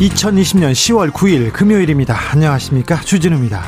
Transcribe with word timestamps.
2020년 0.00 0.72
10월 0.72 1.10
9일 1.12 1.52
금요일입니다. 1.52 2.16
안녕하십니까. 2.32 3.00
주진우입니다. 3.02 3.62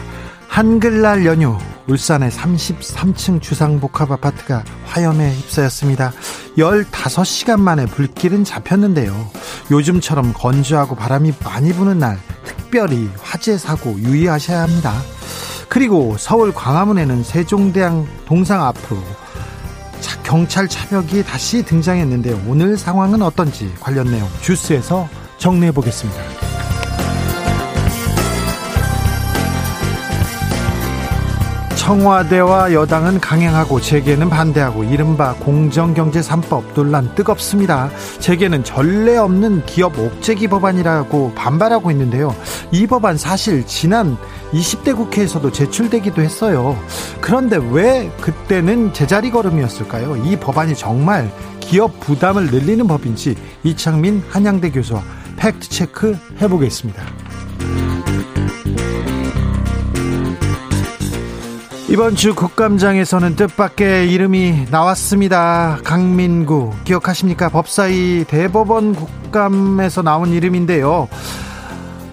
한글날 0.49 1.25
연휴 1.25 1.57
울산의 1.87 2.30
33층 2.30 3.41
주상복합 3.41 4.11
아파트가 4.11 4.65
화염에 4.87 5.33
휩싸였습니다. 5.35 6.12
15시간 6.59 7.61
만에 7.61 7.87
불길은 7.87 8.43
잡혔는데요. 8.43 9.30
요즘처럼 9.71 10.33
건조하고 10.33 10.97
바람이 10.97 11.33
많이 11.45 11.73
부는 11.73 12.01
날 12.01 12.19
특별히 12.45 13.09
화재 13.21 13.57
사고 13.57 13.97
유의하셔야 13.97 14.63
합니다. 14.63 14.95
그리고 15.69 16.16
서울 16.19 16.52
광화문에는 16.52 17.23
세종대왕 17.23 18.07
동상 18.24 18.65
앞으로 18.65 18.99
경찰 20.24 20.66
차벽이 20.66 21.23
다시 21.23 21.63
등장했는데 21.63 22.43
오늘 22.49 22.77
상황은 22.77 23.23
어떤지 23.23 23.73
관련 23.79 24.11
내용 24.11 24.29
주스에서 24.40 25.09
정리해 25.38 25.73
보겠습니다. 25.73 26.20
청와대와 31.87 32.73
여당은 32.73 33.20
강행하고 33.20 33.80
재계는 33.80 34.28
반대하고 34.28 34.82
이른바 34.82 35.34
공정경제 35.34 36.18
3법 36.18 36.74
논란 36.74 37.15
뜨겁습니다. 37.15 37.90
재계는 38.18 38.65
전례 38.65 39.16
없는 39.16 39.65
기업 39.66 39.96
옥죄기 39.96 40.48
법안이라고 40.48 41.34
반발하고 41.37 41.93
있는데요. 41.93 42.34
이 42.73 42.88
법안 42.88 43.16
사실 43.16 43.65
지난 43.68 44.16
20대 44.52 44.96
국회에서도 44.96 45.52
제출되기도 45.52 46.23
했어요. 46.23 46.76
그런데 47.21 47.56
왜 47.71 48.10
그때는 48.21 48.93
제자리 48.93 49.30
걸음이었을까요? 49.30 50.16
이 50.24 50.34
법안이 50.34 50.74
정말 50.74 51.30
기업 51.60 52.00
부담을 52.00 52.46
늘리는 52.46 52.84
법인지 52.88 53.37
이창민 53.62 54.24
한양대 54.28 54.73
교수와 54.73 55.04
팩트 55.37 55.68
체크 55.68 56.16
해보겠습니다. 56.40 57.02
이번 61.88 62.16
주 62.16 62.34
국감장에서는 62.34 63.37
뜻밖의 63.37 64.12
이름이 64.12 64.66
나왔습니다. 64.70 65.78
강민구 65.84 66.72
기억하십니까? 66.84 67.48
법사위 67.48 68.25
대법원 68.26 68.94
국감에서 68.94 70.03
나온 70.03 70.31
이름인데요. 70.31 71.09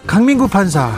강민구 0.06 0.48
판사 0.48 0.92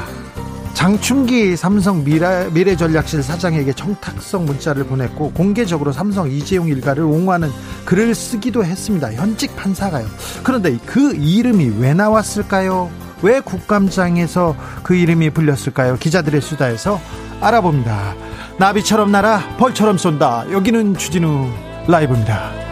장충기 0.76 1.56
삼성 1.56 2.04
미래, 2.04 2.48
미래전략실 2.52 3.24
사장에게 3.24 3.74
청탁성 3.74 4.46
문자를 4.46 4.84
보냈고 4.84 5.32
공개적으로 5.32 5.92
삼성 5.92 6.30
이재용 6.30 6.68
일가를 6.68 7.04
옹호하는 7.04 7.50
글을 7.86 8.14
쓰기도 8.14 8.64
했습니다. 8.64 9.12
현직 9.14 9.56
판사가요. 9.56 10.06
그런데 10.44 10.78
그 10.86 11.16
이름이 11.16 11.78
왜 11.80 11.94
나왔을까요? 11.94 12.92
왜 13.24 13.40
국감장에서 13.40 14.56
그 14.84 14.96
이름이 14.96 15.32
불렸을까요? 15.32 15.98
기자들의 15.98 16.42
수다에서 16.42 17.00
알아봅니다. 17.40 18.14
나비처럼 18.60 19.12
날아 19.12 19.56
벌처럼 19.58 19.98
쏜다. 19.98 20.52
여기는 20.52 20.98
주진우 20.98 21.50
라이브입니다. 21.88 22.65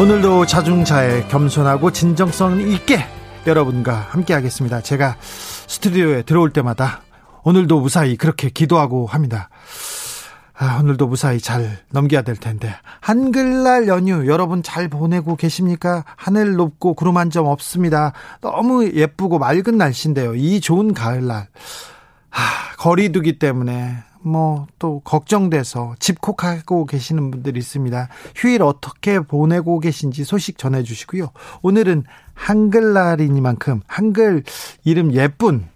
오늘도 0.00 0.44
자중자애 0.44 1.28
겸손하고 1.28 1.90
진정성 1.90 2.60
있게 2.60 2.98
여러분과 3.46 3.94
함께 4.10 4.34
하겠습니다. 4.34 4.82
제가 4.82 5.16
스튜디오에 5.20 6.22
들어올 6.22 6.52
때마다 6.52 7.00
오늘도 7.44 7.80
무사히 7.80 8.16
그렇게 8.16 8.50
기도하고 8.50 9.06
합니다. 9.06 9.48
아, 10.58 10.78
오늘도 10.82 11.06
무사히 11.06 11.38
잘 11.40 11.78
넘겨야 11.92 12.22
될 12.22 12.36
텐데. 12.36 12.74
한글날 13.00 13.88
연휴 13.88 14.26
여러분 14.26 14.62
잘 14.62 14.88
보내고 14.88 15.36
계십니까? 15.36 16.04
하늘 16.16 16.54
높고 16.56 16.94
구름 16.94 17.16
한 17.16 17.30
점 17.30 17.46
없습니다. 17.46 18.12
너무 18.40 18.86
예쁘고 18.86 19.38
맑은 19.38 19.78
날씨인데요. 19.78 20.34
이 20.34 20.60
좋은 20.60 20.92
가을날. 20.94 21.48
아, 22.30 22.38
거리두기 22.78 23.38
때문에 23.38 23.96
뭐 24.22 24.66
또 24.78 25.00
걱정돼서 25.00 25.94
집콕하고 25.98 26.86
계시는 26.86 27.30
분들이 27.30 27.58
있습니다. 27.58 28.08
휴일 28.34 28.62
어떻게 28.62 29.20
보내고 29.20 29.80
계신지 29.80 30.24
소식 30.24 30.58
전해 30.58 30.82
주시고요. 30.82 31.30
오늘은 31.62 32.04
한글날이니만큼 32.34 33.82
한글 33.86 34.42
이름 34.84 35.12
예쁜 35.12 35.66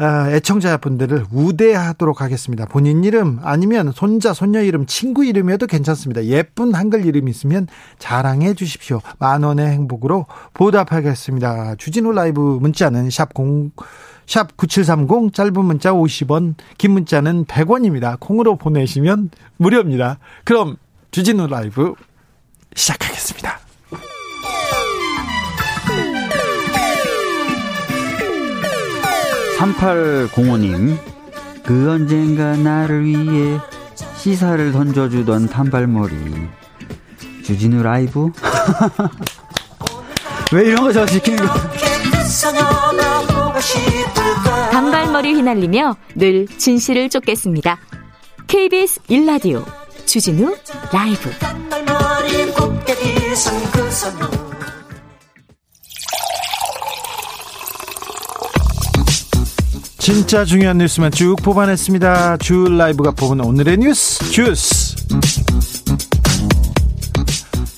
아, 0.00 0.30
애청자분들을 0.30 1.26
우대하도록 1.32 2.20
하겠습니다. 2.20 2.66
본인 2.66 3.02
이름 3.02 3.40
아니면 3.42 3.90
손자, 3.92 4.32
손녀 4.32 4.62
이름, 4.62 4.86
친구 4.86 5.24
이름이어도 5.24 5.66
괜찮습니다. 5.66 6.24
예쁜 6.26 6.72
한글 6.72 7.04
이름 7.04 7.26
있으면 7.26 7.66
자랑해 7.98 8.54
주십시오. 8.54 9.00
만 9.18 9.42
원의 9.42 9.66
행복으로 9.66 10.26
보답하겠습니다. 10.54 11.74
주진우 11.76 12.12
라이브 12.12 12.40
문자는 12.60 13.10
샵 13.10 13.30
0, 13.36 13.72
샵 14.28 14.56
9730, 14.58 15.32
짧은 15.32 15.64
문자 15.64 15.90
50원, 15.92 16.54
긴 16.76 16.90
문자는 16.92 17.46
100원입니다. 17.46 18.20
콩으로 18.20 18.56
보내시면 18.56 19.30
무료입니다. 19.56 20.18
그럼 20.44 20.76
주진우 21.10 21.46
라이브 21.46 21.94
시작하겠습니다. 22.76 23.58
3805님, 29.58 30.96
그 31.64 31.90
언젠가 31.90 32.56
나를 32.56 33.04
위해 33.04 33.58
시사를 34.16 34.72
던져주던 34.72 35.48
단발머리. 35.48 36.14
주진우 37.44 37.82
라이브? 37.82 38.30
왜 40.52 40.64
이런 40.64 40.84
거 40.84 40.92
저 40.92 41.06
시키는 41.06 41.44
거? 41.46 41.52
단발머리 44.72 45.34
휘날리며 45.34 45.96
늘 46.16 46.46
진실을 46.46 47.08
쫓겠습니다. 47.08 47.78
KBS 48.46 49.00
1라디오 49.02 49.64
주진우 50.06 50.56
라이브. 50.92 51.30
진짜 59.98 60.44
중요한 60.46 60.78
뉴스만 60.78 61.10
쭉 61.10 61.36
뽑아냈습니다. 61.42 62.38
주 62.38 62.64
라이브가 62.64 63.10
뽑은 63.10 63.40
오늘의 63.40 63.76
뉴스 63.76 64.24
주스. 64.30 64.96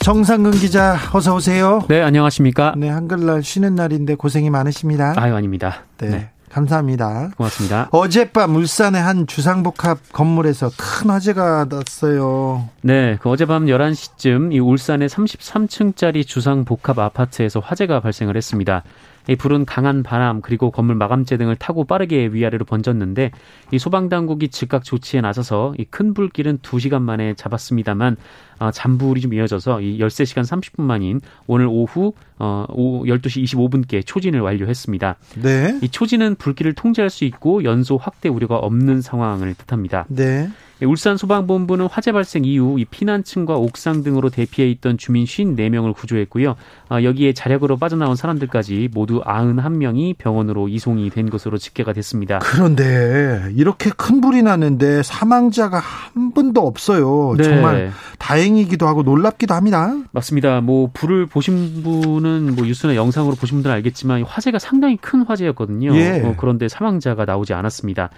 정상근 0.03 0.53
기자 0.53 0.97
어서 1.13 1.35
오세요. 1.35 1.83
네, 1.89 2.01
안녕하십니까? 2.01 2.75
네, 2.77 2.89
한글날 2.89 3.43
쉬는 3.43 3.75
날인데 3.75 4.15
고생이 4.15 4.49
많으십니다. 4.49 5.15
아유, 5.17 5.35
아닙니다. 5.35 5.85
네. 5.99 6.09
네. 6.09 6.31
감사합니다. 6.49 7.31
고맙습니다. 7.37 7.89
어젯밤 7.93 8.57
울산의 8.57 9.01
한 9.01 9.27
주상복합 9.27 10.13
건물에서 10.13 10.71
큰 10.77 11.11
화재가 11.11 11.67
났어요. 11.71 12.69
네, 12.83 13.19
그 13.21 13.29
어젯밤 13.29 13.67
11시쯤 13.67 14.53
이 14.53 14.59
울산의 14.59 15.09
33층짜리 15.11 16.27
주상복합 16.27 16.99
아파트에서 16.99 17.61
화재가 17.61 18.01
발생을 18.01 18.37
했습니다. 18.37 18.83
이 19.29 19.37
불은 19.37 19.65
강한 19.67 20.03
바람 20.03 20.41
그리고 20.41 20.71
건물 20.71 20.97
마감재 20.97 21.37
등을 21.37 21.57
타고 21.57 21.85
빠르게 21.85 22.29
위아래로 22.33 22.65
번졌는데 22.65 23.31
이 23.71 23.79
소방 23.79 24.09
당국이 24.09 24.49
즉각 24.49 24.83
조치에 24.83 25.21
나서서 25.21 25.75
이 25.79 25.85
큰 25.91 26.15
불길은 26.15 26.59
2시간 26.59 27.03
만에 27.03 27.35
잡았습니다만 27.35 28.17
어, 28.61 28.71
잔불이 28.71 29.21
좀 29.21 29.35
이어져서 29.35 29.81
이 29.81 29.99
13시간 29.99 30.43
30분 30.43 30.83
만인 30.83 31.21
오늘 31.47 31.67
오후 31.67 32.13
어, 32.39 32.65
오후 32.69 33.05
12시 33.07 33.45
25분께 33.45 34.07
초진을 34.07 34.41
완료했습니다. 34.41 35.17
네. 35.43 35.79
이 35.83 35.89
초진은 35.89 36.37
불길을 36.37 36.75
통제할 36.75 37.11
수 37.11 37.25
있고 37.25 37.65
연소 37.65 37.97
확대 37.97 38.29
우려가 38.29 38.57
없는 38.57 39.01
상황을 39.03 39.55
뜻합니다. 39.55 40.07
네. 40.09 40.49
네, 40.81 40.87
울산 40.87 41.19
소방본부는 41.19 41.89
화재 41.91 42.11
발생 42.11 42.47
이후 42.47 42.81
이 42.81 42.87
피난층과 42.87 43.55
옥상 43.55 44.03
등으로 44.03 44.31
대피해 44.31 44.71
있던 44.71 44.97
주민 44.97 45.27
54명을 45.27 45.95
구조했고요. 45.95 46.57
아, 46.89 47.03
여기에 47.03 47.35
자력으로 47.35 47.77
빠져나온 47.77 48.17
사람들까지 48.17 48.89
모두 48.95 49.21
91명이 49.21 50.17
병원으로 50.17 50.69
이송이 50.69 51.11
된 51.11 51.29
것으로 51.29 51.59
집계가 51.59 51.93
됐습니다. 51.93 52.39
그런데 52.39 53.53
이렇게 53.55 53.91
큰 53.91 54.23
불이 54.23 54.43
났는데 54.43 55.03
사망자가 55.03 55.79
한 55.79 56.33
분도 56.33 56.67
없어요. 56.67 57.35
네. 57.37 57.45
정말 57.45 57.93
다행이기도 58.19 58.87
하고 58.87 59.03
놀랍기도 59.03 59.53
합니다. 59.53 59.95
맞습니다. 60.13 60.63
뭐 60.63 60.89
불을 60.95 61.27
보신 61.27 61.83
분은 61.83 62.55
뭐 62.57 62.65
뉴스나 62.65 62.97
영상으로 62.97 63.37
보신 63.37 63.57
분들은 63.57 63.77
알겠지만 63.77 64.23
화재가 64.23 64.59
상당히 64.59 64.97
큰 64.97 65.23
화재였거든요. 65.23 65.95
예. 65.97 66.23
어, 66.25 66.35
그런데 66.39 66.69
사망자가 66.69 67.27
나오지 67.27 67.53
않았습니다. 67.53 68.09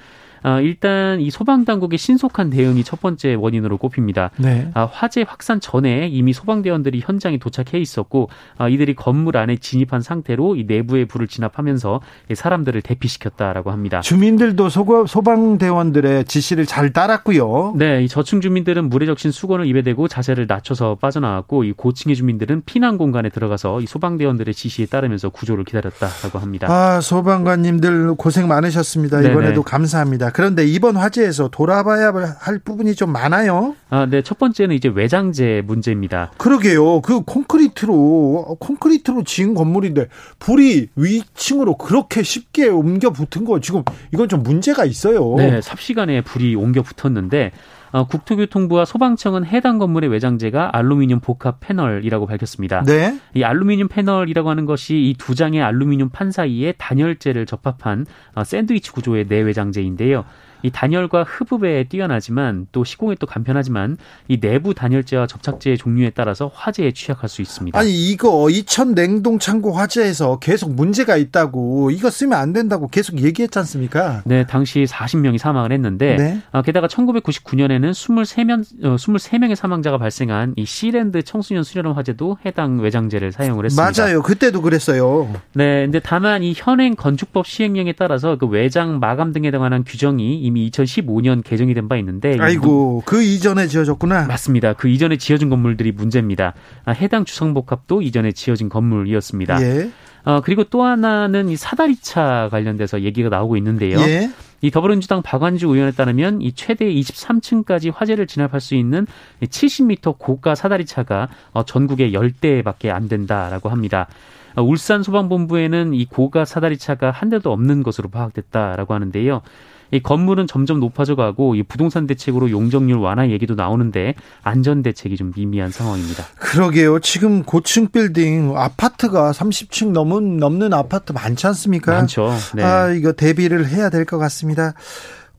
아, 0.42 0.60
일단 0.60 1.20
이 1.20 1.30
소방 1.30 1.64
당국의 1.64 1.98
신속한 1.98 2.50
대응이 2.50 2.84
첫 2.84 3.00
번째 3.00 3.34
원인으로 3.34 3.78
꼽힙니다. 3.78 4.30
네. 4.38 4.70
아, 4.74 4.88
화재 4.90 5.24
확산 5.26 5.60
전에 5.60 6.08
이미 6.08 6.32
소방대원들이 6.32 7.00
현장에 7.04 7.38
도착해 7.38 7.78
있었고 7.78 8.28
아, 8.58 8.68
이들이 8.68 8.94
건물 8.94 9.36
안에 9.36 9.56
진입한 9.56 10.00
상태로 10.00 10.56
이 10.56 10.64
내부의 10.64 11.06
불을 11.06 11.28
진압하면서 11.28 12.00
사람들을 12.34 12.82
대피시켰다라고 12.82 13.70
합니다. 13.70 14.00
주민들도 14.00 14.68
소방대원들의 15.06 16.24
지시를 16.24 16.66
잘 16.66 16.92
따랐고요. 16.92 17.74
네, 17.76 18.02
이 18.02 18.08
저층 18.08 18.40
주민들은 18.40 18.88
물에 18.88 19.06
적신 19.06 19.30
수건을 19.30 19.66
입에 19.66 19.82
대고 19.82 20.08
자세를 20.08 20.46
낮춰서 20.48 20.96
빠져나왔고 21.00 21.64
이 21.64 21.72
고층의 21.72 22.16
주민들은 22.16 22.62
피난 22.66 22.98
공간에 22.98 23.28
들어가서 23.28 23.80
이 23.80 23.86
소방대원들의 23.86 24.54
지시에 24.54 24.86
따르면서 24.86 25.30
구조를 25.30 25.64
기다렸다라고 25.64 26.38
합니다. 26.38 26.66
아, 26.70 27.00
소방관님들 27.00 28.14
고생 28.16 28.48
많으셨습니다. 28.48 29.20
이번에도 29.20 29.62
네네. 29.62 29.62
감사합니다. 29.64 30.30
그런데 30.32 30.64
이번 30.66 30.96
화재에서 30.96 31.48
돌아봐야 31.48 32.12
할 32.38 32.58
부분이 32.58 32.94
좀 32.94 33.12
많아요. 33.12 33.76
아, 33.90 34.06
네. 34.06 34.22
첫 34.22 34.38
번째는 34.38 34.74
이제 34.74 34.90
외장재 34.92 35.62
문제입니다. 35.64 36.32
그러게요. 36.38 37.00
그 37.02 37.22
콘크리트로 37.22 38.56
콘크리트로 38.58 39.24
지은 39.24 39.54
건물인데 39.54 40.08
불이 40.38 40.88
위층으로 40.96 41.76
그렇게 41.76 42.22
쉽게 42.22 42.68
옮겨 42.68 43.10
붙은 43.10 43.44
거 43.44 43.60
지금 43.60 43.82
이건 44.12 44.28
좀 44.28 44.42
문제가 44.42 44.84
있어요. 44.84 45.34
네, 45.36 45.60
삽시간에 45.60 46.22
불이 46.22 46.54
옮겨 46.54 46.82
붙었는데 46.82 47.52
어, 47.92 48.06
국토교통부와 48.06 48.84
소방청은 48.84 49.44
해당 49.44 49.78
건물의 49.78 50.10
외장재가 50.10 50.76
알루미늄 50.76 51.20
복합 51.20 51.60
패널이라고 51.60 52.26
밝혔습니다. 52.26 52.82
네. 52.84 53.18
이 53.34 53.44
알루미늄 53.44 53.88
패널이라고 53.88 54.50
하는 54.50 54.64
것이 54.66 54.96
이 54.96 55.14
두 55.18 55.34
장의 55.34 55.62
알루미늄 55.62 56.08
판 56.08 56.32
사이에 56.32 56.72
단열재를 56.78 57.46
접합한 57.46 58.06
어, 58.34 58.44
샌드위치 58.44 58.90
구조의 58.92 59.26
내외장재인데요. 59.28 60.24
이 60.62 60.70
단열과 60.70 61.24
흡흡에 61.24 61.84
뛰어나지만 61.84 62.66
또 62.72 62.84
시공에 62.84 63.14
또 63.18 63.26
간편하지만 63.26 63.96
이 64.28 64.40
내부 64.40 64.74
단열재와 64.74 65.26
접착제의 65.26 65.78
종류에 65.78 66.10
따라서 66.10 66.50
화재에 66.52 66.92
취약할 66.92 67.28
수 67.28 67.40
있습니다. 67.40 67.78
아니 67.78 68.10
이거 68.10 68.50
이천 68.50 68.94
냉동 68.94 69.38
창고 69.38 69.72
화재에서 69.72 70.38
계속 70.38 70.74
문제가 70.74 71.16
있다고 71.16 71.90
이거 71.90 72.10
쓰면 72.10 72.38
안 72.38 72.52
된다고 72.52 72.88
계속 72.88 73.20
얘기했지 73.20 73.58
않습니까? 73.60 74.22
네, 74.24 74.44
당시 74.46 74.84
40명이 74.84 75.38
사망을 75.38 75.72
했는데 75.72 76.16
네. 76.16 76.42
아, 76.50 76.62
게다가 76.62 76.86
1999년에는 76.88 77.92
23명 77.92 78.84
어, 78.84 78.96
23명의 78.96 79.54
사망자가 79.54 79.98
발생한 79.98 80.54
이 80.56 80.64
시랜드 80.64 81.22
청소년 81.22 81.62
수련원 81.62 81.94
화재도 81.96 82.38
해당 82.44 82.80
외장재를 82.80 83.32
사용을 83.32 83.66
했습니다. 83.66 84.02
맞아요. 84.04 84.22
그때도 84.22 84.62
그랬어요. 84.62 85.32
네, 85.54 85.82
근데 85.84 86.00
다만 86.00 86.42
이 86.42 86.52
현행 86.56 86.94
건축법 86.94 87.46
시행령에 87.46 87.92
따라서 87.92 88.36
그 88.36 88.46
외장 88.46 88.98
마감 88.98 89.32
등에 89.32 89.50
관한 89.50 89.84
규정이 89.84 90.38
이미 90.52 90.70
2015년 90.70 91.42
개정이 91.42 91.74
된 91.74 91.88
바 91.88 91.96
있는데 91.96 92.36
아이고 92.38 93.02
그 93.04 93.22
이전에 93.22 93.66
지어졌구나. 93.66 94.26
맞습니다. 94.26 94.72
그 94.74 94.88
이전에 94.88 95.16
지어진 95.16 95.48
건물들이 95.48 95.90
문제입니다. 95.92 96.54
아, 96.84 96.92
해당 96.92 97.24
주성복합도 97.24 98.02
이전에 98.02 98.32
지어진 98.32 98.68
건물이었습니다. 98.68 99.60
예. 99.62 99.90
어, 100.24 100.40
그리고 100.44 100.62
또 100.64 100.84
하나는 100.84 101.48
이 101.48 101.56
사다리차 101.56 102.48
관련돼서 102.52 103.02
얘기가 103.02 103.28
나오고 103.30 103.56
있는데요. 103.56 103.98
예. 104.00 104.30
이 104.60 104.70
더불어민주당 104.70 105.22
박완주 105.22 105.66
의원에 105.66 105.90
따르면 105.90 106.40
이 106.40 106.52
최대 106.52 106.86
23층까지 106.86 107.92
화재를 107.92 108.28
진압할 108.28 108.60
수 108.60 108.76
있는 108.76 109.08
70m 109.42 110.18
고가 110.18 110.54
사다리차가 110.54 111.28
어, 111.52 111.64
전국에 111.64 112.12
10대밖에 112.12 112.90
안 112.90 113.08
된다라고 113.08 113.70
합니다. 113.70 114.06
어, 114.54 114.62
울산 114.62 115.02
소방본부에는 115.02 115.94
이 115.94 116.04
고가 116.04 116.44
사다리차가 116.44 117.10
한 117.10 117.28
대도 117.30 117.50
없는 117.52 117.82
것으로 117.82 118.08
파악됐다라고 118.10 118.94
하는데요. 118.94 119.42
이 119.92 120.00
건물은 120.00 120.46
점점 120.46 120.80
높아져 120.80 121.14
가고 121.14 121.54
이 121.54 121.62
부동산 121.62 122.06
대책으로 122.06 122.50
용적률 122.50 122.98
완화 122.98 123.28
얘기도 123.28 123.54
나오는데 123.54 124.14
안전 124.42 124.82
대책이 124.82 125.16
좀 125.16 125.32
미미한 125.36 125.70
상황입니다. 125.70 126.24
그러게요. 126.38 126.98
지금 127.00 127.42
고층 127.44 127.88
빌딩 127.88 128.54
아파트가 128.56 129.32
30층 129.32 129.90
넘은 129.92 130.38
넘는 130.38 130.72
아파트 130.72 131.12
많지 131.12 131.46
않습니까? 131.48 131.92
많죠. 131.92 132.32
네. 132.54 132.62
아, 132.64 132.88
이거 132.90 133.12
대비를 133.12 133.68
해야 133.68 133.88
될 133.90 134.02
것 134.06 134.18
같습니다. 134.18 134.74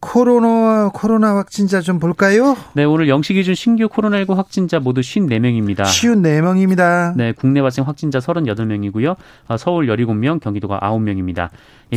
코로나 0.03 0.89
코로나 0.93 1.37
확진자 1.37 1.79
좀 1.79 1.97
볼까요? 1.97 2.57
네, 2.73 2.83
오늘 2.83 3.07
영시 3.07 3.33
기준 3.33 3.55
신규 3.55 3.87
코로나19 3.87 4.35
확진자 4.35 4.79
모두 4.79 4.99
54명입니다. 4.99 5.83
54명입니다. 5.83 7.15
네, 7.15 7.31
국내 7.31 7.61
발생 7.61 7.87
확진자 7.87 8.19
38명이고요. 8.19 9.15
아, 9.47 9.55
서울 9.55 9.87
17명, 9.87 10.41
경기도가 10.41 10.81
9명입니다. 10.81 11.49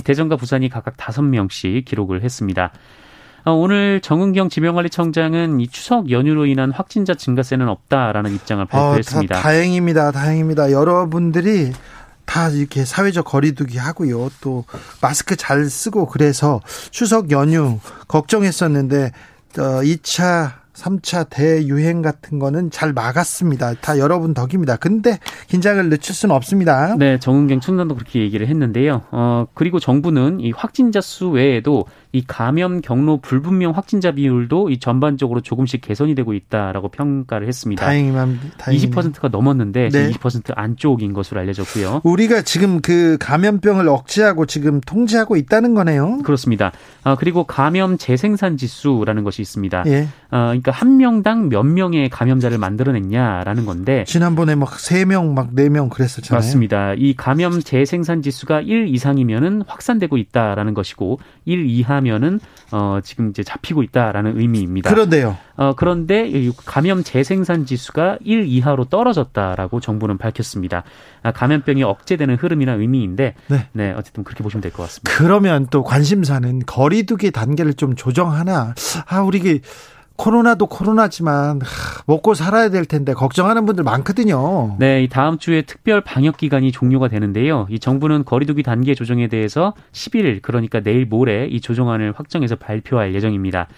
대전과 0.04 0.36
부산이 0.36 0.68
각각 0.68 0.96
5명씩 0.96 1.84
기록을 1.84 2.22
했습니다. 2.22 2.70
아, 3.44 3.50
오늘 3.50 4.00
정은경 4.00 4.50
지명관리청장은 4.50 5.58
이 5.58 5.66
추석 5.66 6.10
연휴로 6.10 6.46
인한 6.46 6.70
확진자 6.70 7.14
증가세는 7.14 7.68
없다라는 7.68 8.34
입장을 8.34 8.62
아, 8.62 8.66
발표했습니다. 8.66 9.34
어, 9.34 9.36
다, 9.36 9.42
다행입니다. 9.42 10.12
다행입니다. 10.12 10.70
여러분들이 10.70 11.72
다 12.26 12.50
이렇게 12.50 12.84
사회적 12.84 13.24
거리두기 13.24 13.78
하고요. 13.78 14.30
또 14.40 14.64
마스크 15.00 15.36
잘 15.36 15.64
쓰고 15.64 16.06
그래서 16.06 16.60
추석 16.90 17.30
연휴 17.30 17.78
걱정했었는데 18.08 19.12
어 19.58 19.80
2차 19.82 20.66
3차 20.76 21.28
대유행 21.30 22.02
같은 22.02 22.38
거는 22.38 22.70
잘 22.70 22.92
막았습니다. 22.92 23.74
다 23.80 23.98
여러분 23.98 24.34
덕입니다. 24.34 24.76
근데 24.76 25.18
긴장을 25.48 25.88
늦출 25.88 26.14
수는 26.14 26.34
없습니다. 26.34 26.94
네, 26.96 27.18
정은경 27.18 27.60
총장도 27.60 27.94
그렇게 27.94 28.20
얘기를 28.20 28.46
했는데요. 28.46 29.02
어, 29.10 29.46
그리고 29.54 29.80
정부는 29.80 30.40
이 30.40 30.50
확진자 30.50 31.00
수 31.00 31.28
외에도 31.28 31.86
이 32.16 32.24
감염 32.26 32.80
경로 32.80 33.18
불분명 33.18 33.72
확진자 33.72 34.12
비율도 34.12 34.70
이 34.70 34.78
전반적으로 34.78 35.42
조금씩 35.42 35.82
개선이 35.82 36.14
되고 36.14 36.32
있다라고 36.32 36.88
평가를 36.88 37.46
했습니다. 37.46 37.84
다행이만 37.84 38.40
20%가 38.58 39.28
넘었는데 39.28 39.90
네. 39.90 40.10
20% 40.10 40.52
안쪽인 40.56 41.12
것으로 41.12 41.40
알려졌고요. 41.40 42.00
우리가 42.04 42.40
지금 42.40 42.80
그 42.80 43.18
감염병을 43.20 43.86
억제하고 43.88 44.46
지금 44.46 44.80
통제하고 44.80 45.36
있다는 45.36 45.74
거네요. 45.74 46.20
그렇습니다. 46.24 46.72
아, 47.04 47.16
그리고 47.16 47.44
감염 47.44 47.98
재생산 47.98 48.56
지수라는 48.56 49.22
것이 49.24 49.42
있습니다. 49.42 49.84
예. 49.88 50.08
아, 50.30 50.46
그러니까 50.46 50.72
한 50.72 50.96
명당 50.96 51.50
몇 51.50 51.64
명의 51.64 52.08
감염자를 52.08 52.56
만들어냈냐라는 52.58 53.66
건데 53.66 54.04
지난번에 54.06 54.54
막 54.54 54.78
세 54.78 55.04
명, 55.04 55.34
막 55.34 55.50
네 55.54 55.68
명 55.68 55.88
그랬었잖아요. 55.90 56.38
맞습니다. 56.38 56.94
이 56.96 57.14
감염 57.14 57.60
재생산 57.60 58.22
지수가 58.22 58.62
1 58.62 58.88
이상이면은 58.88 59.62
확산되고 59.66 60.16
있다라는 60.16 60.74
것이고 60.74 61.18
1 61.44 61.66
이하 61.66 62.00
하면은 62.10 62.40
어 62.72 62.98
지금 63.02 63.30
이제 63.30 63.42
잡히고 63.42 63.82
있다라는 63.82 64.38
의미입니다. 64.38 64.90
그런데요. 64.90 65.36
어 65.56 65.74
그런데 65.76 66.30
감염 66.64 67.02
재생산 67.02 67.66
지수가 67.66 68.18
1 68.24 68.46
이하로 68.46 68.86
떨어졌다라고 68.86 69.80
정부는 69.80 70.18
밝혔습니다. 70.18 70.82
아, 71.22 71.32
감염병이 71.32 71.82
억제되는 71.82 72.36
흐름이나 72.36 72.72
의미인데 72.72 73.34
네. 73.48 73.68
네, 73.72 73.92
어쨌든 73.96 74.24
그렇게 74.24 74.42
보시면 74.42 74.62
될 74.62 74.72
것 74.72 74.82
같습니다. 74.84 75.10
그러면 75.16 75.66
또 75.70 75.82
관심사는 75.84 76.60
거리두기 76.66 77.30
단계를 77.30 77.74
좀 77.74 77.94
조정하나 77.94 78.74
아 79.06 79.20
우리 79.20 79.38
코로나도 80.16 80.66
코로나지만 80.66 81.60
먹고 82.06 82.34
살아야 82.34 82.68
될 82.68 82.84
텐데 82.84 83.12
걱정하는 83.14 83.66
분들 83.66 83.84
많거든요. 83.84 84.76
네, 84.78 85.06
다음 85.08 85.38
주에 85.38 85.62
특별 85.62 86.00
방역 86.00 86.36
기간이 86.36 86.72
종료가 86.72 87.08
되는데요. 87.08 87.66
이 87.70 87.78
정부는 87.78 88.24
거리두기 88.24 88.62
단계 88.62 88.94
조정에 88.94 89.28
대해서 89.28 89.74
11일 89.92 90.42
그러니까 90.42 90.80
내일 90.80 91.06
모레 91.06 91.46
이 91.46 91.60
조정안을 91.60 92.12
확정해서 92.16 92.56
발표할 92.56 93.14
예정입니다. 93.14 93.68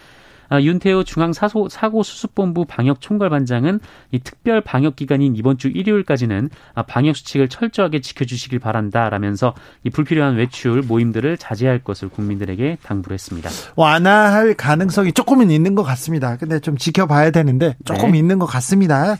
아, 0.48 0.60
윤태호 0.60 1.04
중앙사고 1.04 1.68
수습본부 2.02 2.64
방역 2.64 3.00
총괄반장은 3.00 3.80
이 4.12 4.18
특별 4.18 4.60
방역 4.60 4.96
기간인 4.96 5.36
이번 5.36 5.58
주 5.58 5.68
일요일까지는 5.68 6.50
아, 6.74 6.82
방역 6.82 7.16
수칙을 7.16 7.48
철저하게 7.48 8.00
지켜주시길 8.00 8.58
바란다라면서 8.58 9.54
이 9.84 9.90
불필요한 9.90 10.36
외출 10.36 10.82
모임들을 10.82 11.36
자제할 11.36 11.80
것을 11.80 12.08
국민들에게 12.08 12.78
당부를 12.82 13.14
했습니다. 13.14 13.50
완화할 13.76 14.54
가능성이 14.54 15.12
조금은 15.12 15.50
있는 15.50 15.74
것 15.74 15.82
같습니다. 15.82 16.36
근데 16.36 16.60
좀 16.60 16.76
지켜봐야 16.76 17.30
되는데 17.30 17.76
조금 17.84 18.12
네. 18.12 18.18
있는 18.18 18.38
것 18.38 18.46
같습니다. 18.46 19.16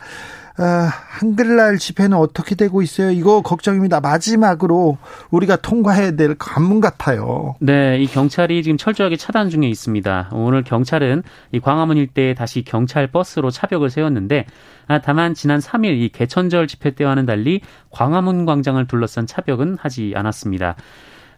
아, 0.61 0.91
한글날 1.09 1.79
집회는 1.79 2.17
어떻게 2.17 2.57
되고 2.57 2.83
있어요? 2.83 3.12
이거 3.12 3.43
걱정입니다. 3.43 4.00
마지막으로 4.00 4.99
우리가 5.31 5.57
통과해야 5.57 6.12
될 6.12 6.35
관문 6.37 6.81
같아요. 6.81 7.55
네, 7.61 7.99
이 8.00 8.07
경찰이 8.09 8.65
지금 8.65 8.77
철저하게 8.77 9.17
차단 9.17 9.50
중에 9.50 9.69
있습니다. 9.69 10.31
오늘 10.33 10.65
경찰은 10.65 11.23
이 11.53 11.61
광화문 11.61 11.97
일대에 11.97 12.35
다시 12.35 12.65
경찰 12.65 13.07
버스로 13.07 13.50
차벽을 13.50 13.88
세웠는데 13.88 14.47
아, 14.88 15.00
다만 15.00 15.35
지난 15.35 15.61
3일 15.61 16.00
이 16.00 16.09
개천절 16.09 16.67
집회 16.67 16.91
때와는 16.91 17.25
달리 17.25 17.61
광화문 17.91 18.45
광장을 18.45 18.85
둘러싼 18.88 19.27
차벽은 19.27 19.79
하지 19.81 20.12
않았습니다. 20.17 20.75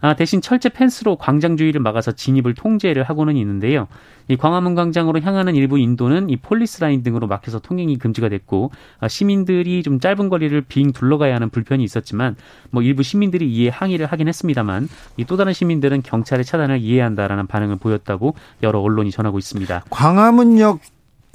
아, 0.03 0.15
대신 0.15 0.41
철제 0.41 0.69
펜스로 0.69 1.17
광장 1.17 1.57
주위를 1.57 1.81
막아서 1.81 2.13
진입을 2.13 2.55
통제를 2.55 3.03
하고는 3.05 3.37
있는데요. 3.37 3.89
이 4.29 4.37
광화문 4.37 4.75
광장으로 4.77 5.21
향하는 5.21 5.57
일부 5.57 5.79
인도는 5.79 6.31
이 6.31 6.37
폴리스 6.37 6.81
라인 6.81 7.03
등으로 7.03 7.27
막혀서 7.27 7.59
통행이 7.61 7.99
금지가 7.99 8.29
됐고 8.29 8.71
아, 9.01 9.09
시민들이 9.09 9.83
좀 9.83 9.99
짧은 9.99 10.29
거리를 10.29 10.61
빙 10.63 10.93
둘러가야 10.93 11.35
하는 11.35 11.49
불편이 11.51 11.83
있었지만 11.83 12.37
뭐 12.71 12.83
일부 12.83 13.03
시민들이 13.03 13.51
이에 13.51 13.69
항의를 13.71 14.07
하긴 14.07 14.29
했습니다만 14.29 14.89
이 15.17 15.25
또 15.31 15.37
다른 15.37 15.53
시민들은 15.53 16.03
경찰의 16.03 16.45
차단을 16.45 16.81
이해한다라는 16.81 17.47
반응을 17.47 17.77
보였다고 17.77 18.35
여러 18.65 18.81
언론이 18.81 19.13
전하고 19.13 19.39
있습니다. 19.39 19.85
광화문역 19.91 20.81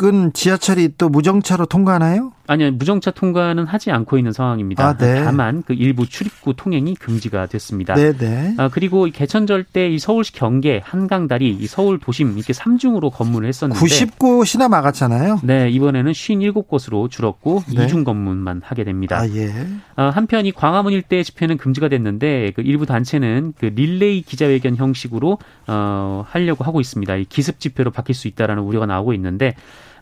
은 0.03 0.33
지하철이 0.33 0.97
또 0.97 1.07
무정차로 1.09 1.67
통과하나요? 1.67 2.33
아니요, 2.47 2.71
무정차 2.73 3.11
통과는 3.11 3.65
하지 3.65 3.91
않고 3.91 4.17
있는 4.17 4.31
상황입니다. 4.31 4.85
아, 4.85 4.97
네. 4.97 5.23
다만 5.23 5.63
그 5.65 5.73
일부 5.73 6.07
출입구 6.07 6.53
통행이 6.53 6.95
금지가 6.95 7.47
됐습니다. 7.47 7.95
네, 7.95 8.11
네. 8.13 8.53
아, 8.57 8.69
그리고 8.69 9.05
개천절 9.05 9.63
때 9.63 9.85
이 9.95 9.99
서울시 9.99 10.33
경계 10.33 10.81
한강다리 10.83 11.49
이 11.49 11.67
서울 11.67 11.99
도심 11.99 12.37
이렇게 12.37 12.53
3중으로 12.53 13.11
건물을 13.11 13.47
했었는데 13.47 13.83
90곳이나 13.83 14.67
막았잖아요. 14.69 15.39
네, 15.43 15.69
이번에는 15.69 16.11
57곳으로 16.11 17.09
줄었고 17.09 17.63
네. 17.73 17.87
2중 17.87 18.03
건물만 18.03 18.61
하게 18.63 18.83
됩니다. 18.83 19.19
아, 19.19 19.27
예. 19.29 19.53
아, 19.95 20.09
한편 20.09 20.45
이 20.45 20.51
광화문 20.51 20.91
일대 20.93 21.23
집회는 21.23 21.57
금지가 21.57 21.87
됐는데 21.89 22.51
그 22.55 22.61
일부 22.61 22.85
단체는 22.85 23.53
그 23.57 23.67
릴레이 23.67 24.21
기자회견 24.21 24.75
형식으로 24.75 25.37
어, 25.67 26.25
하려고 26.27 26.63
하고 26.63 26.81
있습니다. 26.81 27.15
이 27.15 27.25
기습 27.25 27.59
집회로 27.59 27.91
바뀔 27.91 28.15
수 28.15 28.27
있다라는 28.27 28.63
우려가 28.63 28.85
나오고 28.85 29.13
있는데 29.13 29.55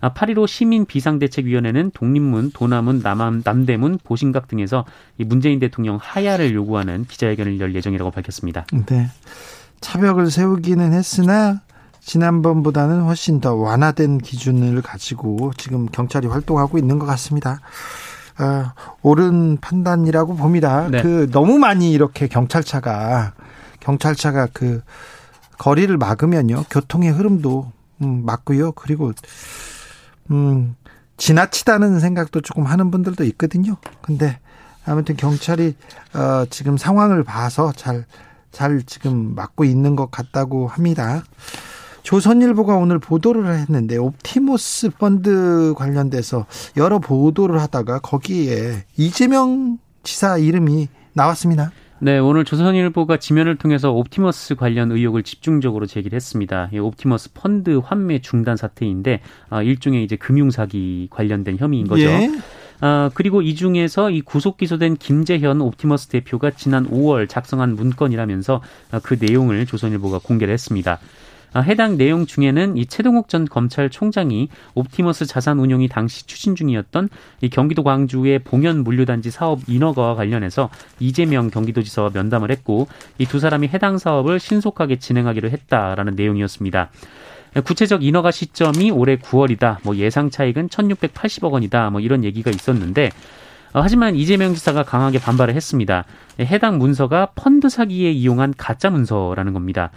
8.15 0.10 0.44
아, 0.44 0.48
시민 0.48 0.86
비상대책위원회는 0.86 1.92
독립문, 1.94 2.52
도남문, 2.52 3.00
남함, 3.04 3.42
남대문, 3.46 4.00
보신각 4.04 4.48
등에서 4.48 4.86
이 5.18 5.24
문재인 5.24 5.60
대통령 5.60 5.98
하야를 6.02 6.54
요구하는 6.54 7.06
기자회견을 7.06 7.60
열 7.60 7.74
예정이라고 7.74 8.12
밝혔습니다. 8.12 8.66
네. 8.88 9.08
차벽을 9.80 10.30
세우기는 10.32 10.94
했으나 10.94 11.62
지난번보다는 12.02 13.04
훨씬 13.04 13.40
더 13.40 13.56
완화된 13.56 14.18
기준을 14.18 14.82
가지고 14.82 15.52
지금 15.58 15.86
경찰이 15.88 16.28
활동하고 16.28 16.78
있는 16.78 17.00
것 17.00 17.06
같습니다. 17.06 17.62
아, 18.38 18.74
옳은 19.04 19.58
판단이라고 19.62 20.36
봅니다. 20.36 20.90
네. 20.90 21.02
그 21.02 21.30
너무 21.32 21.60
많이 21.60 21.92
이렇게 21.92 22.28
경찰차가 22.28 23.34
경찰차가 23.80 24.48
그 24.54 24.82
거리를 25.58 25.96
막으면요 25.98 26.64
교통의 26.70 27.12
흐름도 27.12 27.72
음, 28.02 28.26
막고요. 28.26 28.74
그리고 28.74 29.14
음, 30.32 30.76
지나치다는 31.18 32.00
생각도 32.00 32.42
조금 32.42 32.64
하는 32.64 32.92
분들도 32.92 33.24
있거든요. 33.26 33.78
근데 34.02 34.40
아무튼 34.86 35.16
경찰이 35.16 35.76
어, 36.14 36.46
지금 36.50 36.78
상황을 36.78 37.24
봐서 37.24 37.72
잘, 37.76 38.06
잘 38.52 38.84
지금 38.84 39.36
막고 39.36 39.64
있는 39.64 39.96
것 39.96 40.12
같다고 40.12 40.68
합니다. 40.68 41.24
조선일보가 42.04 42.76
오늘 42.76 43.00
보도를 43.00 43.56
했는데 43.60 43.98
옵티모스 43.98 44.90
펀드 44.92 45.74
관련돼서 45.78 46.46
여러 46.76 47.00
보도를 47.00 47.62
하다가 47.62 48.00
거기에 48.00 48.84
이재명 48.98 49.78
지사 50.04 50.38
이름이 50.38 50.90
나왔습니다. 51.14 51.72
네, 52.04 52.20
오늘 52.20 52.44
조선일보가 52.44 53.16
지면을 53.16 53.56
통해서 53.56 53.94
옵티머스 53.94 54.56
관련 54.56 54.92
의혹을 54.92 55.24
집중적으로 55.24 55.86
제기를 55.86 56.18
했습니다. 56.18 56.70
이 56.74 56.78
옵티머스 56.78 57.32
펀드 57.32 57.78
환매 57.78 58.20
중단 58.20 58.58
사태인데 58.58 59.22
아, 59.50 59.64
일종의 59.64 60.04
이제 60.04 60.18
금융 60.18 60.52
사기 60.52 61.08
관련된 61.10 61.56
혐의인 61.60 61.88
거죠. 61.88 62.04
예. 62.04 62.30
아, 62.82 63.10
그리고 63.14 63.42
이 63.42 63.56
중에서 63.56 64.10
이 64.10 64.20
구속 64.20 64.58
기소된 64.58 64.98
김재현 64.98 65.62
옵티머스 65.62 66.10
대표가 66.10 66.52
지난 66.52 66.90
5월 66.90 67.30
작성한 67.30 67.78
문건이라면서 67.78 68.62
아, 68.92 69.00
그 69.00 69.16
내용을 69.18 69.66
조선일보가 69.66 70.20
공개를 70.20 70.54
했습니다. 70.54 71.00
아, 71.54 71.60
해당 71.60 71.98
내용 71.98 72.26
중에는 72.26 72.78
이 72.78 72.86
채동욱 72.86 73.28
전 73.28 73.46
검찰총장이 73.46 74.48
옵티머스 74.74 75.26
자산 75.26 75.60
운용이 75.60 75.90
당시 75.90 76.26
추진 76.26 76.56
중이었던 76.56 77.10
이 77.42 77.50
경기도 77.50 77.84
광주의 77.84 78.40
봉현 78.40 78.84
물류단지 78.84 79.32
사업 79.32 79.60
인허가와 79.68 80.16
관련해서 80.16 80.70
이재명 81.00 81.50
경기도지사와 81.50 82.12
면담을 82.14 82.50
했고 82.50 82.88
이 83.20 83.26
두 83.34 83.40
사람이 83.40 83.68
해당 83.70 83.98
사업을 83.98 84.40
신속하게 84.40 84.98
진행하기로 85.00 85.50
했다라는 85.50 86.14
내용이었습니다. 86.16 86.92
구체적 87.66 88.04
인허가 88.04 88.30
시점이 88.30 88.92
올해 88.92 89.16
9월이다. 89.18 89.78
뭐 89.82 89.96
예상 89.96 90.30
차익은 90.30 90.70
1,680억 90.70 91.52
원이다. 91.52 91.90
뭐 91.90 92.00
이런 92.00 92.24
얘기가 92.24 92.52
있었는데 92.52 93.10
어, 93.74 93.82
하지만 93.82 94.16
이재명 94.16 94.54
지사가 94.54 94.84
강하게 94.84 95.20
반발을 95.20 95.56
했습니다. 95.56 96.06
해당 96.40 96.78
문서가 96.78 97.30
펀드 97.34 97.70
사기에 97.70 98.12
이용한 98.12 98.54
가짜 98.56 98.92
문서라는 98.92 99.54
겁니다. 99.54 99.90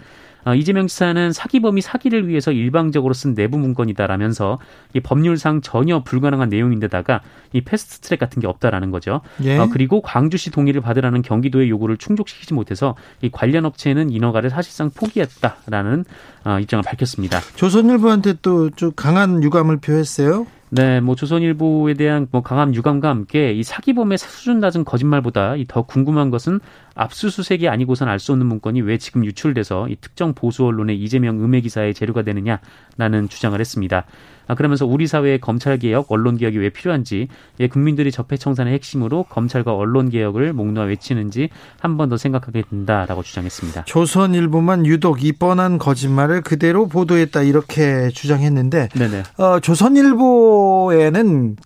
어, 0.45 0.53
이재명 0.55 0.87
지사는 0.87 1.33
사기범이 1.33 1.81
사기를 1.81 2.27
위해서 2.27 2.51
일방적으로 2.51 3.13
쓴 3.13 3.35
내부 3.35 3.57
문건이다라면서 3.57 4.59
이 4.93 4.99
법률상 4.99 5.61
전혀 5.61 6.03
불가능한 6.03 6.49
내용인데다가 6.49 7.21
이 7.53 7.61
패스트트랙 7.61 8.19
같은 8.19 8.41
게 8.41 8.47
없다라는 8.47 8.91
거죠. 8.91 9.21
예. 9.43 9.57
어, 9.57 9.67
그리고 9.71 10.01
광주시 10.01 10.51
동의를 10.51 10.81
받으라는 10.81 11.21
경기도의 11.21 11.69
요구를 11.69 11.97
충족시키지 11.97 12.53
못해서 12.53 12.95
이 13.21 13.29
관련 13.29 13.65
업체는 13.65 14.09
인허가를 14.11 14.49
사실상 14.49 14.89
포기했다라는 14.91 16.05
어, 16.45 16.59
입장을 16.59 16.83
밝혔습니다. 16.83 17.39
조선일보한테 17.55 18.35
또 18.41 18.69
좀 18.77 18.91
강한 18.95 19.43
유감을 19.43 19.77
표했어요. 19.77 20.45
네, 20.69 20.99
뭐 20.99 21.15
조선일보에 21.15 21.93
대한 21.93 22.27
뭐 22.29 22.41
강한 22.41 22.75
유감과 22.75 23.07
함께 23.07 23.53
이 23.53 23.63
사기범의 23.63 24.17
수준 24.17 24.59
낮은 24.59 24.83
거짓말보다 24.83 25.55
더 25.69 25.83
궁금한 25.83 26.29
것은 26.29 26.59
압수수색이 26.93 27.69
아니고선 27.69 28.09
알 28.09 28.19
수 28.19 28.33
없는 28.33 28.45
문건이 28.47 28.81
왜 28.81 28.97
지금 28.97 29.23
유출돼서 29.23 29.87
이 29.87 29.95
특정 30.01 30.33
보수 30.33 30.65
언론의 30.65 30.99
이재명 31.01 31.41
음해 31.41 31.61
기사의 31.61 31.93
재료가 31.93 32.23
되느냐라는 32.23 33.29
주장을 33.29 33.57
했습니다. 33.57 34.05
아, 34.47 34.55
그러면서 34.55 34.85
우리 34.85 35.07
사회의 35.07 35.39
검찰 35.39 35.77
개혁, 35.77 36.11
언론 36.11 36.37
개혁이 36.37 36.57
왜 36.57 36.69
필요한지, 36.69 37.27
예, 37.59 37.67
국민들이 37.67 38.11
적폐 38.11 38.37
청산의 38.37 38.73
핵심으로 38.73 39.23
검찰과 39.23 39.73
언론 39.75 40.09
개혁을 40.09 40.53
목놓아 40.53 40.85
외치는지 40.85 41.49
한 41.79 41.97
번 41.97 42.07
더 42.09 42.15
생각하게 42.17 42.63
된다라고 42.69 43.23
주장했습니다. 43.23 43.83
조선일보만 43.85 44.85
유독 44.85 45.23
이 45.23 45.33
뻔한 45.33 45.77
거짓말을 45.77 46.41
그대로 46.41 46.87
보도했다 46.87 47.41
이렇게 47.41 48.09
주장했는데, 48.09 48.89
네네. 48.97 49.23
어, 49.37 49.59
조선일보에는 49.59 51.57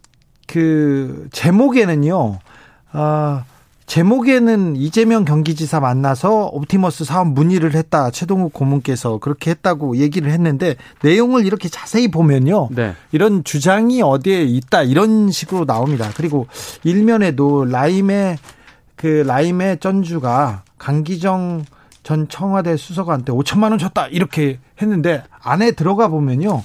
그 0.48 1.28
제목에는요. 1.32 2.40
어, 2.94 3.44
제목에는 3.92 4.78
이재명 4.78 5.26
경기지사 5.26 5.82
만나서 5.82 6.46
옵티머스 6.54 7.04
사업 7.04 7.28
문의를 7.28 7.76
했다. 7.76 8.10
최동욱 8.10 8.54
고문께서 8.54 9.18
그렇게 9.18 9.52
했다고 9.52 9.98
얘기를 9.98 10.32
했는데 10.32 10.78
내용을 11.04 11.46
이렇게 11.46 11.68
자세히 11.68 12.10
보면요. 12.10 12.70
네. 12.72 12.94
이런 13.12 13.44
주장이 13.44 14.02
어디에 14.02 14.44
있다. 14.44 14.84
이런 14.84 15.30
식으로 15.30 15.66
나옵니다. 15.66 16.10
그리고 16.16 16.48
일면에도 16.86 17.66
라임의 17.66 18.38
그 18.96 19.26
라임의 19.28 19.82
전주가 19.82 20.64
강기정 20.78 21.66
전 22.02 22.30
청와대 22.30 22.78
수석한테 22.78 23.34
5천만 23.34 23.72
원 23.72 23.78
줬다. 23.78 24.08
이렇게 24.08 24.60
했는데 24.82 25.22
안에 25.42 25.72
들어가 25.72 26.08
보면요. 26.08 26.64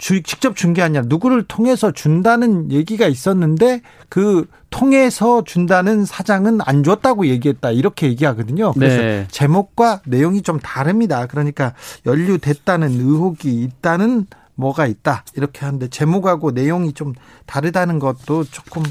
주, 0.00 0.22
직접 0.22 0.56
준 0.56 0.72
게 0.72 0.82
아니라 0.82 1.02
누구를 1.06 1.42
통해서 1.44 1.92
준다는 1.92 2.72
얘기가 2.72 3.06
있었는데 3.06 3.82
그 4.08 4.46
통해서 4.70 5.44
준다는 5.44 6.04
사장은 6.06 6.60
안 6.64 6.82
줬다고 6.82 7.26
얘기했다 7.26 7.70
이렇게 7.72 8.06
얘기하거든요. 8.08 8.72
그래서 8.72 8.96
네. 8.96 9.26
제목과 9.30 10.00
내용이 10.06 10.42
좀 10.42 10.58
다릅니다. 10.58 11.26
그러니까 11.26 11.74
연루됐다는 12.06 12.88
의혹이 12.92 13.62
있다는 13.62 14.26
뭐가 14.54 14.86
있다 14.86 15.24
이렇게 15.36 15.64
하는데 15.66 15.88
제목하고 15.88 16.52
내용이 16.52 16.92
좀 16.94 17.14
다르다는 17.46 17.98
것도 17.98 18.44
조금 18.44 18.82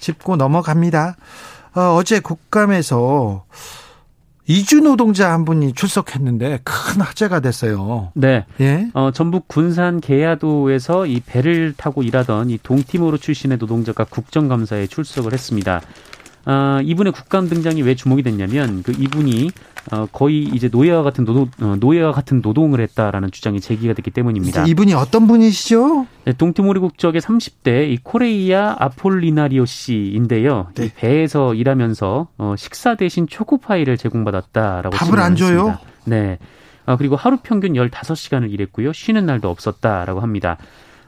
짚고 0.00 0.36
넘어갑니다. 0.36 1.16
어, 1.74 1.80
어제 1.94 2.18
국감에서 2.18 3.44
이주 4.50 4.80
노동자 4.80 5.32
한 5.32 5.44
분이 5.44 5.74
출석했는데 5.74 6.58
큰 6.64 7.00
화제가 7.00 7.38
됐어요. 7.38 8.10
네. 8.14 8.46
예. 8.60 8.88
어, 8.94 9.12
전북 9.12 9.46
군산 9.46 10.00
계야도에서 10.00 11.06
이 11.06 11.20
배를 11.20 11.72
타고 11.76 12.02
일하던 12.02 12.50
이 12.50 12.58
동티모르 12.60 13.18
출신의 13.18 13.58
노동자가 13.58 14.02
국정감사에 14.02 14.88
출석을 14.88 15.32
했습니다. 15.32 15.80
아, 16.44 16.80
이분의 16.84 17.12
국감 17.12 17.48
등장이 17.48 17.82
왜 17.82 17.94
주목이 17.94 18.22
됐냐면 18.22 18.82
그 18.82 18.92
이분이 18.92 19.50
어, 19.92 20.06
거의 20.12 20.42
이제 20.44 20.68
노예와 20.70 21.02
같은 21.02 21.24
노동 21.24 21.50
어, 21.60 21.76
노예와 21.78 22.12
같은 22.12 22.40
노동을 22.42 22.80
했다라는 22.80 23.30
주장이 23.30 23.60
제기가 23.60 23.94
됐기 23.94 24.10
때문입니다. 24.10 24.66
이분이 24.66 24.94
어떤 24.94 25.26
분이시죠? 25.26 26.06
네, 26.24 26.32
동티모리 26.32 26.80
국적의 26.80 27.20
30대 27.20 27.90
이 27.90 27.98
코레이아 28.02 28.76
아폴리나리오 28.78 29.64
씨인데요. 29.64 30.68
네. 30.74 30.86
이 30.86 30.90
배에서 30.94 31.54
일하면서 31.54 32.28
어, 32.38 32.54
식사 32.56 32.94
대신 32.94 33.26
초코 33.26 33.58
파이를 33.58 33.96
제공받았다라고 33.96 34.96
밥을 34.96 35.20
안 35.20 35.36
줘요? 35.36 35.78
네. 36.04 36.38
어, 36.86 36.96
그리고 36.96 37.16
하루 37.16 37.38
평균 37.42 37.72
15시간을 37.72 38.50
일했고요. 38.52 38.92
쉬는 38.92 39.26
날도 39.26 39.48
없었다라고 39.48 40.20
합니다. 40.20 40.56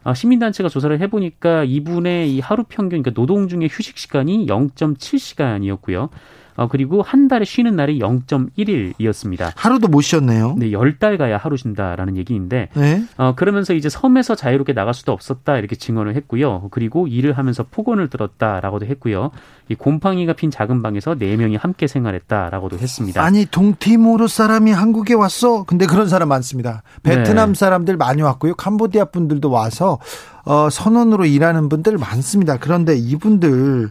어, 0.04 0.14
시민단체가 0.14 0.68
조사를 0.68 0.98
해보니까 1.00 1.64
이분의 1.64 2.34
이 2.34 2.40
하루 2.40 2.64
평균, 2.68 3.02
그러니까 3.02 3.12
노동 3.12 3.48
중에 3.48 3.68
휴식 3.70 3.98
시간이 3.98 4.46
0.7시간이었고요. 4.46 6.10
어, 6.56 6.68
그리고 6.68 7.02
한 7.02 7.28
달에 7.28 7.44
쉬는 7.44 7.76
날이 7.76 7.98
0.1일이었습니다. 7.98 9.52
하루도 9.56 9.88
못 9.88 10.00
쉬었네요. 10.02 10.54
네, 10.58 10.72
열 10.72 10.92
달 10.98 11.16
가야 11.18 11.36
하루 11.38 11.56
쉰다라는 11.56 12.16
얘기인데, 12.18 12.68
네. 12.74 13.04
어, 13.16 13.34
그러면서 13.34 13.72
이제 13.74 13.88
섬에서 13.88 14.34
자유롭게 14.34 14.72
나갈 14.74 14.94
수도 14.94 15.10
없었다 15.12 15.56
이렇게 15.56 15.74
증언을 15.74 16.14
했고요. 16.16 16.68
그리고 16.70 17.08
일을 17.08 17.32
하면서 17.38 17.64
폭언을 17.68 18.08
들었다라고도 18.08 18.86
했고요. 18.86 19.30
이 19.68 19.74
곰팡이가 19.74 20.34
핀 20.34 20.50
작은 20.50 20.82
방에서 20.82 21.14
네 21.16 21.36
명이 21.36 21.56
함께 21.56 21.86
생활했다라고도 21.86 22.78
했습니다. 22.78 23.22
아니 23.22 23.46
동티모르 23.46 24.28
사람이 24.28 24.70
한국에 24.70 25.14
왔어? 25.14 25.64
근데 25.64 25.86
그런 25.86 26.08
사람 26.08 26.28
많습니다. 26.28 26.82
베트남 27.02 27.54
네. 27.54 27.58
사람들 27.58 27.96
많이 27.96 28.22
왔고요. 28.22 28.54
캄보디아 28.54 29.06
분들도 29.06 29.50
와서 29.50 29.98
어, 30.44 30.68
선원으로 30.70 31.24
일하는 31.24 31.68
분들 31.68 31.96
많습니다. 31.98 32.58
그런데 32.58 32.96
이분들 32.96 33.90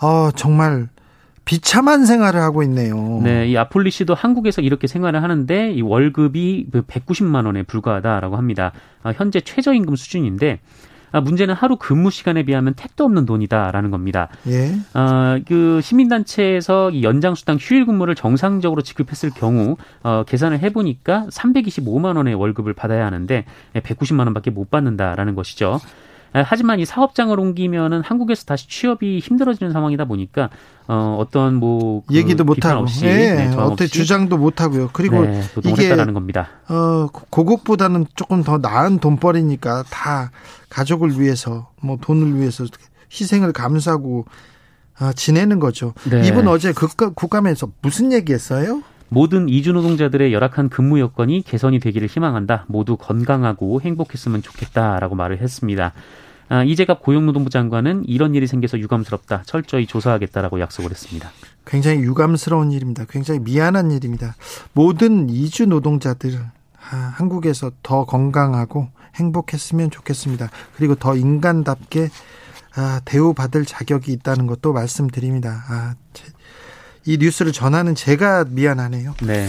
어, 0.00 0.30
정말 0.34 0.88
비참한 1.44 2.06
생활을 2.06 2.40
하고 2.40 2.62
있네요. 2.62 3.20
네, 3.22 3.48
이 3.48 3.56
아폴리 3.56 3.90
씨도 3.90 4.14
한국에서 4.14 4.62
이렇게 4.62 4.86
생활을 4.86 5.22
하는데 5.22 5.72
이 5.72 5.82
월급이 5.82 6.66
190만 6.70 7.42
그 7.42 7.46
원에 7.46 7.62
불과하다라고 7.62 8.36
합니다. 8.36 8.72
아, 9.02 9.12
현재 9.16 9.40
최저임금 9.40 9.96
수준인데 9.96 10.60
아, 11.12 11.20
문제는 11.20 11.54
하루 11.54 11.76
근무 11.76 12.10
시간에 12.10 12.44
비하면 12.44 12.74
택도 12.74 13.04
없는 13.04 13.26
돈이다라는 13.26 13.90
겁니다. 13.90 14.28
예. 14.46 14.74
어, 14.94 15.38
그 15.46 15.80
시민단체에서 15.82 16.90
이 16.90 17.02
연장 17.02 17.34
수당 17.34 17.56
휴일 17.60 17.84
근무를 17.86 18.14
정상적으로 18.14 18.82
지급했을 18.82 19.30
경우 19.30 19.76
어, 20.02 20.22
계산을 20.26 20.60
해보니까 20.60 21.26
325만 21.30 22.16
원의 22.16 22.34
월급을 22.34 22.74
받아야 22.74 23.06
하는데 23.06 23.44
190만 23.74 24.20
원밖에 24.20 24.50
못 24.50 24.70
받는다라는 24.70 25.34
것이죠. 25.34 25.80
하지만 26.32 26.78
이 26.80 26.84
사업장을 26.84 27.38
옮기면은 27.38 28.02
한국에서 28.02 28.44
다시 28.44 28.68
취업이 28.68 29.18
힘들어지는 29.18 29.72
상황이다 29.72 30.04
보니까 30.04 30.50
어 30.86 31.16
어떤 31.18 31.54
뭐 31.56 32.02
그 32.06 32.14
얘기도 32.14 32.44
못 32.44 32.64
하고 32.64 32.82
없이 32.82 33.04
네, 33.04 33.34
네, 33.48 33.56
어떻게 33.56 33.86
주장도 33.86 34.36
못 34.38 34.60
하고요. 34.60 34.90
그리고 34.92 35.24
네, 35.24 35.42
이게. 35.64 35.88
어 36.68 37.08
고국보다는 37.30 38.06
조금 38.14 38.42
더 38.42 38.58
나은 38.58 38.98
돈벌이니까 38.98 39.84
다 39.90 40.30
가족을 40.68 41.20
위해서 41.20 41.70
뭐 41.80 41.98
돈을 42.00 42.38
위해서 42.38 42.64
희생을 43.12 43.52
감수하고 43.52 44.26
아, 44.98 45.12
지내는 45.14 45.58
거죠. 45.60 45.94
네. 46.10 46.26
이분 46.28 46.46
어제 46.46 46.72
국감, 46.72 47.14
국감에서 47.14 47.68
무슨 47.80 48.12
얘기했어요? 48.12 48.82
모든 49.10 49.48
이주 49.48 49.72
노동자들의 49.72 50.32
열악한 50.32 50.68
근무 50.68 51.00
여건이 51.00 51.42
개선이 51.42 51.80
되기를 51.80 52.08
희망한다. 52.08 52.64
모두 52.68 52.96
건강하고 52.96 53.80
행복했으면 53.80 54.40
좋겠다라고 54.40 55.16
말을 55.16 55.40
했습니다. 55.40 55.92
아, 56.48 56.64
이재갑 56.64 57.02
고용노동부 57.02 57.50
장관은 57.50 58.04
이런 58.06 58.34
일이 58.34 58.46
생겨서 58.46 58.78
유감스럽다. 58.78 59.42
철저히 59.46 59.86
조사하겠다라고 59.86 60.60
약속을 60.60 60.90
했습니다. 60.90 61.30
굉장히 61.66 62.00
유감스러운 62.00 62.70
일입니다. 62.72 63.04
굉장히 63.08 63.40
미안한 63.40 63.90
일입니다. 63.90 64.34
모든 64.72 65.28
이주 65.28 65.66
노동자들 65.66 66.38
아, 66.38 66.96
한국에서 67.16 67.72
더 67.82 68.04
건강하고 68.04 68.88
행복했으면 69.16 69.90
좋겠습니다. 69.90 70.50
그리고 70.76 70.94
더 70.94 71.16
인간답게 71.16 72.08
아, 72.76 73.00
대우받을 73.04 73.64
자격이 73.64 74.12
있다는 74.12 74.46
것도 74.46 74.72
말씀드립니다. 74.72 75.64
아, 75.68 75.94
이 77.06 77.18
뉴스를 77.18 77.52
전하는 77.52 77.94
제가 77.94 78.46
미안하네요. 78.48 79.14
네. 79.22 79.48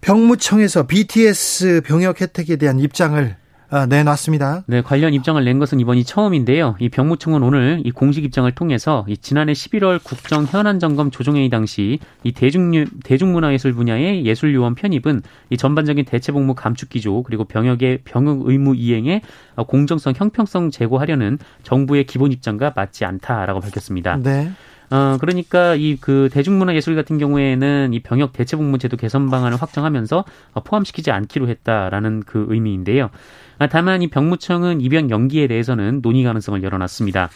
병무청에서 0.00 0.86
BTS 0.86 1.82
병역 1.84 2.20
혜택에 2.20 2.56
대한 2.56 2.78
입장을 2.78 3.36
아, 3.68 3.86
내놨습니다. 3.86 4.62
네, 4.68 4.80
관련 4.80 5.12
입장을 5.12 5.42
낸 5.44 5.58
것은 5.58 5.80
이번이 5.80 6.04
처음인데요. 6.04 6.76
이 6.78 6.88
병무청은 6.88 7.42
오늘 7.42 7.82
이 7.84 7.90
공식 7.90 8.24
입장을 8.24 8.50
통해서 8.52 9.04
이 9.08 9.16
지난해 9.16 9.52
11월 9.54 10.02
국정 10.02 10.44
현안 10.44 10.78
점검 10.78 11.10
조정회의 11.10 11.48
당시 11.48 11.98
이 12.22 12.32
대중 12.32 12.84
대중문화예술 13.02 13.72
분야의 13.72 14.24
예술 14.24 14.54
요원 14.54 14.76
편입은 14.76 15.22
이 15.50 15.56
전반적인 15.56 16.04
대체 16.04 16.30
복무 16.30 16.54
감축 16.54 16.90
기조 16.90 17.24
그리고 17.24 17.44
병역의 17.44 18.02
병역 18.04 18.42
의무 18.44 18.76
이행에 18.76 19.22
공정성 19.56 20.14
형평성 20.16 20.70
제고하려는 20.70 21.38
정부의 21.64 22.04
기본 22.04 22.30
입장과 22.30 22.72
맞지 22.76 23.04
않다라고 23.04 23.58
밝혔습니다. 23.60 24.16
네. 24.22 24.52
어, 24.90 25.16
그러니까 25.20 25.74
이 25.74 25.96
그 26.00 26.28
대중문화예술 26.32 26.94
같은 26.94 27.18
경우에는 27.18 27.92
이 27.92 28.00
병역 28.00 28.32
대체복무제도 28.32 28.96
개선 28.96 29.28
방안을 29.30 29.60
확정하면서 29.60 30.24
어, 30.52 30.60
포함시키지 30.62 31.10
않기로 31.10 31.48
했다라는 31.48 32.22
그 32.26 32.46
의미인데요. 32.48 33.10
아, 33.58 33.66
다만 33.68 34.02
이 34.02 34.08
병무청은 34.08 34.80
입영 34.80 35.10
연기에 35.10 35.46
대해서는 35.48 36.00
논의 36.02 36.22
가능성을 36.22 36.62
열어놨습니다. 36.62 37.30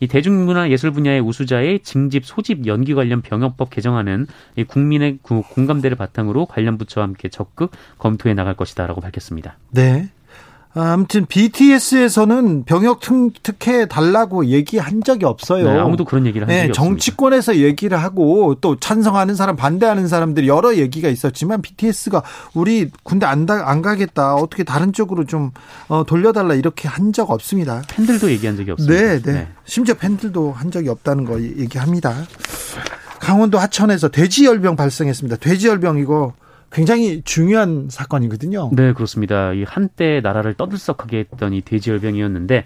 이 0.00 0.06
대중문화예술 0.06 0.92
분야의 0.92 1.20
우수자의 1.20 1.80
징집 1.80 2.24
소집 2.24 2.66
연기 2.66 2.94
관련 2.94 3.20
병역법 3.20 3.70
개정안은 3.70 4.26
이 4.56 4.64
국민의 4.64 5.18
공감대를 5.22 5.96
바탕으로 5.96 6.46
관련 6.46 6.78
부처와 6.78 7.06
함께 7.06 7.28
적극 7.28 7.70
검토해 7.98 8.34
나갈 8.34 8.54
것이다라고 8.54 9.00
밝혔습니다. 9.00 9.58
네. 9.70 10.08
아무튼 10.72 11.26
BTS에서는 11.26 12.64
병역 12.64 13.00
특혜 13.42 13.86
달라고 13.86 14.46
얘기한 14.46 15.02
적이 15.02 15.24
없어요. 15.26 15.64
네, 15.64 15.78
아무도 15.78 16.04
그런 16.04 16.26
얘기를 16.26 16.46
한 16.48 16.54
적이 16.54 16.66
네, 16.68 16.72
정치권에서 16.72 17.52
없습니다. 17.52 17.66
얘기를 17.68 17.98
하고 18.00 18.54
또 18.60 18.78
찬성하는 18.78 19.34
사람 19.34 19.56
반대하는 19.56 20.06
사람들이 20.06 20.46
여러 20.48 20.76
얘기가 20.76 21.08
있었지만 21.08 21.60
BTS가 21.62 22.22
우리 22.54 22.88
군대 23.02 23.26
안, 23.26 23.46
안 23.50 23.82
가겠다 23.82 24.36
어떻게 24.36 24.62
다른 24.62 24.92
쪽으로 24.92 25.24
좀 25.24 25.50
어, 25.88 26.04
돌려달라 26.04 26.54
이렇게 26.54 26.88
한 26.88 27.10
적 27.12 27.30
없습니다. 27.32 27.82
팬들도 27.88 28.30
얘기한 28.30 28.56
적이 28.56 28.70
없습니다. 28.70 29.02
네, 29.02 29.20
네, 29.20 29.32
네. 29.32 29.48
심지어 29.64 29.94
팬들도 29.96 30.52
한 30.52 30.70
적이 30.70 30.90
없다는 30.90 31.24
거 31.24 31.40
얘기합니다. 31.40 32.14
강원도 33.18 33.58
하천에서 33.58 34.08
돼지열병 34.10 34.76
발생했습니다. 34.76 35.36
돼지열병 35.38 35.98
이거 35.98 36.32
굉장히 36.70 37.22
중요한 37.24 37.88
사건이거든요. 37.90 38.70
네, 38.72 38.92
그렇습니다. 38.92 39.52
이 39.52 39.64
한때 39.64 40.20
나라를 40.22 40.54
떠들썩하게 40.54 41.18
했던 41.18 41.52
이 41.52 41.62
돼지열병이었는데 41.62 42.64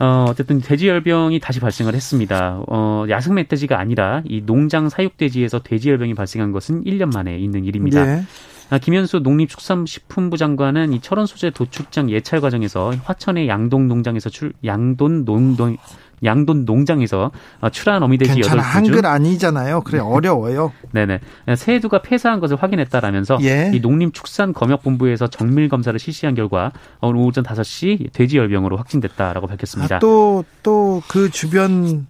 어, 0.00 0.24
어쨌든 0.28 0.60
돼지열병이 0.60 1.38
다시 1.40 1.60
발생을 1.60 1.94
했습니다. 1.94 2.60
어, 2.66 3.04
야생 3.08 3.34
멧돼지가 3.34 3.78
아니라 3.78 4.22
이 4.24 4.42
농장 4.44 4.88
사육돼지에서 4.88 5.60
돼지열병이 5.60 6.14
발생한 6.14 6.52
것은 6.52 6.84
1년 6.84 7.12
만에 7.14 7.38
있는 7.38 7.64
일입니다. 7.64 8.04
네. 8.04 8.22
아, 8.70 8.78
김현수 8.78 9.20
농림축산식품부 9.20 10.38
장관은 10.38 10.92
이 10.92 11.00
철원 11.00 11.26
소재 11.26 11.50
도축장 11.50 12.10
예찰 12.10 12.40
과정에서 12.40 12.92
화천의 13.04 13.46
양동 13.46 13.86
농장에서 13.86 14.30
출 14.30 14.54
양돈 14.64 15.24
농동 15.24 15.76
양돈 16.24 16.64
농장에서 16.64 17.30
어, 17.60 17.70
출하한 17.70 18.02
어미돼지 18.02 18.40
여덟 18.40 18.42
주 18.42 18.58
한글 18.58 19.06
아니잖아요. 19.06 19.82
그래 19.82 19.98
어려워요. 19.98 20.72
네네. 20.92 21.20
세두가 21.56 22.02
폐사한 22.02 22.40
것을 22.40 22.56
확인했다라면서 22.56 23.38
예. 23.42 23.70
이 23.74 23.80
농림축산검역본부에서 23.80 25.28
정밀 25.28 25.68
검사를 25.68 25.98
실시한 25.98 26.34
결과 26.34 26.72
오늘 27.00 27.20
오전 27.20 27.44
5시 27.44 28.12
돼지열병으로 28.12 28.76
확진됐다라고 28.76 29.46
밝혔습니다. 29.46 29.96
아, 29.96 29.98
또또 29.98 31.02
그 31.08 31.30
주변 31.30 32.06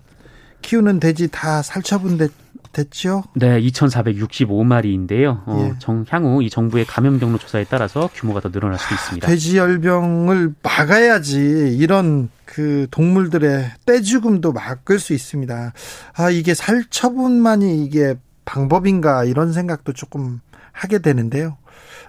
키우는 0.63 1.01
돼지 1.01 1.29
다 1.31 1.63
살처분 1.63 2.19
됐 2.19 2.31
됐죠? 2.73 3.25
네, 3.35 3.61
2,465마리인데요. 3.61 5.43
어, 5.47 5.69
예. 5.71 5.79
정, 5.79 6.05
향후 6.09 6.43
이 6.43 6.51
정부의 6.51 6.85
감염 6.87 7.19
경로 7.19 7.39
조사에 7.39 7.65
따라서 7.69 8.09
규모가 8.15 8.41
더 8.41 8.51
늘어날 8.51 8.79
수 8.79 8.93
있습니다. 8.95 9.27
돼지열병을 9.27 10.55
막아야지 10.63 11.77
이런 11.79 12.31
그 12.45 12.87
동물들의 12.91 13.71
떼죽음도 13.87 14.53
막을 14.53 14.99
수 14.99 15.13
있습니다. 15.13 15.73
아, 16.15 16.31
이게 16.31 16.55
살처분만이 16.55 17.85
이게 17.85 18.15
방법인가 18.45 19.25
이런 19.25 19.53
생각도 19.53 19.93
조금 19.93 20.41
하게 20.73 20.99
되는데요. 20.99 21.57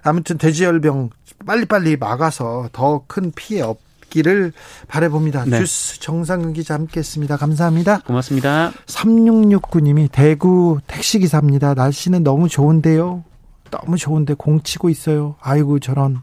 아무튼 0.02 0.38
돼지열병 0.38 1.10
빨리빨리 1.46 1.96
막아서 1.96 2.68
더 2.72 3.04
큰 3.06 3.32
피해 3.34 3.60
없 3.62 3.78
있기를 4.14 4.52
바라봅니다. 4.86 5.44
네. 5.46 5.58
주스 5.58 5.98
정상근 6.00 6.52
기자 6.52 6.74
함께했습니다. 6.74 7.36
감사합니다. 7.36 8.00
고맙습니다. 8.00 8.72
3669님이 8.86 10.08
대구 10.10 10.78
택시기사입니다. 10.86 11.74
날씨는 11.74 12.22
너무 12.22 12.48
좋은데요. 12.48 13.24
너무 13.70 13.96
좋은데 13.96 14.34
공 14.34 14.62
치고 14.62 14.88
있어요. 14.88 15.34
아이고 15.40 15.80
저런 15.80 16.22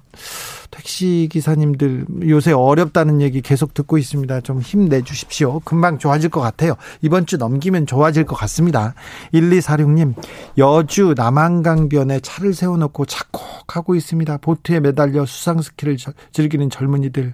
택시 0.72 1.28
기사님들 1.32 2.06
요새 2.28 2.54
어렵다는 2.54 3.22
얘기 3.22 3.42
계속 3.42 3.74
듣고 3.74 3.98
있습니다. 3.98 4.42
좀 4.42 4.62
힘내 4.62 5.02
주십시오. 5.02 5.60
금방 5.60 5.98
좋아질 6.00 6.30
것 6.30 6.40
같아요. 6.42 6.76
이번 7.02 7.26
주 7.26 7.38
넘기면 7.38 7.86
좋아질 7.86 8.26
것 8.26 8.36
같습니다. 8.36 8.96
1246님, 9.34 10.16
여주 10.58 11.14
남한강변에 11.16 12.22
차를 12.22 12.54
세워놓고 12.54 13.06
착곡하고 13.06 13.96
있습니다. 13.96 14.38
보트에 14.38 14.80
매달려 14.80 15.26
수상스키를 15.26 15.98
즐기는 16.32 16.70
젊은이들. 16.70 17.34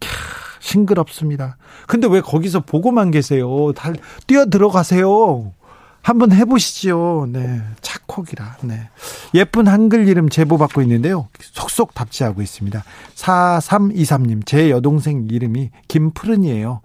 캬, 0.00 0.08
싱그럽습니다. 0.60 1.56
근데 1.86 2.06
왜 2.08 2.20
거기서 2.20 2.60
보고만 2.60 3.10
계세요? 3.10 3.72
달, 3.74 3.96
뛰어 4.26 4.46
들어가세요. 4.46 5.52
한번 6.06 6.30
해보시죠. 6.30 7.26
네. 7.30 7.60
착콕이라. 7.80 8.58
네. 8.62 8.90
예쁜 9.34 9.66
한글 9.66 10.06
이름 10.06 10.28
제보 10.28 10.56
받고 10.56 10.80
있는데요. 10.82 11.26
속속 11.40 11.94
답지하고 11.94 12.42
있습니다. 12.42 12.84
4323님, 13.16 14.46
제 14.46 14.70
여동생 14.70 15.26
이름이 15.28 15.70
김푸른이에요. 15.88 16.80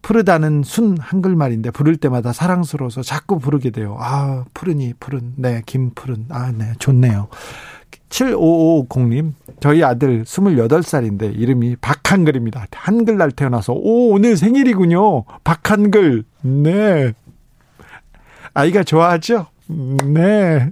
푸르다는 0.00 0.62
순 0.64 0.96
한글말인데 0.98 1.70
부를 1.72 1.98
때마다 1.98 2.32
사랑스러워서 2.32 3.02
자꾸 3.02 3.38
부르게 3.38 3.68
돼요. 3.68 3.98
아, 4.00 4.44
푸른이, 4.54 4.94
푸른. 5.00 5.34
네, 5.36 5.60
김푸른. 5.66 6.24
아, 6.30 6.50
네, 6.56 6.72
좋네요. 6.78 7.28
7550님, 8.08 9.34
저희 9.60 9.84
아들 9.84 10.24
28살인데 10.24 11.38
이름이 11.38 11.76
박한글입니다. 11.82 12.68
한글날 12.72 13.32
태어나서, 13.32 13.74
오, 13.74 14.12
오늘 14.12 14.38
생일이군요. 14.38 15.24
박한글. 15.44 16.24
네. 16.40 17.12
아이가 18.56 18.82
좋아하죠? 18.82 19.48
네. 19.68 20.70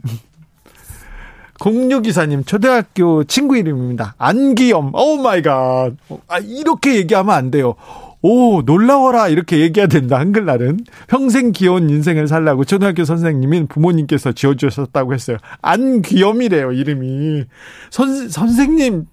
0624님, 1.59 2.47
초등학교 2.47 3.25
친구 3.25 3.59
이름입니다. 3.59 4.15
안기염. 4.17 4.93
Oh 4.95 5.19
my 5.19 5.43
God. 5.43 5.93
아, 6.27 6.39
이렇게 6.39 6.97
얘기하면 6.97 7.35
안 7.35 7.51
돼요. 7.51 7.75
오, 8.23 8.63
놀라워라. 8.63 9.29
이렇게 9.29 9.61
얘기해야 9.61 9.87
된다. 9.87 10.19
한글날은. 10.19 10.81
평생 11.09 11.53
귀여운 11.53 11.91
인생을 11.91 12.27
살라고 12.27 12.65
초등학교 12.65 13.05
선생님인 13.05 13.67
부모님께서 13.67 14.33
지어주셨다고 14.33 15.13
했어요. 15.13 15.37
안귀염이래요, 15.61 16.73
이름이. 16.73 17.45
선, 17.91 18.31
선생님, 18.31 19.07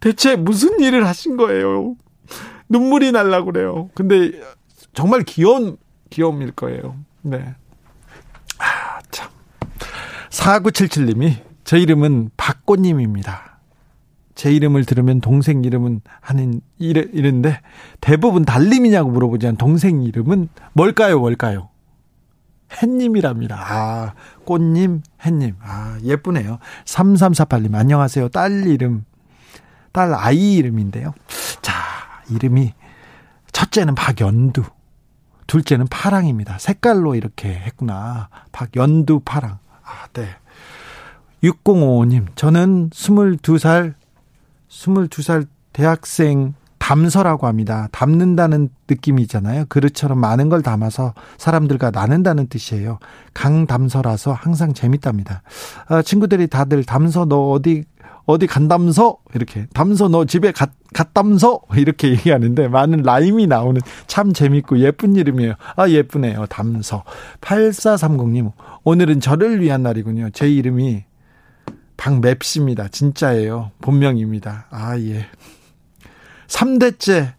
대체 0.00 0.34
무슨 0.34 0.80
일을 0.80 1.06
하신 1.06 1.36
거예요? 1.36 1.94
눈물이 2.68 3.12
날라고 3.12 3.52
그래요. 3.52 3.90
근데 3.94 4.32
정말 4.92 5.22
귀여운, 5.22 5.76
귀여움일 6.10 6.50
거예요. 6.50 6.96
네. 7.22 7.54
아, 10.32 10.60
참. 10.60 10.62
4977님이 10.62 11.42
제 11.64 11.78
이름은 11.78 12.30
박꽃님입니다. 12.36 13.60
제 14.34 14.50
이름을 14.50 14.84
들으면 14.86 15.20
동생 15.20 15.62
이름은 15.64 16.00
하는 16.20 16.60
이래, 16.78 17.06
이런데 17.12 17.60
대부분 18.00 18.44
달님이냐고 18.44 19.10
물어보지만 19.10 19.56
동생 19.56 20.02
이름은 20.02 20.48
뭘까요? 20.72 21.20
뭘까요? 21.20 21.68
햇님이랍니다. 22.82 23.56
아, 23.58 24.14
꽃님, 24.44 25.02
햇님. 25.26 25.56
아, 25.60 25.98
예쁘네요. 26.02 26.58
3348님, 26.86 27.74
안녕하세요. 27.74 28.30
딸 28.30 28.66
이름, 28.66 29.04
딸 29.92 30.14
아이 30.14 30.54
이름인데요. 30.54 31.12
자, 31.60 31.74
이름이, 32.30 32.72
첫째는 33.52 33.94
박연두, 33.94 34.64
둘째는 35.46 35.86
파랑입니다. 35.88 36.58
색깔로 36.58 37.14
이렇게 37.14 37.50
했구나. 37.50 38.30
박연두 38.52 39.20
파랑. 39.22 39.58
아, 39.92 40.06
네. 40.14 40.28
6055님, 41.42 42.26
저는 42.34 42.90
22살, 42.90 43.94
22살 44.68 45.46
대학생 45.72 46.54
담서라고 46.78 47.46
합니다. 47.46 47.88
담는다는 47.92 48.68
느낌이잖아요. 48.88 49.66
그릇처럼 49.68 50.18
많은 50.18 50.48
걸 50.48 50.62
담아서 50.62 51.14
사람들과 51.38 51.90
나눈다는 51.90 52.48
뜻이에요. 52.48 52.98
강담서라서 53.34 54.32
항상 54.32 54.72
재밌답니다. 54.72 55.42
아, 55.86 56.02
친구들이 56.02 56.48
다들 56.48 56.84
담서 56.84 57.24
너 57.24 57.50
어디 57.50 57.84
어디 58.24 58.46
간담서 58.46 59.18
이렇게 59.34 59.66
담서 59.72 60.08
너 60.08 60.24
집에 60.24 60.52
갔, 60.52 60.70
갔담서 60.94 61.60
이렇게 61.74 62.10
얘기하는데 62.10 62.68
많은 62.68 63.02
라임이 63.02 63.46
나오는 63.46 63.80
참 64.06 64.32
재밌고 64.32 64.78
예쁜 64.78 65.16
이름이에요. 65.16 65.54
아 65.76 65.88
예쁘네요. 65.88 66.46
담서 66.46 67.04
8430님 67.40 68.52
오늘은 68.84 69.20
저를 69.20 69.60
위한 69.60 69.82
날이군요. 69.82 70.30
제 70.30 70.48
이름이 70.48 71.04
박맵씨입니다. 71.96 72.88
진짜예요. 72.88 73.72
본명입니다. 73.80 74.66
아 74.70 74.98
예. 74.98 75.26
3대째 76.46 77.34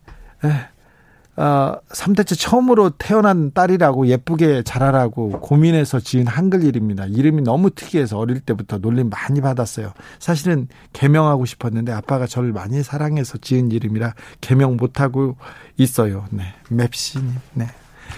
어, 1.35 1.77
3대째 1.89 2.39
처음으로 2.39 2.91
태어난 2.91 3.51
딸이라고 3.53 4.07
예쁘게 4.07 4.63
자라라고 4.63 5.39
고민해서 5.39 5.99
지은 5.99 6.27
한글 6.27 6.63
이름입니다. 6.63 7.07
이름이 7.07 7.41
너무 7.41 7.71
특이해서 7.71 8.19
어릴 8.19 8.39
때부터 8.39 8.77
놀림 8.77 9.09
많이 9.09 9.41
받았어요. 9.41 9.93
사실은 10.19 10.67
개명하고 10.93 11.45
싶었는데 11.45 11.91
아빠가 11.91 12.27
저를 12.27 12.53
많이 12.53 12.83
사랑해서 12.83 13.39
지은 13.39 13.71
이름이라 13.71 14.13
개명 14.41 14.77
못하고 14.77 15.35
있어요. 15.77 16.25
네. 16.29 16.43
맵씨. 16.69 17.17
네. 17.53 17.67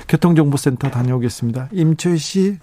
교통정보센터 0.10 0.89
다녀오겠습니다. 0.89 1.69
임초희 1.71 2.17
씨. 2.17 2.58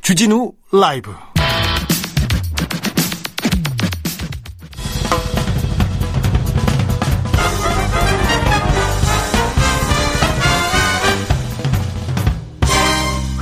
주진우 0.00 0.52
라이브. 0.72 1.10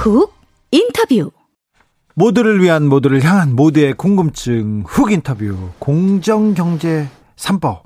훅 0.04 0.34
인터뷰 0.70 1.30
모두를 2.12 2.62
위한 2.62 2.86
모두를 2.86 3.24
향한 3.24 3.56
모두의 3.56 3.94
궁금증 3.94 4.84
훅 4.86 5.12
인터뷰 5.12 5.70
공정경제 5.78 7.08
3법 7.36 7.80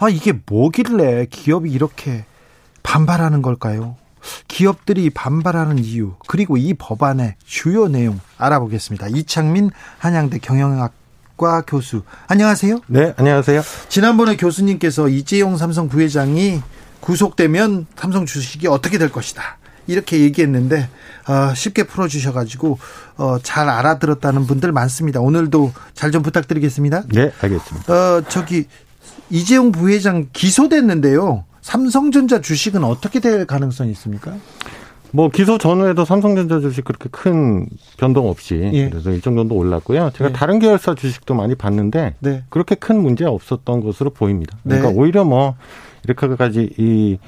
아 0.00 0.08
이게 0.08 0.32
뭐길래 0.44 1.26
기업이 1.30 1.70
이렇게 1.70 2.24
반발하는 2.82 3.42
걸까요? 3.42 3.94
기업들이 4.48 5.08
반발하는 5.10 5.78
이유 5.78 6.14
그리고 6.26 6.56
이 6.56 6.74
법안의 6.74 7.36
주요 7.44 7.86
내용 7.86 8.18
알아보겠습니다. 8.38 9.06
이창민 9.10 9.70
한양대 9.98 10.38
경영학 10.38 10.92
과 11.36 11.62
교수 11.64 12.02
안녕하세요. 12.26 12.80
네 12.88 13.14
안녕하세요. 13.16 13.62
지난번에 13.88 14.36
교수님께서 14.36 15.08
이재용 15.08 15.56
삼성 15.56 15.88
부회장이 15.88 16.60
구속되면 16.98 17.86
삼성 17.94 18.26
주식이 18.26 18.66
어떻게 18.66 18.98
될 18.98 19.12
것이다. 19.12 19.58
이렇게 19.86 20.20
얘기했는데 20.20 20.88
어, 21.28 21.54
쉽게 21.54 21.84
풀어주셔가지고 21.84 22.78
어, 23.16 23.38
잘 23.42 23.68
알아들었다는 23.68 24.46
분들 24.46 24.72
많습니다. 24.72 25.20
오늘도 25.20 25.72
잘 25.94 26.12
좀 26.12 26.22
부탁드리겠습니다. 26.22 27.04
네, 27.08 27.32
알겠습니다. 27.40 27.92
어, 27.92 28.22
저기 28.28 28.66
이재용 29.30 29.72
부회장 29.72 30.26
기소됐는데요. 30.32 31.44
삼성전자 31.62 32.40
주식은 32.40 32.84
어떻게 32.84 33.20
될 33.20 33.46
가능성이 33.46 33.90
있습니까? 33.92 34.34
뭐 35.14 35.28
기소 35.28 35.58
전후에도 35.58 36.04
삼성전자 36.04 36.58
주식 36.60 36.84
그렇게 36.84 37.08
큰 37.10 37.66
변동 37.98 38.28
없이 38.28 38.70
예. 38.72 38.88
그래서 38.88 39.10
일정 39.10 39.36
정도 39.36 39.54
올랐고요. 39.54 40.10
제가 40.14 40.30
예. 40.30 40.32
다른 40.32 40.58
계열사 40.58 40.94
주식도 40.94 41.34
많이 41.34 41.54
봤는데 41.54 42.14
네. 42.18 42.44
그렇게 42.48 42.74
큰 42.74 43.00
문제 43.00 43.24
없었던 43.26 43.80
것으로 43.82 44.10
보입니다. 44.10 44.56
그러니까 44.64 44.88
네. 44.90 44.94
오히려 44.96 45.24
뭐 45.24 45.54
이렇게까지 46.04 46.74
이 46.78 47.18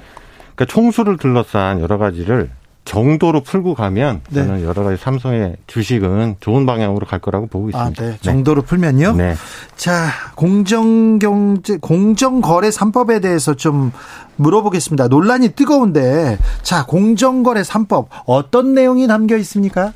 그러니까 0.55 0.65
총수를 0.65 1.17
둘러싼 1.17 1.79
여러 1.79 1.97
가지를 1.97 2.49
정도로 2.85 3.41
풀고 3.41 3.73
가면 3.73 4.21
네. 4.29 4.45
저는 4.45 4.63
여러 4.63 4.83
가지 4.83 5.01
삼성의 5.01 5.57
주식은 5.65 6.35
좋은 6.39 6.65
방향으로 6.67 7.07
갈 7.07 7.19
거라고 7.19 7.47
보고 7.47 7.69
있습니다. 7.69 8.03
아, 8.03 8.09
네. 8.11 8.17
정도로 8.21 8.61
네. 8.61 8.67
풀면요. 8.67 9.13
네. 9.13 9.35
자, 9.75 10.07
공정 10.35 11.17
경제 11.17 11.77
공정 11.77 12.41
거래 12.41 12.69
3법에 12.69 13.23
대해서 13.23 13.55
좀 13.55 13.91
물어보겠습니다. 14.35 15.07
논란이 15.07 15.49
뜨거운데 15.49 16.37
자, 16.61 16.85
공정 16.85 17.41
거래 17.41 17.61
3법 17.63 18.07
어떤 18.27 18.75
내용이 18.75 19.07
담겨 19.07 19.35
있습니까? 19.37 19.93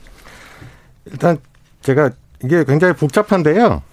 일단 1.06 1.38
제가 1.82 2.10
이게 2.44 2.64
굉장히 2.64 2.94
복잡한데요. 2.94 3.84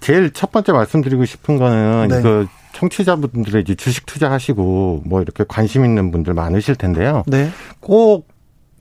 제일 0.00 0.32
첫 0.32 0.52
번째 0.52 0.72
말씀드리고 0.72 1.24
싶은 1.24 1.56
거는 1.56 2.08
네. 2.08 2.20
이거 2.20 2.46
청취자분들의 2.72 3.62
이제 3.62 3.74
주식 3.74 4.06
투자하시고 4.06 5.02
뭐 5.04 5.22
이렇게 5.22 5.44
관심 5.46 5.84
있는 5.84 6.10
분들 6.10 6.34
많으실 6.34 6.76
텐데요. 6.76 7.22
네. 7.26 7.50
꼭 7.80 8.28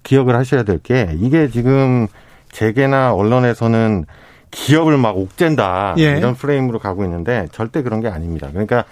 기억을 0.04 0.36
하셔야 0.36 0.63
될 0.63 0.80
게 0.80 1.10
이게 1.19 1.49
지금 1.49 2.08
재계나 2.52 3.13
언론에서는 3.13 4.06
기업을 4.52 4.97
막 4.97 5.17
옥죄다 5.17 5.95
예. 5.99 6.17
이런 6.17 6.34
프레임으로 6.36 6.80
가고 6.80 7.04
있는데 7.04 7.47
절대 7.52 7.84
그런 7.84 7.99
게 8.02 8.08
아닙니다. 8.08 8.47
그러니까 8.52 8.86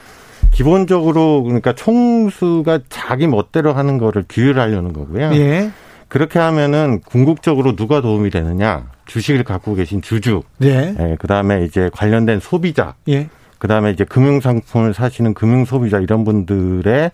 기본적으로 0.51 1.43
그러니까 1.43 1.73
총수가 1.73 2.79
자기 2.89 3.27
멋대로 3.27 3.73
하는 3.73 3.97
거를 3.97 4.23
규율하려는 4.29 4.93
거고요. 4.93 5.31
예. 5.33 5.71
그렇게 6.07 6.39
하면은 6.39 7.01
궁극적으로 7.01 7.75
누가 7.75 8.01
도움이 8.01 8.29
되느냐? 8.29 8.85
주식을 9.07 9.43
갖고 9.43 9.73
계신 9.75 10.01
주주, 10.01 10.43
네. 10.57 10.95
예, 10.99 11.15
그다음에 11.19 11.63
이제 11.65 11.89
관련된 11.93 12.39
소비자, 12.39 12.93
예. 13.09 13.29
그다음에 13.59 13.91
이제 13.91 14.03
금융 14.03 14.39
상품을 14.39 14.93
사시는 14.93 15.33
금융 15.33 15.65
소비자 15.65 15.99
이런 15.99 16.23
분들의 16.23 17.11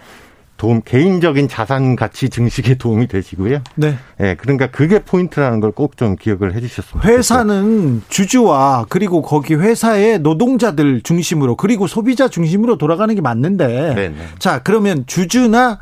도움 0.55 0.81
개인적인 0.85 1.47
자산 1.49 1.95
가치 1.95 2.29
증식에 2.29 2.75
도움이 2.75 3.07
되시고요. 3.07 3.61
네. 3.75 3.97
예, 4.21 4.35
그러니까 4.35 4.67
그게 4.67 4.99
포인트라는 4.99 5.59
걸 5.59 5.71
꼭 5.71 5.97
좀 5.97 6.15
기억을 6.15 6.53
해 6.53 6.61
주셨으면 6.61 7.03
회사는 7.03 8.03
주주와 8.07 8.85
그리고 8.87 9.21
거기 9.23 9.55
회사의 9.55 10.19
노동자들 10.19 11.01
중심으로 11.01 11.55
그리고 11.55 11.87
소비자 11.87 12.27
중심으로 12.27 12.77
돌아가는 12.77 13.13
게 13.13 13.19
맞는데 13.21 13.67
네네. 13.95 14.15
자 14.39 14.61
그러면 14.63 15.03
주주나 15.07 15.79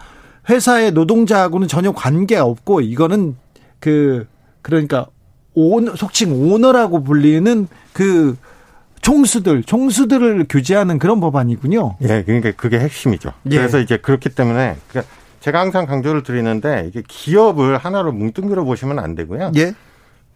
회사의 0.50 0.94
노동자하고는 0.94 1.68
전혀 1.68 1.92
관계 1.92 2.38
없고 2.38 2.82
이거는 2.82 3.36
그 3.80 4.26
그러니까 4.62 5.06
온 5.54 5.94
속칭 5.96 6.32
오너라고 6.54 7.04
불리는 7.04 7.68
그 7.94 8.36
총수들 9.02 9.64
총수들을 9.64 10.46
규제하는 10.50 11.00
그런 11.00 11.20
법안이군요. 11.20 11.98
예, 12.02 12.24
그러니까 12.24 12.52
그게 12.52 12.80
핵심이죠. 12.80 13.32
예. 13.52 13.58
그래서 13.58 13.80
이제 13.80 13.98
그렇기 13.98 14.30
때문에 14.30 14.76
그러니까 14.90 15.14
제가 15.40 15.60
항상 15.60 15.86
강조를 15.86 16.24
드리는데 16.24 16.86
이게 16.88 17.02
기업을 17.08 17.78
하나로 17.78 18.12
뭉뚱그려 18.12 18.64
보시면 18.64 19.00
안 19.00 19.16
되고요. 19.16 19.52
예. 19.58 19.74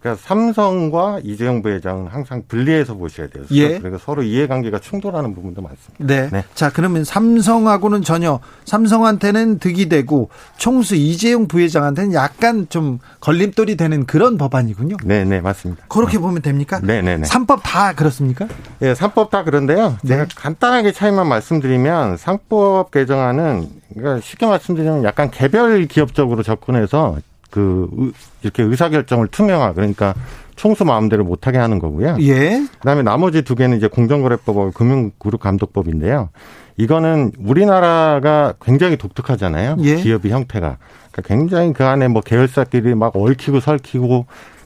그러니까 0.06 0.22
삼성과 0.24 1.22
이재용 1.24 1.64
부회장은 1.64 2.06
항상 2.06 2.44
분리해서 2.48 2.94
보셔야 2.94 3.28
돼요. 3.28 3.44
예. 3.50 3.80
그리고 3.80 3.98
서로 3.98 4.22
이해관계가 4.22 4.78
충돌하는 4.78 5.34
부분도 5.34 5.64
많습니다. 5.64 6.06
네. 6.06 6.30
네. 6.32 6.44
자, 6.54 6.70
그러면 6.72 7.04
삼성하고는 7.04 8.04
전혀 8.04 8.40
삼성한테는 8.66 9.58
득이 9.58 9.90
되고 9.90 10.30
총수 10.58 10.96
이재용 10.96 11.48
부회장한테는 11.48 12.14
약간 12.14 12.68
좀 12.70 13.00
걸림돌이 13.20 13.78
되는 13.78 14.06
그런 14.06 14.38
법안이군요. 14.38 14.98
네, 15.04 15.26
네, 15.26 15.42
맞습니다. 15.42 15.86
그렇게 15.88 16.20
보면 16.20 16.44
됩니까? 16.44 16.80
네, 16.84 17.02
네, 17.02 17.18
네. 17.18 17.26
삼법 17.26 17.62
다 17.64 17.94
그렇습니까? 17.94 18.48
예, 18.84 18.94
삼법 18.94 19.32
다 19.32 19.44
그런데요. 19.44 19.98
네. 20.04 20.10
제가 20.10 20.28
간단하게 20.36 20.92
차이만 20.92 21.28
말씀드리면 21.28 22.18
상법 22.18 22.92
개정안은 22.92 23.70
그러니까 23.96 24.22
쉽게 24.22 24.46
말씀드리면 24.46 25.04
약간 25.04 25.32
개별 25.32 25.88
기업적으로 25.88 26.44
접근해서 26.44 27.18
그 27.56 27.88
의- 27.98 28.12
이렇게 28.44 28.64
의사 28.64 28.90
결정을 28.90 29.28
투명화 29.30 29.72
그러니까 29.74 30.14
총수 30.58 30.84
마음대로 30.84 31.24
못하게 31.24 31.58
하는 31.58 31.80
거고요. 31.80 32.18
예. 32.20 32.62
그다음에 32.80 33.02
나머지 33.02 33.44
두 33.44 33.56
개는 33.56 33.78
이제 33.78 33.88
공정거래법하고 33.88 34.72
금융그룹감독법인데요. 34.72 36.30
이거는 36.78 37.32
우리나라가 37.40 38.54
굉장히 38.62 38.98
독특하잖아요. 38.98 39.78
예. 39.80 39.96
기업의 39.96 40.32
형태가. 40.32 40.78
그러니까 41.12 41.22
굉장히 41.34 41.72
그 41.72 41.86
안에 41.86 42.10
뭐 42.10 42.22
계열사끼리 42.22 42.94
막 42.96 43.16
얽히고 43.16 43.62
설키고 43.62 44.26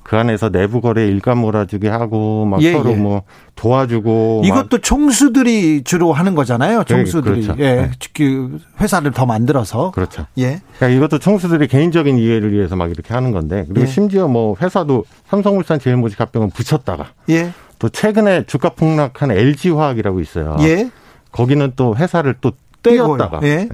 그 0.10 0.18
안에서 0.18 0.50
내부 0.50 0.82
거래 0.82 1.06
일감 1.06 1.38
몰아주기 1.38 1.88
하고 1.88 2.44
막 2.44 2.64
예, 2.64 2.72
서로 2.74 2.94
예. 2.94 2.96
뭐 2.96 3.22
도와주고 3.54 4.42
막 4.42 4.48
이것도 4.48 4.80
총수들이 4.80 5.84
주로 5.84 6.14
하는 6.14 6.34
거잖아요. 6.34 6.84
총수들이. 6.84 7.44
그렇죠. 7.44 7.62
예. 7.62 7.76
네. 7.76 7.92
그 8.16 8.58
회사를 8.82 9.12
더 9.12 9.28
만들어서. 9.28 9.92
그렇죠. 9.92 10.26
예. 10.40 10.62
그러니까 10.78 10.98
이것도 10.98 11.20
총수들이 11.20 11.68
개인적인 11.68 12.18
이해를 12.18 12.52
위해서 12.54 12.76
막 12.76 12.90
이렇게 12.90 13.14
하는 13.14 13.32
건데 13.32 13.66
그리고 13.68 13.82
예. 13.82 13.86
심지어 13.86 14.28
뭐 14.28 14.56
회사도 14.60 15.06
삼성물산 15.28 15.78
제일모직 15.78 16.20
합병은 16.20 16.50
붙였다가 16.50 17.10
예. 17.30 17.52
또 17.78 17.88
최근에 17.90 18.46
주가 18.48 18.70
폭락한 18.70 19.30
LG화학이라고 19.30 20.22
있어요. 20.22 20.56
예. 20.62 20.90
거기는 21.32 21.72
또 21.76 21.96
회사를 21.96 22.34
또. 22.42 22.54
떼었다가 22.82 23.42
예. 23.44 23.68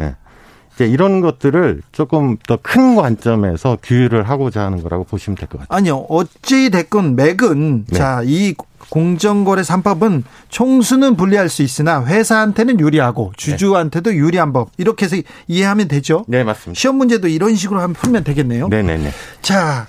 이제 0.76 0.86
이런 0.88 1.22
것들을 1.22 1.82
조금 1.92 2.38
더 2.48 2.58
큰 2.62 2.96
관점에서 2.96 3.78
규율을 3.84 4.24
하고자 4.30 4.62
하는 4.64 4.82
거라고 4.84 5.04
보시면 5.06 5.36
될 5.38 5.48
것 5.48 5.60
같아요. 5.60 5.78
아니요. 5.78 5.98
어찌 6.10 6.70
됐건 6.70 7.16
맥은 7.16 7.86
네. 7.88 7.98
자, 7.98 8.22
이 8.26 8.54
공정거래 8.90 9.62
3법은 9.62 10.24
총수는 10.50 11.16
불리할 11.16 11.50
수 11.50 11.64
있으나 11.64 12.04
회사한테는 12.06 12.80
유리하고 12.80 13.32
주주한테도 13.38 14.16
유리한 14.16 14.52
법. 14.54 14.70
이렇게 14.78 15.06
해서 15.06 15.16
이해하면 15.48 15.88
되죠. 15.88 16.26
네, 16.28 16.44
맞습니다. 16.44 16.80
시험 16.80 16.98
문제도 16.98 17.28
이런 17.28 17.56
식으로 17.56 17.80
하면 17.82 17.94
풀면 17.94 18.24
되겠네요. 18.24 18.68
네 18.70 18.82
네 18.84 18.98
네. 18.98 19.12
자, 19.42 19.88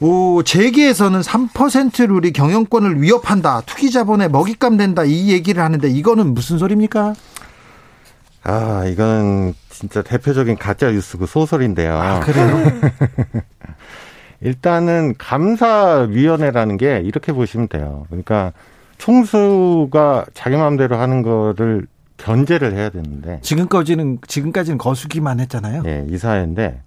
오, 0.00 0.42
재계에서는 0.42 1.20
3% 1.20 2.06
룰이 2.08 2.32
경영권을 2.32 3.00
위협한다. 3.00 3.62
투기 3.66 3.90
자본에 3.90 4.28
먹잇감 4.28 4.76
된다. 4.76 5.04
이 5.04 5.30
얘기를 5.30 5.62
하는데 5.62 5.88
이거는 5.88 6.34
무슨 6.34 6.58
소리입니까? 6.58 7.14
아, 8.44 8.84
이건 8.86 9.54
진짜 9.78 10.00
대표적인 10.00 10.56
가짜 10.56 10.90
뉴스고 10.90 11.26
소설인데요. 11.26 11.92
아, 11.94 12.20
그래요? 12.20 12.62
일단은 14.40 15.14
감사위원회라는 15.18 16.76
게 16.78 17.00
이렇게 17.04 17.32
보시면 17.32 17.68
돼요. 17.68 18.06
그러니까 18.08 18.52
총수가 18.98 20.26
자기 20.32 20.56
마음대로 20.56 20.96
하는 20.96 21.20
거를 21.22 21.86
견제를 22.16 22.72
해야 22.74 22.88
되는데 22.88 23.38
지금까지는 23.42 24.18
지금까지는 24.26 24.78
거수기만 24.78 25.40
했잖아요. 25.40 25.82
예, 25.84 26.06
이 26.08 26.16
사회인데 26.16 26.80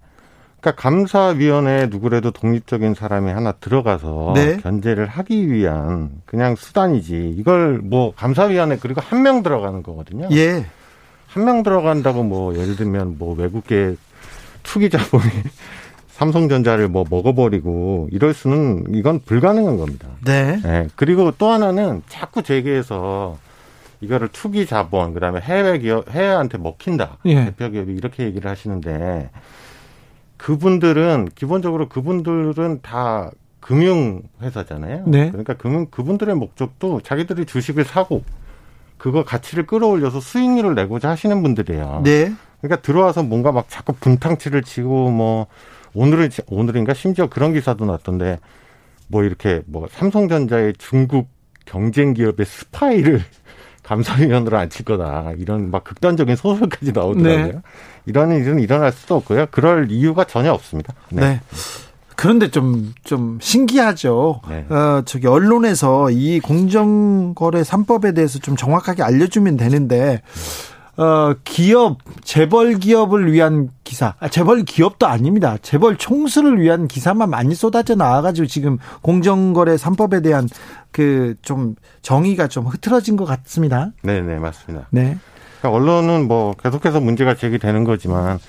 그러니까 0.59 0.81
감사위원회에 0.81 1.87
누구라도 1.87 2.31
독립적인 2.31 2.95
사람이 2.95 3.31
하나 3.31 3.51
들어가서 3.51 4.33
네. 4.35 4.57
견제를 4.57 5.05
하기 5.07 5.51
위한 5.51 6.09
그냥 6.25 6.55
수단이지. 6.55 7.35
이걸 7.37 7.79
뭐 7.83 8.13
감사위원회 8.15 8.77
그리고 8.81 9.01
한 9.01 9.21
명 9.21 9.43
들어가는 9.43 9.83
거거든요. 9.83 10.27
예. 10.31 10.65
한 11.29 11.43
명 11.45 11.63
들어간다고 11.63 12.23
뭐 12.23 12.55
예를 12.57 12.75
들면 12.75 13.17
뭐 13.19 13.35
외국계 13.35 13.95
투기 14.63 14.89
자본이 14.89 15.23
삼성전자를 16.09 16.87
뭐 16.89 17.05
먹어버리고 17.09 18.09
이럴 18.11 18.33
수는 18.33 18.85
이건 18.93 19.19
불가능한 19.19 19.77
겁니다. 19.77 20.09
네. 20.25 20.59
예. 20.65 20.87
그리고 20.95 21.31
또 21.37 21.47
하나는 21.49 22.01
자꾸 22.09 22.43
재계에서 22.43 23.37
이거를 24.01 24.27
투기 24.29 24.65
자본 24.65 25.13
그다음에 25.13 25.39
해외 25.39 25.77
기업 25.79 26.09
해외한테 26.09 26.57
먹힌다 26.57 27.17
예. 27.25 27.45
대표 27.45 27.69
기업이 27.69 27.93
이렇게 27.93 28.23
얘기를 28.23 28.49
하시는데 28.49 29.29
그분들은 30.37 31.29
기본적으로 31.35 31.89
그분들은 31.89 32.79
다 32.81 33.31
금융 33.59 34.21
회사잖아요. 34.41 35.03
네. 35.05 35.27
그러니까 35.29 35.53
금융 35.53 35.85
그분들의 35.87 36.33
목적도 36.35 37.01
자기들이 37.01 37.45
주식을 37.45 37.83
사고 37.85 38.23
그거 38.99 39.23
가치를 39.23 39.65
끌어올려서 39.65 40.19
수익률을 40.19 40.75
내고자 40.75 41.09
하시는 41.09 41.41
분들이에요. 41.41 42.01
네. 42.03 42.31
그러니까 42.61 42.81
들어와서 42.81 43.23
뭔가 43.23 43.51
막 43.51 43.65
자꾸 43.69 43.93
분탕치를 43.93 44.61
치고 44.61 45.09
뭐 45.09 45.47
오늘은 45.95 46.29
오늘인가 46.47 46.93
심지어 46.93 47.27
그런 47.27 47.53
기사도 47.53 47.85
났던데 47.85 48.39
뭐 49.07 49.23
이렇게 49.23 49.61
뭐 49.65 49.87
삼성전자의 49.89 50.73
중국 50.77 51.29
경쟁 51.65 52.13
기업의 52.13 52.45
스파이를 52.45 53.21
감사위원으로 53.83 54.57
앉힐 54.57 54.85
거다 54.85 55.31
이런 55.37 55.71
막 55.71 55.83
극단적인 55.83 56.35
소설까지 56.35 56.91
나오더라고요. 56.91 57.53
네. 57.53 57.61
이런 58.05 58.31
일은 58.31 58.59
일어날 58.59 58.91
수도 58.91 59.15
없고요. 59.15 59.47
그럴 59.49 59.89
이유가 59.89 60.25
전혀 60.25 60.51
없습니다. 60.51 60.93
네. 61.09 61.39
그런데 62.19 62.51
좀, 62.51 62.93
좀 63.05 63.37
신기하죠. 63.41 64.41
네. 64.49 64.65
어, 64.69 65.01
저기, 65.05 65.27
언론에서 65.27 66.09
이 66.11 66.41
공정거래 66.41 67.61
3법에 67.61 68.13
대해서 68.13 68.39
좀 68.39 68.57
정확하게 68.57 69.03
알려주면 69.03 69.55
되는데, 69.55 70.21
어, 70.97 71.33
기업, 71.45 71.99
재벌 72.21 72.77
기업을 72.77 73.31
위한 73.31 73.69
기사, 73.85 74.15
아, 74.19 74.27
재벌 74.27 74.63
기업도 74.63 75.07
아닙니다. 75.07 75.55
재벌 75.61 75.95
총수를 75.95 76.59
위한 76.59 76.89
기사만 76.89 77.29
많이 77.29 77.55
쏟아져 77.55 77.95
나와가지고 77.95 78.47
지금 78.47 78.79
공정거래 79.01 79.77
3법에 79.77 80.21
대한 80.21 80.49
그 80.91 81.35
좀 81.41 81.75
정의가 82.01 82.49
좀 82.49 82.65
흐트러진 82.65 83.15
것 83.15 83.23
같습니다. 83.23 83.91
네, 84.03 84.19
네, 84.19 84.39
맞습니다. 84.39 84.87
네. 84.91 85.17
그러니까 85.61 85.77
언론은 85.79 86.27
뭐 86.27 86.53
계속해서 86.61 86.99
문제가 86.99 87.33
제기되는 87.35 87.85
거지만 87.85 88.39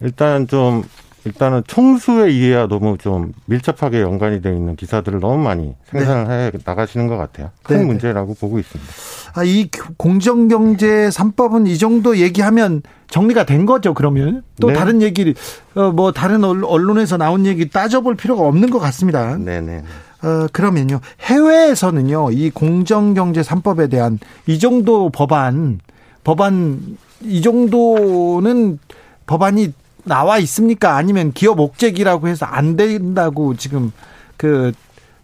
일단 0.00 0.46
좀 0.48 0.84
일단은 1.24 1.62
총수의 1.66 2.36
이해와 2.36 2.66
너무 2.68 2.98
좀 2.98 3.32
밀접하게 3.46 4.02
연관이 4.02 4.42
되어 4.42 4.52
있는 4.52 4.76
기사들을 4.76 5.20
너무 5.20 5.38
많이 5.42 5.74
생산을 5.90 6.30
해 6.30 6.52
나가시는 6.64 7.06
것 7.06 7.16
같아요. 7.16 7.50
큰 7.62 7.76
네, 7.76 7.82
네. 7.82 7.86
문제라고 7.86 8.34
보고 8.34 8.58
있습니다. 8.58 8.92
아, 9.34 9.42
이 9.42 9.68
공정경제 9.96 11.08
3법은 11.08 11.66
이 11.66 11.78
정도 11.78 12.18
얘기하면 12.18 12.82
정리가 13.08 13.46
된 13.46 13.64
거죠, 13.64 13.94
그러면? 13.94 14.42
또 14.60 14.68
네. 14.68 14.74
다른 14.74 15.00
얘기를, 15.02 15.34
어, 15.74 15.90
뭐, 15.92 16.12
다른 16.12 16.44
언- 16.44 16.62
언론에서 16.64 17.16
나온 17.16 17.46
얘기 17.46 17.68
따져볼 17.70 18.16
필요가 18.16 18.42
없는 18.46 18.70
것 18.70 18.78
같습니다. 18.80 19.36
네, 19.38 19.60
네. 19.60 19.82
어, 20.22 20.46
그러면요. 20.52 21.00
해외에서는요, 21.22 22.30
이 22.32 22.50
공정경제 22.50 23.40
3법에 23.42 23.90
대한 23.90 24.18
이 24.46 24.58
정도 24.58 25.10
법안, 25.10 25.80
법안, 26.22 26.96
이 27.22 27.40
정도는 27.42 28.78
법안이 29.26 29.72
나와 30.04 30.38
있습니까? 30.38 30.96
아니면 30.96 31.32
기업 31.32 31.60
옥죄기라고 31.60 32.28
해서 32.28 32.46
안 32.46 32.76
된다고 32.76 33.56
지금 33.56 33.92
그, 34.36 34.72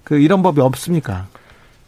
그 0.04 0.18
이런 0.18 0.42
법이 0.42 0.60
없습니까? 0.60 1.26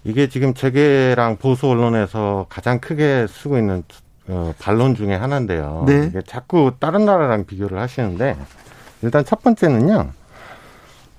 이게 0.04 0.28
지금 0.28 0.54
재계랑 0.54 1.36
보수 1.36 1.68
언론에서 1.68 2.46
가장 2.48 2.80
크게 2.80 3.26
쓰고 3.28 3.58
있는 3.58 3.84
어, 4.28 4.52
반론 4.58 4.94
중에 4.94 5.14
하나인데요. 5.14 5.84
네. 5.86 6.06
이게 6.08 6.20
자꾸 6.26 6.72
다른 6.78 7.04
나라랑 7.04 7.46
비교를 7.46 7.78
하시는데 7.78 8.36
일단 9.02 9.24
첫 9.24 9.42
번째는요. 9.42 10.10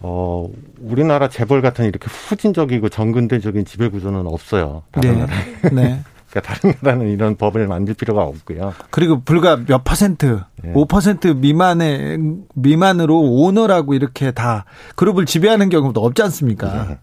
어, 0.06 0.50
우리나라 0.82 1.30
재벌 1.30 1.62
같은 1.62 1.86
이렇게 1.86 2.08
후진적이고 2.08 2.90
정근대적인 2.90 3.66
지배 3.66 3.88
구조는 3.88 4.28
없어요. 4.28 4.84
다른 4.92 5.14
네. 5.14 5.20
나라. 5.20 5.34
네. 5.72 6.04
그러니까 6.34 6.42
다른 6.42 6.74
나라는 6.82 7.10
이런 7.10 7.36
법을 7.36 7.68
만들 7.68 7.94
필요가 7.94 8.24
없고요. 8.24 8.74
그리고 8.90 9.22
불과 9.22 9.56
몇 9.56 9.84
퍼센트, 9.84 10.42
예. 10.66 10.74
5% 10.74 11.38
미만의 11.38 12.18
미만으로 12.56 13.20
오너라고 13.22 13.94
이렇게 13.94 14.32
다 14.32 14.66
그룹을 14.96 15.28
지배하는 15.28 15.70
경우도 15.70 16.04
없지 16.04 16.24
않습니까? 16.24 16.88
네. 16.88 16.98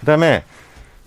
그다음에 0.00 0.44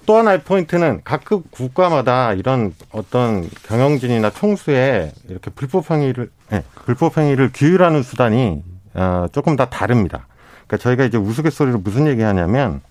또 0.05 0.17
하나의 0.17 0.43
포인트는 0.43 1.01
각급 1.03 1.49
국가마다 1.49 2.33
이런 2.33 2.73
어떤 2.91 3.49
경영진이나 3.63 4.29
총수의 4.29 5.11
이렇게 5.29 5.49
불법 5.49 5.89
행위를 5.89 6.29
네, 6.49 6.63
불법 6.85 7.17
행위를 7.17 7.49
규율하는 7.53 8.03
수단이 8.03 8.61
어, 8.93 9.25
조금 9.31 9.55
다 9.55 9.69
다릅니다. 9.69 10.27
그러니까 10.67 10.77
저희가 10.77 11.05
이제 11.05 11.17
우스갯소리로 11.17 11.79
무슨 11.79 12.05
얘기하냐면 12.05 12.81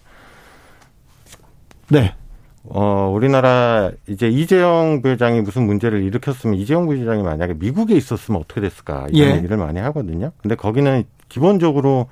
네. 1.88 2.16
어, 2.64 3.10
우리나라 3.12 3.90
이제 4.06 4.28
이재용 4.28 5.02
부회장이 5.02 5.40
무슨 5.40 5.66
문제를 5.66 6.02
일으켰으면 6.02 6.56
이재용 6.56 6.86
부회장이 6.86 7.22
만약에 7.22 7.54
미국에 7.54 7.94
있었으면 7.94 8.40
어떻게 8.40 8.60
됐을까 8.60 9.06
이런 9.10 9.30
예. 9.32 9.36
얘기를 9.36 9.56
많이 9.56 9.80
하거든요. 9.80 10.32
근데 10.40 10.54
거기는 10.54 11.04
기본적으로 11.28 12.08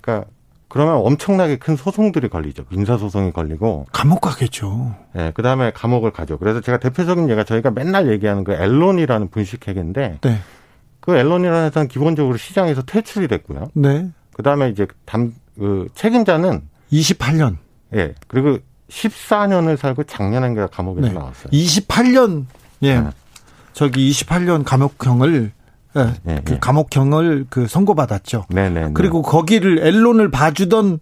그러니까 0.00 0.28
그러면 0.68 0.98
엄청나게 1.04 1.56
큰 1.56 1.74
소송들이 1.74 2.28
걸리죠. 2.28 2.64
민사 2.70 2.96
소송이 2.96 3.32
걸리고 3.32 3.86
감옥 3.90 4.20
가겠죠. 4.20 4.94
예, 5.16 5.32
그 5.34 5.42
다음에 5.42 5.72
감옥을 5.72 6.12
가죠. 6.12 6.38
그래서 6.38 6.60
제가 6.60 6.78
대표적인 6.78 7.28
예가 7.28 7.42
저희가 7.42 7.72
맨날 7.72 8.08
얘기하는 8.08 8.44
그 8.44 8.52
앨런이라는 8.52 9.30
분식회계인데 9.30 10.18
네. 10.20 10.38
그 11.00 11.16
앨런이라는 11.16 11.66
회사는 11.66 11.88
기본적으로 11.88 12.36
시장에서 12.36 12.82
퇴출이 12.82 13.26
됐고요. 13.26 13.70
네. 13.74 14.10
그 14.32 14.44
다음에 14.44 14.68
이제 14.68 14.86
담, 15.04 15.34
그 15.58 15.88
책임자는 15.96 16.62
28년. 16.92 17.56
예, 17.96 18.14
그리고 18.28 18.58
14년을 18.90 19.76
살고 19.76 20.04
작년에 20.04 20.54
감옥에서 20.70 21.08
네. 21.08 21.12
나왔어요. 21.14 21.50
28년. 21.52 22.46
예. 22.82 23.00
네. 23.00 23.08
저기 23.72 24.10
28년 24.10 24.64
감옥형을 24.64 25.52
예, 25.96 26.12
예, 26.28 26.40
그 26.44 26.54
예. 26.54 26.58
감옥형을 26.60 27.46
그 27.50 27.66
선고받았죠. 27.66 28.46
네네. 28.50 28.90
그리고 28.94 29.22
거기를 29.22 29.80
언론을 29.82 30.30
봐주던 30.30 31.00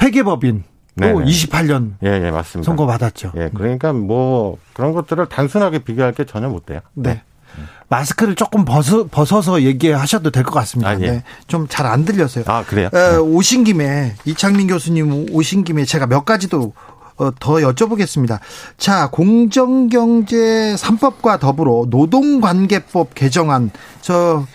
회계법인 0.00 0.64
또 1.00 1.04
네네. 1.06 1.24
28년 1.24 1.92
예, 2.04 2.24
예, 2.26 2.30
맞습니다. 2.30 2.66
선고받았죠. 2.66 3.32
예, 3.36 3.50
그러니까 3.52 3.92
뭐 3.92 4.58
그런 4.72 4.92
것들을 4.92 5.26
단순하게 5.26 5.80
비교할 5.80 6.12
게 6.12 6.24
전혀 6.24 6.48
못 6.48 6.66
돼요. 6.66 6.80
네. 6.94 7.22
마스크를 7.88 8.34
조금 8.34 8.64
벗어, 8.64 9.06
벗어서 9.06 9.62
얘기하셔도 9.62 10.30
될 10.30 10.42
것 10.42 10.52
같습니다. 10.54 10.90
아, 10.90 10.94
예. 10.94 11.10
네. 11.10 11.22
좀 11.46 11.68
잘 11.68 11.86
안 11.86 12.04
들려서요. 12.04 12.44
아, 12.48 12.64
그래요? 12.64 12.88
에, 12.92 13.16
오신 13.16 13.64
김에 13.64 14.14
이창민 14.24 14.66
교수님 14.68 15.26
오신 15.32 15.64
김에 15.64 15.84
제가 15.84 16.06
몇 16.06 16.24
가지도 16.24 16.72
어, 16.93 16.93
더 17.16 17.54
여쭤보겠습니다. 17.54 18.40
자, 18.76 19.08
공정경제 19.10 20.74
3법과 20.76 21.38
더불어 21.40 21.86
노동관계법 21.88 23.14
개정안 23.14 23.70
저 24.00 24.46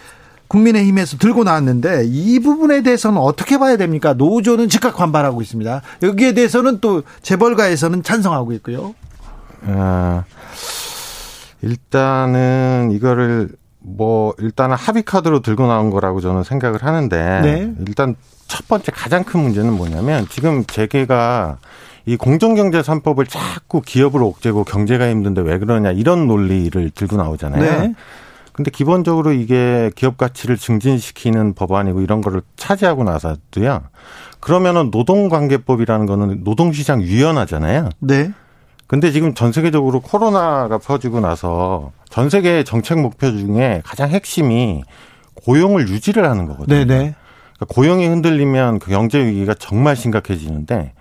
국민의힘에서 0.49 1.17
들고 1.17 1.43
나왔는데 1.43 2.03
이 2.05 2.39
부분에 2.39 2.81
대해서는 2.81 3.19
어떻게 3.19 3.57
봐야 3.57 3.77
됩니까? 3.77 4.13
노조는 4.13 4.67
즉각 4.67 4.97
반발하고 4.97 5.41
있습니다. 5.41 5.81
여기에 6.03 6.33
대해서는 6.33 6.79
또 6.81 7.03
재벌가에서는 7.21 8.03
찬성하고 8.03 8.51
있고요. 8.53 8.95
아, 9.67 10.23
일단은 11.61 12.89
이거를 12.91 13.49
뭐 13.79 14.33
일단은 14.39 14.75
합의 14.75 15.03
카드로 15.03 15.41
들고 15.41 15.67
나온 15.67 15.89
거라고 15.89 16.19
저는 16.19 16.43
생각을 16.43 16.83
하는데 16.83 17.41
네. 17.41 17.73
일단 17.87 18.15
첫 18.47 18.67
번째 18.67 18.91
가장 18.91 19.23
큰 19.23 19.41
문제는 19.41 19.73
뭐냐면 19.73 20.27
지금 20.29 20.65
재계가 20.65 21.59
이 22.05 22.17
공정경제 22.17 22.81
3법을 22.81 23.27
자꾸 23.29 23.81
기업을 23.81 24.23
옥죄고 24.23 24.63
경제가 24.63 25.09
힘든데 25.09 25.41
왜 25.41 25.57
그러냐 25.59 25.91
이런 25.91 26.27
논리를 26.27 26.89
들고 26.89 27.17
나오잖아요. 27.17 27.61
네. 27.61 27.93
근데 28.53 28.71
기본적으로 28.71 29.31
이게 29.31 29.89
기업 29.95 30.17
가치를 30.17 30.57
증진시키는 30.57 31.53
법안이고 31.53 32.01
이런 32.01 32.19
거를 32.19 32.41
차지하고 32.57 33.05
나서도요. 33.05 33.83
그러면은 34.41 34.89
노동관계법이라는 34.91 36.05
거는 36.05 36.43
노동시장 36.43 37.01
유연하잖아요. 37.01 37.89
네. 37.99 38.31
근데 38.87 39.11
지금 39.11 39.33
전 39.33 39.51
세계적으로 39.51 40.01
코로나가 40.01 40.77
퍼지고 40.77 41.19
나서 41.19 41.91
전 42.09 42.29
세계의 42.29 42.65
정책 42.65 42.99
목표 42.99 43.31
중에 43.31 43.81
가장 43.85 44.09
핵심이 44.09 44.83
고용을 45.35 45.87
유지를 45.87 46.27
하는 46.27 46.45
거거든요. 46.47 46.75
네, 46.75 46.85
네. 46.85 47.15
그러니까 47.55 47.65
고용이 47.73 48.07
흔들리면 48.07 48.79
그 48.79 48.89
경제 48.89 49.23
위기가 49.23 49.53
정말 49.53 49.95
심각해지는데 49.95 50.93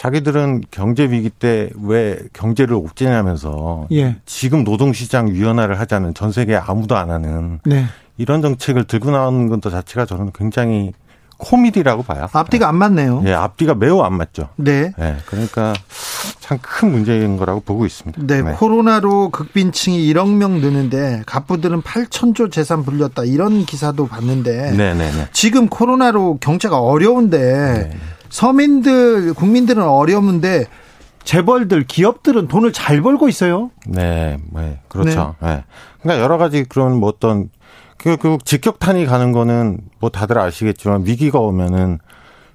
자기들은 0.00 0.62
경제 0.70 1.04
위기 1.10 1.28
때 1.28 1.68
왜 1.82 2.18
경제를 2.32 2.72
옥죄냐면서 2.74 3.86
예. 3.92 4.16
지금 4.24 4.64
노동시장 4.64 5.28
유연화를 5.28 5.78
하자는 5.78 6.14
전 6.14 6.32
세계 6.32 6.56
아무도 6.56 6.96
안 6.96 7.10
하는 7.10 7.60
네. 7.66 7.84
이런 8.16 8.40
정책을 8.40 8.84
들고 8.84 9.10
나오는 9.10 9.48
것 9.48 9.60
자체가 9.60 10.06
저는 10.06 10.30
굉장히 10.34 10.92
코미디라고 11.36 12.02
봐요. 12.04 12.28
앞뒤가 12.32 12.68
안 12.68 12.76
맞네요. 12.76 13.22
예, 13.26 13.34
앞뒤가 13.34 13.74
매우 13.74 14.00
안 14.00 14.14
맞죠. 14.14 14.48
네. 14.56 14.92
예, 14.98 15.16
그러니까 15.26 15.74
참 16.40 16.58
큰 16.62 16.92
문제인 16.92 17.36
거라고 17.36 17.60
보고 17.60 17.84
있습니다. 17.84 18.22
네, 18.26 18.40
코로나로 18.56 19.28
극빈층이 19.28 19.98
1억 20.14 20.34
명 20.34 20.62
느는데 20.62 21.24
갑부들은 21.26 21.82
8천조 21.82 22.50
재산 22.50 22.84
불렸다 22.84 23.24
이런 23.24 23.66
기사도 23.66 24.06
봤는데 24.06 24.70
네, 24.72 24.94
네, 24.94 25.12
네. 25.12 25.28
지금 25.34 25.68
코로나로 25.68 26.38
경제가 26.40 26.80
어려운데 26.80 27.88
네. 27.90 27.98
서민들 28.30 29.34
국민들은 29.34 29.82
어려운데 29.82 30.66
재벌들 31.24 31.84
기업들은 31.84 32.48
돈을 32.48 32.72
잘 32.72 33.02
벌고 33.02 33.28
있어요. 33.28 33.70
네, 33.86 34.38
네, 34.52 34.80
그렇죠. 34.88 35.34
네. 35.42 35.64
그러니까 36.00 36.22
여러 36.22 36.38
가지 36.38 36.64
그런 36.64 36.98
뭐 36.98 37.08
어떤 37.08 37.50
그, 37.98 38.16
그 38.16 38.38
직격탄이 38.44 39.04
가는 39.04 39.32
거는 39.32 39.78
뭐 39.98 40.08
다들 40.10 40.38
아시겠지만 40.38 41.04
위기가 41.04 41.38
오면은 41.38 41.98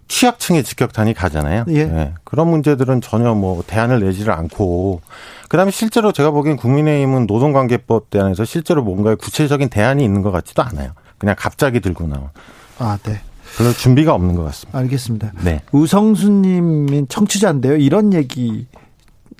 취약층의 0.07 0.63
직격탄이 0.63 1.13
가잖아요. 1.13 1.65
예. 1.69 1.85
네. 1.85 2.13
그런 2.23 2.47
문제들은 2.49 3.01
전혀 3.01 3.33
뭐 3.33 3.63
대안을 3.65 4.01
내지를 4.01 4.33
않고 4.33 5.01
그다음에 5.49 5.71
실제로 5.71 6.11
제가 6.11 6.31
보기엔 6.31 6.57
국민의힘은 6.57 7.25
노동관계법 7.27 8.09
대안에서 8.09 8.45
실제로 8.45 8.83
뭔가 8.83 9.15
구체적인 9.15 9.69
대안이 9.69 10.03
있는 10.03 10.21
것 10.21 10.31
같지도 10.31 10.61
않아요. 10.63 10.91
그냥 11.17 11.35
갑자기 11.37 11.79
들고 11.79 12.07
나온. 12.07 12.29
아, 12.77 12.97
네. 13.03 13.19
별로 13.57 13.71
준비가 13.73 14.13
없는 14.13 14.35
것 14.35 14.43
같습니다. 14.43 14.77
알겠습니다. 14.79 15.31
네. 15.43 15.61
우성수님인 15.71 17.07
청취자인데요. 17.07 17.77
이런 17.77 18.13
얘기 18.13 18.67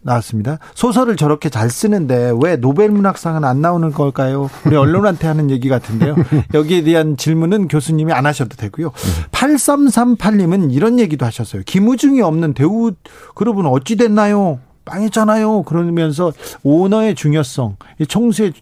나왔습니다. 0.06 0.60
소설을 0.76 1.16
저렇게 1.18 1.50
잘 1.50 1.70
쓰는데 1.70 2.32
왜 2.42 2.58
노벨 2.58 2.92
문학상은 2.92 3.44
안 3.44 3.60
나오는 3.62 3.92
걸까요? 3.92 4.50
우리 4.66 4.76
언론한테 4.76 5.28
하는 5.28 5.50
얘기 5.50 5.68
같은데요. 5.68 6.16
여기에 6.54 6.84
대한 6.84 7.18
질문은 7.18 7.68
교수님이 7.68 8.14
안 8.14 8.28
하셔도 8.28 8.56
되고요. 8.56 8.92
8338님은 9.32 10.72
이런 10.72 11.00
얘기도 11.00 11.26
하셨어요. 11.26 11.64
김우중이 11.66 12.22
없는 12.22 12.54
대우 12.54 12.92
그룹은 13.34 13.66
어찌 13.66 13.96
됐나요? 13.96 14.60
빵했잖아요. 14.86 15.64
그러면서 15.64 16.32
오너의 16.62 17.16
중요성, 17.16 17.78
이 18.00 18.06
총수의 18.06 18.54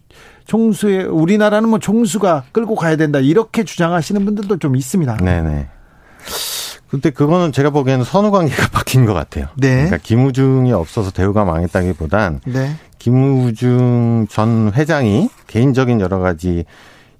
총수의 0.46 1.06
우리나라는 1.06 1.68
뭐 1.68 1.78
총수가 1.78 2.44
끌고 2.52 2.74
가야 2.74 2.96
된다 2.96 3.18
이렇게 3.18 3.64
주장하시는 3.64 4.24
분들도 4.24 4.58
좀 4.58 4.76
있습니다. 4.76 5.16
네네. 5.16 5.68
근데 6.88 7.10
그거는 7.10 7.50
제가 7.50 7.70
보기에는 7.70 8.04
선후 8.04 8.30
관계가 8.30 8.68
바뀐 8.72 9.04
것 9.04 9.14
같아요. 9.14 9.46
네. 9.56 9.74
그러니까 9.74 9.98
김우중이 9.98 10.72
없어서 10.72 11.10
대우가 11.10 11.44
망했다기보단 11.44 12.40
네. 12.46 12.76
김우중 12.98 14.28
전 14.30 14.72
회장이 14.72 15.28
개인적인 15.46 16.00
여러 16.00 16.20
가지 16.20 16.64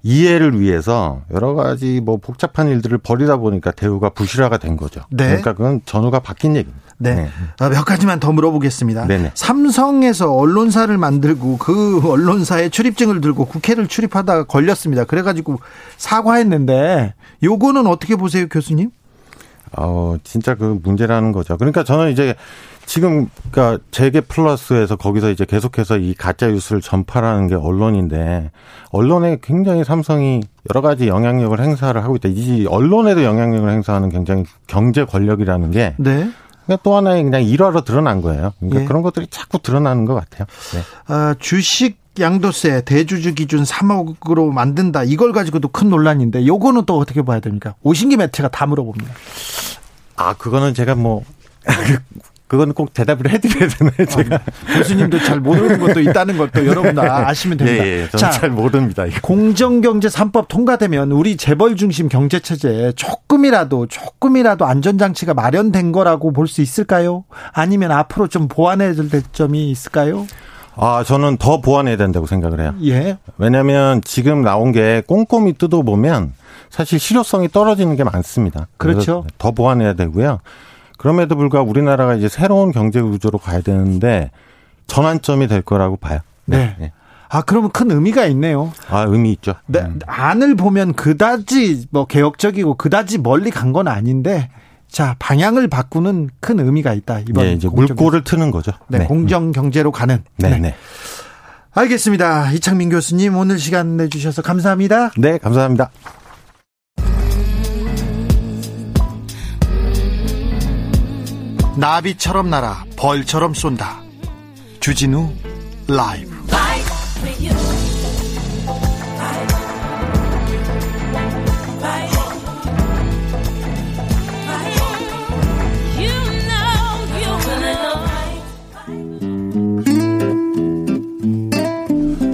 이해를 0.01 0.59
위해서 0.59 1.23
여러 1.33 1.55
가지 1.55 1.99
뭐 1.99 2.17
복잡한 2.17 2.69
일들을 2.69 2.99
벌이다 2.99 3.37
보니까 3.37 3.71
대우가 3.71 4.11
부실화가 4.11 4.57
된 4.59 4.77
거죠. 4.77 5.01
네. 5.09 5.25
그러니까 5.25 5.53
그건 5.53 5.81
전후가 5.83 6.19
바뀐 6.19 6.55
얘기입니다. 6.55 6.84
네. 6.97 7.29
아, 7.59 7.69
몇 7.69 7.83
가지만 7.83 8.19
더 8.19 8.31
물어보겠습니다. 8.31 9.07
네네. 9.07 9.31
삼성에서 9.33 10.33
언론사를 10.33 10.97
만들고 10.97 11.57
그 11.57 12.01
언론사의 12.05 12.69
출입증을 12.69 13.21
들고 13.21 13.45
국회를 13.45 13.87
출입하다가 13.87 14.45
걸렸습니다. 14.45 15.03
그래가지고 15.03 15.59
사과했는데 15.97 17.13
요거는 17.43 17.87
어떻게 17.87 18.15
보세요, 18.15 18.47
교수님? 18.47 18.91
어, 19.77 20.15
진짜 20.23 20.55
그 20.55 20.79
문제라는 20.83 21.31
거죠. 21.31 21.57
그러니까 21.57 21.83
저는 21.83 22.11
이제 22.11 22.35
지금, 22.85 23.29
그니까 23.41 23.79
재계 23.91 24.21
플러스에서 24.21 24.95
거기서 24.95 25.31
이제 25.31 25.43
계속해서 25.43 25.97
이 25.97 26.13
가짜 26.13 26.47
뉴스를 26.47 26.81
전파라는 26.81 27.47
게 27.47 27.55
언론인데, 27.55 28.51
언론에 28.91 29.39
굉장히 29.41 29.83
삼성이 29.83 30.41
여러 30.69 30.81
가지 30.81 31.07
영향력을 31.07 31.59
행사를 31.59 32.01
하고 32.01 32.15
있다. 32.15 32.29
이 32.29 32.67
언론에도 32.67 33.23
영향력을 33.23 33.67
행사하는 33.69 34.09
굉장히 34.09 34.43
경제 34.67 35.03
권력이라는 35.03 35.71
게, 35.71 35.95
네. 35.97 36.29
그러니까 36.65 36.83
또 36.83 36.95
하나의 36.95 37.23
그냥 37.23 37.43
일화로 37.43 37.81
드러난 37.81 38.21
거예요. 38.21 38.53
그러니까 38.59 38.81
예. 38.81 38.85
그런 38.85 39.01
것들이 39.01 39.27
자꾸 39.27 39.59
드러나는 39.59 40.05
것 40.05 40.15
같아요. 40.15 40.47
네. 40.73 40.81
아, 41.07 41.35
주식 41.39 41.97
양도세 42.19 42.85
대주주 42.85 43.35
기준 43.35 43.63
3억으로 43.63 44.51
만든다. 44.51 45.03
이걸 45.03 45.31
가지고도 45.33 45.67
큰 45.69 45.89
논란인데 45.89 46.47
요거는 46.47 46.85
또 46.85 46.97
어떻게 46.97 47.21
봐야 47.21 47.39
됩니까? 47.39 47.75
오신 47.83 48.09
김에 48.09 48.29
제가 48.31 48.49
다 48.49 48.65
물어봅니다. 48.65 49.13
아, 50.15 50.33
그거는 50.33 50.73
제가 50.73 50.95
뭐 50.95 51.23
그건 52.47 52.73
꼭 52.73 52.93
대답을 52.93 53.31
해드려야 53.31 53.67
되나요, 53.69 54.05
제가? 54.07 54.35
아, 54.35 54.77
교수님도 54.77 55.19
잘 55.19 55.39
모르는 55.39 55.79
것도 55.79 55.99
있다는 55.99 56.37
것도 56.37 56.65
여러분 56.67 56.97
아시면 56.99 57.57
됩니다. 57.57 57.83
예, 57.83 58.03
예, 58.03 58.09
저는 58.09 58.31
잘 58.33 58.49
모릅니다. 58.51 59.05
이거. 59.07 59.19
공정경제 59.21 60.07
3법 60.09 60.47
통과되면 60.47 61.11
우리 61.11 61.37
재벌 61.37 61.75
중심 61.75 62.07
경제 62.07 62.39
체제에 62.39 62.91
조금이라도 62.91 63.87
조금이라도 63.87 64.65
안전장치가 64.65 65.33
마련된 65.33 65.91
거라고 65.91 66.31
볼 66.33 66.45
수 66.47 66.61
있을까요? 66.61 67.25
아니면 67.51 67.91
앞으로 67.91 68.27
좀 68.27 68.47
보완해야 68.47 68.93
될 68.93 69.23
점이 69.31 69.71
있을까요? 69.71 70.27
아, 70.75 71.03
저는 71.03 71.37
더 71.37 71.61
보완해야 71.61 71.97
된다고 71.97 72.27
생각을 72.27 72.59
해요. 72.59 72.75
예. 72.83 73.17
왜냐하면 73.39 74.01
지금 74.03 74.43
나온 74.43 74.71
게 74.71 75.01
꼼꼼히 75.07 75.53
뜯어보면 75.53 76.33
사실 76.69 76.99
실효성이 76.99 77.49
떨어지는 77.49 77.95
게 77.95 78.03
많습니다. 78.03 78.67
그렇죠. 78.77 79.25
더 79.39 79.51
보완해야 79.51 79.93
되고요. 79.93 80.39
그럼에도 80.97 81.35
불구하고 81.35 81.69
우리나라가 81.69 82.15
이제 82.15 82.27
새로운 82.29 82.71
경제 82.71 83.01
구조로 83.01 83.37
가야 83.37 83.61
되는데 83.61 84.31
전환점이 84.87 85.47
될 85.47 85.61
거라고 85.61 85.97
봐요. 85.97 86.19
네. 86.45 86.75
네. 86.79 86.91
아, 87.29 87.41
그러면 87.41 87.71
큰 87.71 87.89
의미가 87.91 88.25
있네요. 88.27 88.71
아, 88.87 89.01
의미 89.07 89.31
있죠. 89.33 89.55
네, 89.65 89.79
음. 89.79 89.99
안을 90.05 90.55
보면 90.55 90.93
그다지 90.93 91.87
뭐 91.91 92.05
개혁적이고 92.05 92.75
그다지 92.75 93.17
멀리 93.17 93.49
간 93.49 93.73
건 93.73 93.87
아닌데 93.87 94.49
자, 94.87 95.15
방향을 95.19 95.67
바꾸는 95.67 96.29
큰 96.39 96.59
의미가 96.59 96.93
있다. 96.93 97.19
이번 97.27 97.45
네, 97.45 97.53
이제 97.53 97.67
물꼬를 97.67 98.23
트는 98.23 98.51
거죠. 98.51 98.71
네, 98.87 98.99
네. 98.99 99.05
공정 99.05 99.51
경제로 99.51 99.91
가는. 99.91 100.23
네, 100.37 100.49
네. 100.51 100.59
네. 100.59 100.75
알겠습니다. 101.73 102.51
이창민 102.53 102.89
교수님 102.89 103.35
오늘 103.35 103.59
시간 103.59 103.97
내 103.97 104.07
주셔서 104.07 104.41
감사합니다. 104.41 105.11
네, 105.17 105.37
감사합니다. 105.39 105.89
나비처럼 111.77 112.49
날아 112.49 112.85
벌처럼 112.95 113.53
쏜다. 113.53 114.01
주진우 114.79 115.29
라이브. 115.87 116.35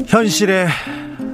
현실에 0.08 0.68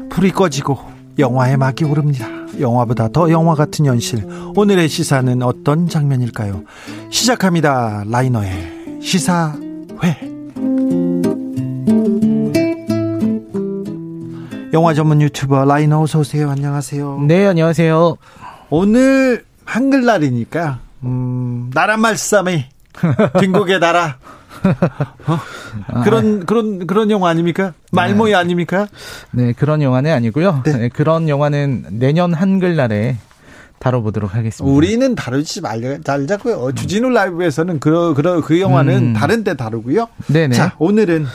불이 0.10 0.32
꺼지고 0.32 0.78
영화의 1.18 1.58
막이 1.58 1.84
오릅니다. 1.84 2.28
영화보다 2.60 3.10
더 3.10 3.30
영화 3.32 3.56
같은 3.56 3.86
현실. 3.86 4.24
오늘의 4.58 4.90
시사는 4.90 5.44
어떤 5.44 5.88
장면일까요? 5.88 6.64
시작합니다. 7.12 8.04
라이너의 8.08 9.00
시사회. 9.04 10.18
영화 14.74 14.96
전문 14.96 15.22
유튜버 15.22 15.66
라이너 15.66 16.02
어서 16.02 16.18
오세요. 16.18 16.50
안녕하세요. 16.50 17.26
네, 17.28 17.46
안녕하세요. 17.46 18.18
오늘 18.72 19.46
한글날이니까 19.66 20.80
음, 21.04 21.70
나라 21.72 21.96
말싸미 21.96 22.66
딩곡의 23.40 23.80
나라 23.80 24.18
어? 25.28 25.40
그런 26.04 26.48
그런 26.48 26.88
그런 26.88 27.12
영화 27.12 27.30
아닙니까? 27.30 27.74
말모이 27.92 28.32
네. 28.32 28.36
아닙니까? 28.36 28.88
네, 29.30 29.54
그런 29.54 29.84
영화는 29.84 30.12
아니고요. 30.12 30.64
네. 30.66 30.78
네, 30.78 30.90
그런 30.90 31.30
영화는 31.30 31.86
내년 31.92 32.34
한글날에 32.34 33.18
다뤄보도록 33.80 34.36
하겠습니다. 34.36 34.76
우리는 34.76 35.16
다루지 35.16 35.62
말자고요. 35.62 36.72
주진우 36.74 37.10
라이브에서는 37.10 37.80
그, 37.80 38.14
그, 38.16 38.42
그 38.42 38.60
영화는 38.60 38.98
음. 38.98 39.14
다른 39.14 39.44
데 39.44 39.56
다루고요. 39.56 40.08
네네. 40.28 40.56
자, 40.56 40.76
오늘은. 40.80 41.26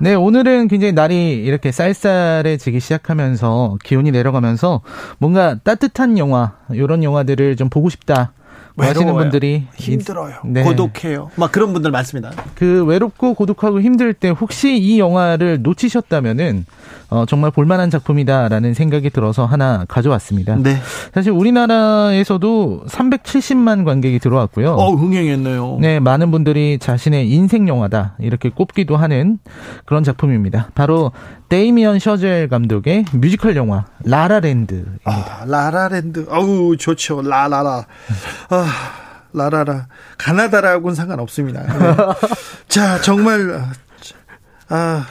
네, 0.00 0.14
오늘은 0.14 0.68
굉장히 0.68 0.92
날이 0.92 1.34
이렇게 1.34 1.72
쌀쌀해지기 1.72 2.78
시작하면서 2.78 3.78
기온이 3.82 4.12
내려가면서 4.12 4.80
뭔가 5.18 5.56
따뜻한 5.64 6.18
영화, 6.18 6.52
이런 6.70 7.02
영화들을 7.02 7.56
좀 7.56 7.68
보고 7.68 7.88
싶다. 7.88 8.32
외로워요. 8.78 8.90
하시는 8.90 9.14
분들이 9.14 9.66
힘들어요. 9.76 10.36
네. 10.44 10.62
고독해요. 10.62 11.30
막 11.36 11.52
그런 11.52 11.72
분들 11.72 11.90
많습니다. 11.90 12.30
그 12.54 12.84
외롭고 12.84 13.34
고독하고 13.34 13.80
힘들 13.80 14.14
때 14.14 14.28
혹시 14.30 14.76
이 14.78 14.98
영화를 14.98 15.62
놓치셨다면은 15.62 16.64
어, 17.10 17.24
정말 17.26 17.50
볼만한 17.50 17.90
작품이다라는 17.90 18.74
생각이 18.74 19.10
들어서 19.10 19.46
하나 19.46 19.84
가져왔습니다. 19.88 20.56
네. 20.56 20.76
사실 21.14 21.32
우리나라에서도 21.32 22.84
370만 22.86 23.84
관객이 23.84 24.18
들어왔고요. 24.18 24.72
어, 24.74 24.92
흥행했네요. 24.94 25.78
네, 25.80 26.00
많은 26.00 26.30
분들이 26.30 26.78
자신의 26.78 27.30
인생 27.30 27.66
영화다 27.66 28.16
이렇게 28.20 28.50
꼽기도 28.50 28.96
하는 28.96 29.38
그런 29.86 30.04
작품입니다. 30.04 30.70
바로 30.74 31.12
데이미언 31.48 31.98
셔젤 31.98 32.48
감독의 32.48 33.06
뮤지컬 33.14 33.56
영화 33.56 33.86
라라랜드입니다. 34.04 35.00
아, 35.04 35.44
라라랜드. 35.46 36.26
어우, 36.28 36.76
좋죠. 36.76 37.22
라라라. 37.22 37.86
아, 38.48 38.66
라라라. 39.32 39.88
가나다라고는 40.16 40.94
상관없습니다. 40.94 41.62
네. 41.62 41.96
자, 42.68 43.00
정말 43.00 43.62
아 44.68 45.06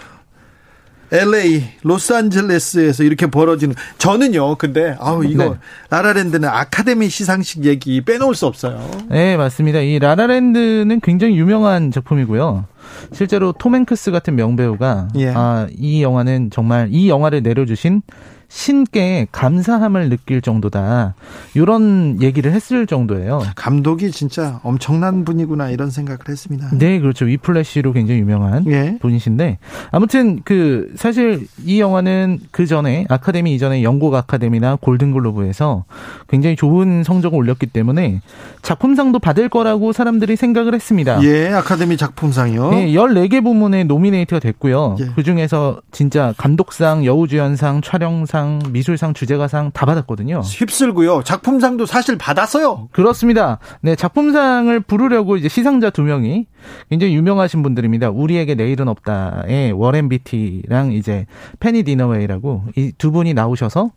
LA, 1.11 1.63
로스앤젤레스에서 1.83 3.03
이렇게 3.03 3.27
벌어지는 3.27 3.75
저는요. 3.97 4.55
근데 4.55 4.95
아우 4.99 5.23
이거 5.23 5.43
네. 5.45 5.51
라라랜드는 5.89 6.49
아카데미 6.49 7.09
시상식 7.09 7.63
얘기 7.65 8.03
빼놓을 8.03 8.35
수 8.35 8.45
없어요. 8.45 8.91
네, 9.09 9.38
맞습니다. 9.38 9.79
이 9.79 9.99
라라랜드는 9.99 10.99
굉장히 11.01 11.38
유명한 11.38 11.91
작품이고요. 11.91 12.65
실제로 13.13 13.53
톰 13.53 13.75
행크스 13.75 14.11
같은 14.11 14.35
명배우가 14.35 15.09
예. 15.15 15.31
아, 15.33 15.67
이 15.77 16.03
영화는 16.03 16.49
정말 16.51 16.89
이 16.91 17.09
영화를 17.09 17.41
내려주신 17.41 18.01
신께 18.49 19.27
감사함을 19.31 20.09
느낄 20.09 20.41
정도다. 20.41 21.15
이런 21.53 22.21
얘기를 22.21 22.53
했을 22.53 22.87
정도예요. 22.87 23.43
감독이 23.55 24.11
진짜 24.11 24.59
엄청난 24.63 25.25
분이구나 25.25 25.69
이런 25.69 25.89
생각을 25.89 26.19
했습니다. 26.29 26.69
네, 26.73 26.99
그렇죠. 26.99 27.25
위플래시로 27.25 27.91
굉장히 27.91 28.21
유명한 28.21 28.65
예. 28.67 28.97
분이신데 29.01 29.57
아무튼 29.91 30.41
그 30.45 30.93
사실 30.95 31.47
이 31.65 31.81
영화는 31.81 32.39
그 32.51 32.65
전에 32.65 33.05
아카데미 33.09 33.53
이전에 33.55 33.83
영국 33.83 34.15
아카데미나 34.15 34.77
골든글로브에서 34.77 35.83
굉장히 36.29 36.55
좋은 36.55 37.03
성적을 37.03 37.37
올렸기 37.37 37.67
때문에 37.67 38.21
작품상도 38.61 39.19
받을 39.19 39.49
거라고 39.49 39.91
사람들이 39.91 40.35
생각을 40.37 40.73
했습니다. 40.73 41.21
예, 41.23 41.49
아카데미 41.49 41.97
작품상이요. 41.97 42.69
네, 42.71 42.87
14개 42.93 43.43
부문에 43.43 43.83
노미네이트가 43.83 44.39
됐고요. 44.39 44.95
예. 45.01 45.05
그 45.15 45.23
중에서 45.23 45.81
진짜 45.91 46.33
감독상, 46.37 47.03
여우주연상, 47.05 47.81
촬영상 47.81 48.36
문학상, 48.38 48.59
미술상, 48.71 49.13
주제가상 49.13 49.71
다 49.71 49.85
받았거든요. 49.85 50.41
휩쓸고요. 50.41 51.23
작품상도 51.23 51.85
사실 51.85 52.17
받았어요. 52.17 52.89
그렇습니다. 52.91 53.59
네, 53.81 53.95
작품상을 53.95 54.79
부르려고 54.81 55.38
이제 55.38 55.49
시상자 55.49 55.89
두 55.89 56.03
명이 56.03 56.45
굉장히 56.89 57.15
유명하신 57.15 57.63
분들입니다. 57.63 58.09
우리에게 58.11 58.55
내일은 58.55 58.88
없다의 58.88 59.71
워렌 59.73 60.09
비티랑 60.09 60.91
이제 60.93 61.25
페니 61.59 61.83
디너웨이라고 61.83 62.63
이 62.75 62.91
두 62.97 63.11
분이 63.11 63.33
나오셔서 63.33 63.91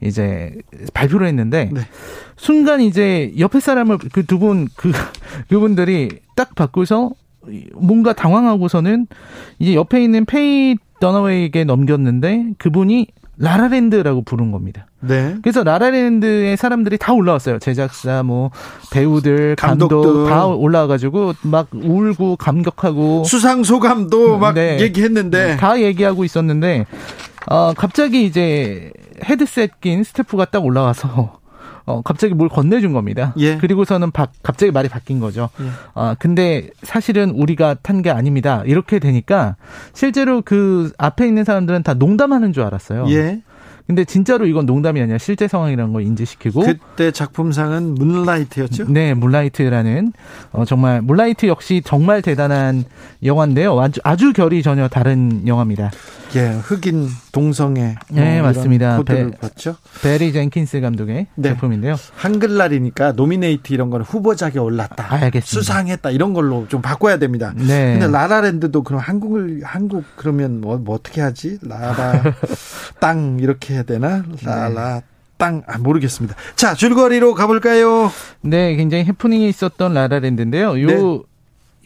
이제 0.00 0.54
발표를 0.92 1.26
했는데 1.26 1.70
네. 1.72 1.80
순간 2.36 2.80
이제 2.80 3.32
옆에 3.38 3.58
사람을 3.60 3.98
그 3.98 4.22
두 4.24 4.38
분 4.38 4.68
그 4.76 4.92
그분들이 5.48 6.08
딱 6.36 6.54
바꾸서 6.54 7.10
뭔가 7.74 8.12
당황하고서는 8.12 9.06
이제 9.58 9.74
옆에 9.74 10.02
있는 10.02 10.24
페이 10.24 10.76
더너웨이에게 11.00 11.64
넘겼는데 11.64 12.52
그분이 12.58 13.08
라라랜드라고 13.36 14.22
부른 14.22 14.52
겁니다. 14.52 14.86
네. 15.00 15.36
그래서 15.42 15.64
라라랜드의 15.64 16.56
사람들이 16.56 16.98
다 16.98 17.12
올라왔어요. 17.12 17.58
제작사, 17.58 18.22
뭐 18.22 18.50
배우들, 18.92 19.56
감독 19.56 20.26
다 20.28 20.46
올라와가지고 20.46 21.34
막 21.42 21.68
울고 21.72 22.36
감격하고 22.36 23.24
수상 23.24 23.64
소감도 23.64 24.38
막 24.38 24.54
네. 24.54 24.80
얘기했는데 24.80 25.56
다 25.56 25.80
얘기하고 25.80 26.24
있었는데 26.24 26.86
어, 27.46 27.72
갑자기 27.76 28.24
이제 28.24 28.92
헤드셋 29.24 29.80
낀 29.80 30.04
스태프가 30.04 30.46
딱 30.46 30.64
올라와서 30.64 31.38
어, 31.86 32.00
갑자기 32.02 32.34
뭘 32.34 32.48
건네준 32.48 32.92
겁니다. 32.92 33.34
예. 33.38 33.56
그리고서는 33.58 34.10
바, 34.10 34.28
갑자기 34.42 34.72
말이 34.72 34.88
바뀐 34.88 35.20
거죠. 35.20 35.50
예. 35.60 35.66
아, 35.94 36.16
근데 36.18 36.70
사실은 36.82 37.30
우리가 37.30 37.74
탄 37.82 38.02
게 38.02 38.10
아닙니다. 38.10 38.62
이렇게 38.66 38.98
되니까 38.98 39.56
실제로 39.94 40.42
그 40.42 40.92
앞에 40.98 41.26
있는 41.26 41.44
사람들은 41.44 41.82
다 41.82 41.94
농담하는 41.94 42.52
줄 42.52 42.62
알았어요. 42.64 43.06
예. 43.10 43.40
근데 43.86 44.04
진짜로 44.04 44.46
이건 44.46 44.64
농담이 44.64 44.98
아니라 45.00 45.18
실제 45.18 45.46
상황이라는 45.46 45.92
걸 45.92 46.02
인지시키고 46.02 46.62
그때 46.62 47.10
작품상은 47.10 47.94
문라이트였죠? 47.94 48.86
네, 48.90 49.12
문라이트라는 49.12 50.12
어 50.52 50.64
정말 50.64 51.02
문라이트 51.02 51.46
역시 51.46 51.82
정말 51.84 52.22
대단한 52.22 52.84
영화인데요. 53.22 53.78
아주, 53.78 54.00
아주 54.02 54.32
결이 54.32 54.62
전혀 54.62 54.88
다른 54.88 55.46
영화입니다. 55.46 55.90
예, 56.36 56.58
흑인 56.62 57.08
동성애. 57.32 57.94
네, 58.10 58.40
뭐 58.40 58.48
맞습니다. 58.48 58.96
코드를 58.98 59.30
배- 59.30 59.36
봤죠. 59.38 59.76
배리 60.02 60.32
젠킨스 60.32 60.80
감독의 60.80 61.26
네. 61.36 61.48
작품인데요. 61.50 61.96
한글날이니까 62.16 63.12
노미네이트 63.12 63.72
이런 63.72 63.90
거는 63.90 64.04
후보작에 64.04 64.58
올랐다. 64.58 65.06
알겠습니다. 65.14 65.46
수상했다 65.46 66.10
이런 66.10 66.32
걸로 66.34 66.66
좀 66.68 66.82
바꿔야 66.82 67.18
됩니다. 67.18 67.52
네. 67.56 67.98
근데 67.98 68.08
라라랜드도 68.08 68.82
그럼 68.82 69.00
한국을 69.00 69.60
한국 69.64 70.04
그러면 70.16 70.60
뭐, 70.60 70.76
뭐 70.78 70.96
어떻게 70.96 71.20
하지? 71.20 71.58
라라 71.62 72.22
땅 73.00 73.38
이렇게 73.40 73.74
해야 73.74 73.82
되나? 73.84 74.24
라라 74.42 75.02
땅 75.36 75.62
아, 75.66 75.78
모르겠습니다. 75.78 76.34
자 76.56 76.74
줄거리로 76.74 77.34
가볼까요? 77.34 78.10
네, 78.40 78.76
굉장히 78.76 79.04
해프닝이 79.04 79.48
있었던 79.48 79.94
라라랜드인데요. 79.94 80.80
요 80.82 80.86
네. 80.86 81.18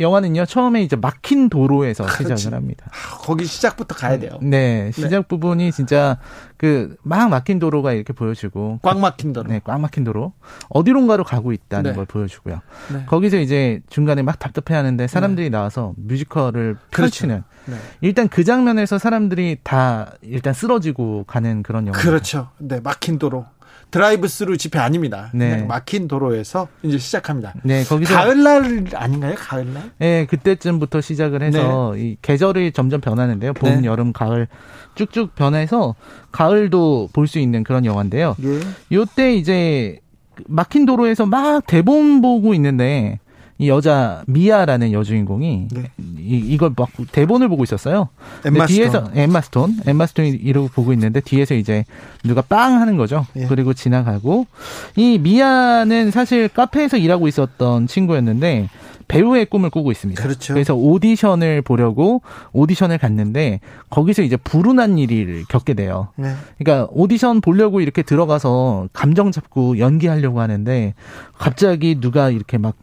영화는요, 0.01 0.47
처음에 0.47 0.83
이제 0.83 0.97
막힌 0.97 1.49
도로에서 1.49 2.05
그렇지. 2.05 2.37
시작을 2.37 2.57
합니다. 2.57 2.87
아, 2.91 3.17
거기 3.19 3.45
시작부터 3.45 3.95
가야 3.95 4.19
돼요. 4.19 4.39
네, 4.43 4.91
시작 4.93 5.29
부분이 5.29 5.73
진짜 5.73 6.19
그 6.57 6.97
막 7.03 7.31
막힌 7.31 7.59
도로가 7.59 7.93
이렇게 7.93 8.13
보여지고 8.13 8.81
꽉 8.83 8.99
막힌 8.99 9.33
대로. 9.33 9.49
네, 9.49 9.61
꽉 9.65 9.81
막힌 9.81 10.05
도로. 10.05 10.33
어디론가로 10.69 11.25
가고 11.25 11.53
있다는 11.53 11.93
네. 11.93 11.97
걸 11.97 12.05
보여주고요. 12.05 12.61
네. 12.93 13.05
거기서 13.07 13.39
이제 13.39 13.81
중간에 13.89 14.23
막 14.23 14.39
답답해 14.39 14.77
하는데 14.77 15.07
사람들이 15.07 15.51
나와서 15.51 15.95
뮤지컬을 15.97 16.77
펼치는. 16.91 17.45
네. 17.67 17.77
일단 18.01 18.29
그 18.29 18.45
장면에서 18.45 18.99
사람들이 18.99 19.59
다 19.63 20.13
일단 20.23 20.53
쓰러지고 20.53 21.25
가는 21.27 21.63
그런 21.63 21.87
영화. 21.87 21.99
그렇죠. 21.99 22.49
네, 22.59 22.81
막힌 22.81 23.19
도로. 23.19 23.47
드라이브 23.91 24.29
스루 24.29 24.57
집회 24.59 24.79
아닙니다. 24.79 25.31
네. 25.33 25.63
막힌 25.63 26.09
도로에서 26.09 26.69
이제 26.83 26.99
시작합니다. 26.99 27.55
네, 27.63 27.85
거기서 27.85 28.15
가을날 28.15 28.85
아닌가요? 28.95 29.35
가을날? 29.37 29.91
네, 29.99 30.27
그때쯤부터 30.27 31.01
시작을 31.01 31.43
해서 31.43 31.97
이 31.97 32.17
계절이 32.21 32.73
점점 32.73 33.01
변하는데요. 33.01 33.55
봄, 33.55 33.81
네. 33.81 33.87
여름, 33.87 34.13
가을 34.13 34.47
쭉쭉 34.95 35.35
변해서 35.35 35.95
가을도 36.33 37.09
볼 37.13 37.27
수 37.29 37.39
있는 37.39 37.63
그런 37.63 37.85
영화인데요. 37.85 38.37
예. 38.43 38.61
요때 38.91 39.35
이제 39.35 40.01
막힌 40.47 40.87
도로에서 40.87 41.27
막 41.27 41.67
대본 41.67 42.21
보고 42.23 42.55
있는데 42.55 43.19
이 43.59 43.69
여자 43.69 44.23
미아라는 44.29 44.93
여주인공이 44.93 45.69
네. 45.73 45.91
이, 46.19 46.37
이걸 46.47 46.73
막 46.77 46.89
대본을 47.11 47.49
보고 47.49 47.65
있었어요. 47.65 48.09
엠마 48.45 48.67
뒤에서. 48.67 49.11
엠마 49.15 49.41
스톤, 49.41 49.81
엠마 49.85 50.07
스톤이 50.07 50.31
이러고 50.31 50.69
보고 50.69 50.93
있는데 50.93 51.21
뒤에서 51.21 51.55
이제 51.55 51.85
누가 52.23 52.41
빵 52.41 52.81
하는 52.81 52.97
거죠. 52.97 53.27
예. 53.37 53.47
그리고 53.47 53.75
지나가고 53.75 54.47
이 54.95 55.19
미아는 55.19 56.13
사실 56.13 56.49
카페에서 56.49 56.99
일하고 56.99 57.27
있었던 57.27 57.89
친구였는데 57.89 58.69
배우의 59.09 59.47
꿈을 59.47 59.71
꾸고 59.71 59.91
있습니다. 59.91 60.23
그렇죠. 60.23 60.55
래서 60.55 60.75
오디션을 60.75 61.63
보려고 61.63 62.21
오디션을 62.53 62.99
갔는데 62.99 63.61
거기서 63.91 64.23
이제 64.23 64.37
불운한 64.37 64.99
일을 64.99 65.45
겪게 65.49 65.75
돼요. 65.75 66.09
네. 66.17 66.35
그러니까 66.59 66.89
오디션 66.93 67.41
보려고 67.41 67.81
이렇게 67.81 68.03
들어가서 68.03 68.89
감정 68.93 69.33
잡고 69.33 69.79
연기하려고 69.79 70.41
하는데 70.41 70.95
갑자기 71.39 71.99
누가 71.99 72.31
이렇게 72.31 72.59
막 72.59 72.77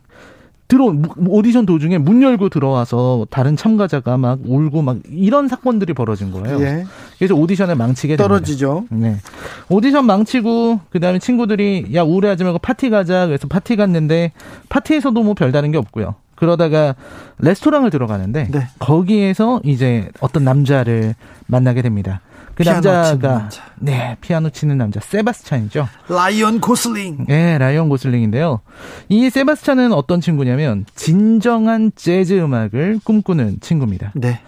들어 0.67 0.91
오디션 1.27 1.65
도중에 1.65 1.99
문 1.99 2.23
열고 2.23 2.49
들어와서 2.49 3.27
다른 3.29 3.55
참가자가 3.55 4.17
막 4.17 4.39
울고 4.43 4.81
막 4.81 4.97
이런 5.11 5.47
사건들이 5.47 5.93
벌어진 5.93 6.31
거예요. 6.31 6.59
예. 6.61 6.85
그래서 7.17 7.35
오디션을 7.35 7.75
망치게 7.75 8.15
됩니다. 8.15 8.27
떨어지죠. 8.27 8.85
네. 8.89 9.17
오디션 9.69 10.05
망치고 10.05 10.79
그다음에 10.89 11.19
친구들이 11.19 11.91
야 11.93 12.01
우울해하지 12.03 12.43
말고 12.43 12.59
파티 12.59 12.89
가자. 12.89 13.27
그래서 13.27 13.47
파티 13.47 13.75
갔는데 13.75 14.31
파티에서도 14.69 15.21
뭐 15.21 15.35
별다른 15.35 15.71
게 15.71 15.77
없고요. 15.77 16.15
그러다가 16.35 16.95
레스토랑을 17.39 17.91
들어가는데 17.91 18.49
네. 18.51 18.67
거기에서 18.79 19.61
이제 19.63 20.09
어떤 20.19 20.43
남자를 20.43 21.15
만나게 21.47 21.81
됩니다. 21.81 22.21
그 22.55 22.63
남자가 22.63 23.17
남자. 23.39 23.63
네 23.79 24.17
피아노 24.21 24.49
치는 24.49 24.77
남자 24.77 24.99
세바스찬이죠. 25.01 25.87
라이언 26.07 26.61
고슬링. 26.61 27.25
네, 27.27 27.57
라이언 27.57 27.89
고슬링인데요. 27.89 28.61
이 29.09 29.29
세바스찬은 29.29 29.93
어떤 29.93 30.21
친구냐면 30.21 30.85
진정한 30.95 31.91
재즈 31.95 32.39
음악을 32.39 32.99
꿈꾸는 33.03 33.59
친구입니다. 33.59 34.11
네. 34.15 34.39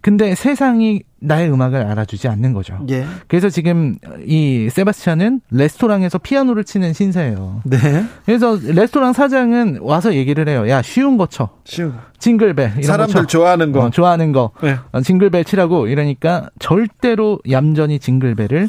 근데 0.00 0.34
세상이 0.34 1.02
나의 1.20 1.50
음악을 1.50 1.86
알아주지 1.86 2.28
않는 2.28 2.52
거죠. 2.52 2.78
예. 2.90 3.06
그래서 3.28 3.48
지금 3.48 3.96
이 4.26 4.68
세바스찬은 4.70 5.40
레스토랑에서 5.50 6.18
피아노를 6.18 6.64
치는 6.64 6.92
신세예요. 6.92 7.62
네. 7.64 7.78
그래서 8.26 8.58
레스토랑 8.62 9.14
사장은 9.14 9.78
와서 9.80 10.14
얘기를 10.14 10.48
해요. 10.48 10.68
야 10.68 10.82
쉬운 10.82 11.16
거 11.16 11.26
쳐. 11.26 11.48
쉬운. 11.64 11.94
징글벨 12.18 12.72
이런 12.72 12.82
사람들 12.82 13.14
거 13.14 13.20
쳐. 13.22 13.26
좋아하는 13.26 13.72
거. 13.72 13.80
어, 13.84 13.90
좋아하는 13.90 14.32
거. 14.32 14.50
네. 14.62 14.76
어, 14.92 15.00
징글벨 15.00 15.44
치라고 15.44 15.86
이러니까 15.86 16.50
절대로 16.58 17.38
얌전히 17.50 17.98
징글벨을 17.98 18.68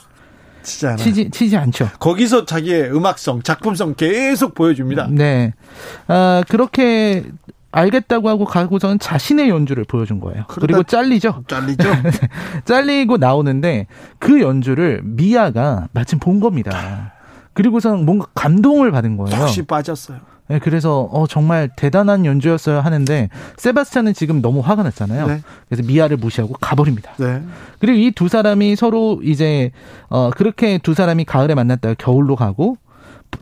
치지 0.63 0.87
않아. 0.87 0.95
치지 0.95 1.29
치지 1.29 1.57
않죠. 1.57 1.89
거기서 1.99 2.45
자기의 2.45 2.91
음악성, 2.91 3.41
작품성 3.43 3.95
계속 3.95 4.55
보여줍니다. 4.55 5.09
네. 5.11 5.53
아, 6.07 6.43
그렇게 6.49 7.23
알겠다고 7.75 8.29
하고 8.29 8.45
가고서는 8.45 8.99
자신의 8.99 9.49
연주를 9.49 9.83
보여준 9.83 10.21
거예요. 10.21 10.45
그리고 10.47 10.81
잘리죠. 10.83 11.43
잘리죠? 11.47 11.83
잘리고 12.63 13.17
나오는데 13.17 13.87
그 14.17 14.39
연주를 14.41 15.01
미아가 15.03 15.87
마침 15.91 16.17
본 16.19 16.39
겁니다. 16.39 17.11
그리고선 17.53 18.05
뭔가 18.05 18.27
감동을 18.33 18.91
받은 18.91 19.17
거예요. 19.17 19.41
역시 19.41 19.61
빠졌어요. 19.63 20.19
네, 20.47 20.59
그래서 20.59 21.01
어 21.11 21.25
정말 21.27 21.69
대단한 21.75 22.23
연주였어요 22.25 22.79
하는데 22.79 23.29
세바스찬은 23.57 24.13
지금 24.13 24.41
너무 24.41 24.59
화가 24.59 24.83
났잖아요. 24.83 25.27
네. 25.27 25.41
그래서 25.67 25.83
미아를 25.87 26.17
무시하고 26.17 26.53
가버립니다. 26.61 27.13
네. 27.17 27.41
그리고 27.79 27.97
이 27.97 28.11
두 28.11 28.27
사람이 28.29 28.75
서로 28.75 29.19
이제 29.23 29.71
어 30.07 30.29
그렇게 30.29 30.77
두 30.77 30.93
사람이 30.93 31.25
가을에 31.25 31.55
만났다가 31.55 31.95
겨울로 31.97 32.35
가고 32.35 32.77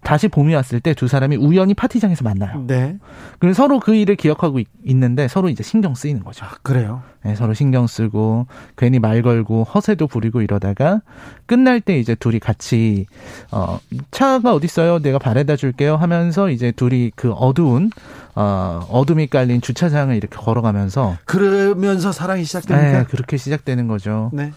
다시 0.02 0.28
봄이 0.28 0.54
왔을 0.56 0.80
때 0.80 0.94
두 0.94 1.08
사람이 1.08 1.36
우연히 1.36 1.74
파티장에서 1.74 2.24
만나요. 2.24 2.64
네. 2.68 2.98
그래서 3.40 3.64
서로 3.64 3.80
그 3.80 3.94
일을 3.96 4.16
기억하고 4.16 4.60
있- 4.60 4.68
있는데 4.86 5.28
서로 5.28 5.50
이제 5.50 5.64
신경 5.64 5.96
쓰이는 5.96 6.24
거죠. 6.24 6.46
그래요. 6.62 7.02
네, 7.26 7.36
서로 7.36 7.54
신경 7.54 7.88
쓰고 7.88 8.48
괜히 8.78 9.00
말 9.00 9.22
걸고 9.22 9.64
허세도 9.64 10.08
부리고 10.08 10.42
이러다가 10.42 11.02
끝날 11.46 11.80
때 11.82 11.98
이제 11.98 12.16
둘이 12.16 12.40
같이 12.40 13.06
어 13.52 13.80
차가 14.12 14.54
어디 14.54 14.66
있어요? 14.66 15.00
내가 15.00 15.20
바래다 15.20 15.56
줄게요 15.56 15.96
하면서 15.96 16.50
이제 16.50 16.72
둘이 16.72 17.12
그 17.16 17.32
어두운 17.32 17.90
어 18.36 18.86
어둠이 18.90 19.28
깔린 19.28 19.62
주차장을 19.62 20.14
이렇게 20.16 20.36
걸어가면서 20.38 21.18
그러면서 21.26 22.12
사랑이 22.12 22.42
네, 22.42 22.46
시작됩니까? 22.46 23.06
그렇게 23.06 23.38
시작되는 23.38 23.88
거죠. 23.88 24.30
네. 24.34 24.52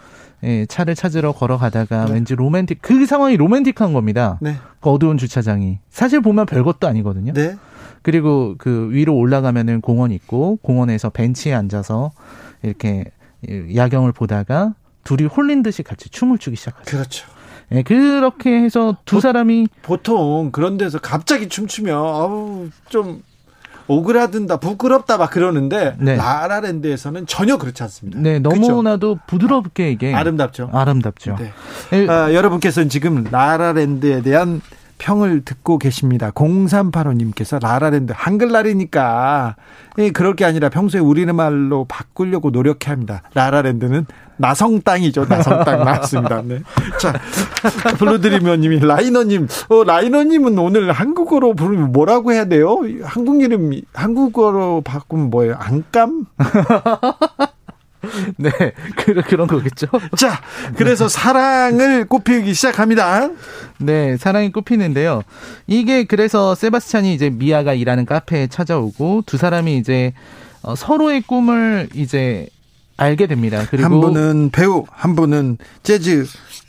예, 0.45 0.66
차를 0.66 0.95
찾으러 0.95 1.32
걸어가다가 1.32 2.05
네. 2.07 2.12
왠지 2.14 2.34
로맨틱 2.34 2.78
그 2.82 3.07
상황이 3.07 3.37
로맨틱한 3.37 3.93
겁니다. 3.93 4.39
네. 4.41 4.57
그 4.80 4.91
어두운 4.91 5.16
주차장이 5.18 5.78
사실 5.91 6.20
보면 6.20 6.47
별것도 6.47 6.87
아니거든요. 6.87 7.32
네. 7.32 7.57
그리고 8.03 8.55
그 8.59 8.89
위로 8.93 9.16
올라가면은 9.16 9.80
공원 9.80 10.12
있고 10.12 10.57
공원에서 10.62 11.11
벤치에 11.11 11.53
앉아서 11.55 12.12
이렇게 12.62 13.05
야경을 13.74 14.12
보다가 14.12 14.74
둘이 15.05 15.24
홀린 15.24 15.62
듯이 15.62 15.82
같이 15.82 16.09
춤을 16.11 16.39
추기 16.39 16.57
시작하죠. 16.57 16.84
그렇죠. 16.91 17.26
예, 17.72 17.82
그렇게 17.82 18.61
해서 18.62 18.97
두 19.05 19.16
보- 19.16 19.20
사람이 19.20 19.66
보통 19.82 20.51
그런 20.53 20.76
데서 20.76 20.99
갑자기 21.01 21.49
춤추면 21.49 21.97
아우 21.97 22.68
좀 22.89 23.22
오그라든다 23.89 24.59
부끄럽다 24.59 25.16
막 25.16 25.30
그러는데 25.30 25.97
네. 25.99 26.16
라라랜드에서는 26.16 27.26
전혀 27.26 27.57
그렇지 27.57 27.82
않습니다. 27.82 28.18
네 28.18 28.41
그죠? 28.41 28.61
너무나도 28.61 29.18
부드럽게 29.26 29.91
이게 29.91 30.14
아름답죠. 30.14 30.70
아름답죠. 30.72 31.37
네. 31.39 31.53
예, 31.93 32.09
아, 32.09 32.32
여러분께서는 32.32 32.89
지금 32.89 33.24
라라랜드에 33.30 34.22
대한 34.22 34.61
평을 34.99 35.45
듣고 35.45 35.79
계십니다. 35.79 36.31
0385님께서 36.31 37.61
라라랜드 37.61 38.13
한글날이니까 38.17 39.57
예, 39.99 40.11
그럴 40.11 40.35
게 40.37 40.45
아니라 40.45 40.69
평소에 40.69 41.01
우리말로 41.01 41.85
바꾸려고 41.85 42.51
노력해야 42.51 42.93
합니다. 42.93 43.23
라라랜드는 43.35 44.07
나성 44.37 44.83
땅이죠. 44.83 45.27
나성 45.27 45.65
땅 45.65 45.85
맞습니다. 45.85 46.43
네. 46.43 46.61
자, 47.01 47.15
블루드리머님이 47.99 48.81
라이너님, 48.81 49.49
어, 49.69 49.85
라이너님은 49.85 50.59
오늘 50.59 50.93
한국어로 50.93 51.55
부르면 51.55 51.93
뭐라고 51.93 52.33
해야 52.33 52.45
돼요? 52.45 52.81
한국 53.03 53.43
이름 53.43 53.73
한국어로 53.95 54.83
바꾸면 54.83 55.31
뭐예요? 55.31 55.57
안감? 55.59 56.27
네 58.39 58.51
그런 58.97 59.25
그런 59.25 59.47
거겠죠. 59.47 59.87
자, 60.17 60.41
그래서 60.77 61.09
사랑을 61.09 62.07
꽃피우기 62.07 62.55
시작합니다. 62.55 63.31
네, 63.79 64.17
사랑이 64.17 64.53
꽃피는데요. 64.53 65.23
이게 65.67 66.05
그래서 66.05 66.55
세바스찬이 66.55 67.12
이제 67.14 67.31
미아가 67.31 67.75
일하는 67.75 68.07
카페에 68.07 68.47
찾아오고 68.49 69.25
두 69.27 69.37
사람이 69.37 69.77
이제 69.77 70.12
어, 70.62 70.75
서로의 70.75 71.23
꿈을 71.23 71.89
이제 71.95 72.49
알게 72.97 73.27
됩니다. 73.27 73.63
그리고 73.71 73.85
한 73.85 74.01
분은 74.01 74.51
배우, 74.53 74.85
한 74.91 75.15
분은 75.15 75.59
재즈 75.83 76.27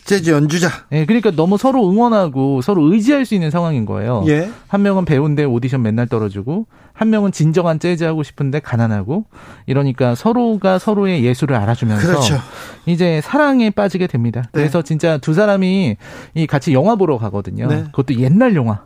재즈 0.07 0.29
연주자. 0.29 0.69
예, 0.93 1.05
그러니까 1.05 1.31
너무 1.31 1.57
서로 1.57 1.89
응원하고 1.89 2.61
서로 2.61 2.91
의지할 2.93 3.25
수 3.25 3.35
있는 3.35 3.51
상황인 3.51 3.85
거예요. 3.85 4.23
예. 4.27 4.49
한 4.67 4.81
명은 4.81 5.03
배우인데 5.05 5.43
오디션 5.43 5.81
맨날 5.81 6.07
떨어지고 6.07 6.65
한 6.93 7.09
명은 7.09 7.31
진정한 7.31 7.77
재즈 7.79 8.05
하고 8.05 8.23
싶은데 8.23 8.59
가난하고 8.59 9.25
이러니까 9.65 10.15
서로가 10.15 10.79
서로의 10.79 11.23
예술을 11.23 11.55
알아주면서 11.57 12.07
그렇죠. 12.07 12.39
이제 12.85 13.21
사랑에 13.21 13.69
빠지게 13.69 14.07
됩니다. 14.07 14.43
네. 14.43 14.49
그래서 14.53 14.81
진짜 14.81 15.17
두 15.17 15.33
사람이 15.33 15.97
이 16.33 16.47
같이 16.47 16.73
영화 16.73 16.95
보러 16.95 17.17
가거든요. 17.17 17.67
네. 17.67 17.83
그것도 17.91 18.15
옛날 18.19 18.55
영화. 18.55 18.81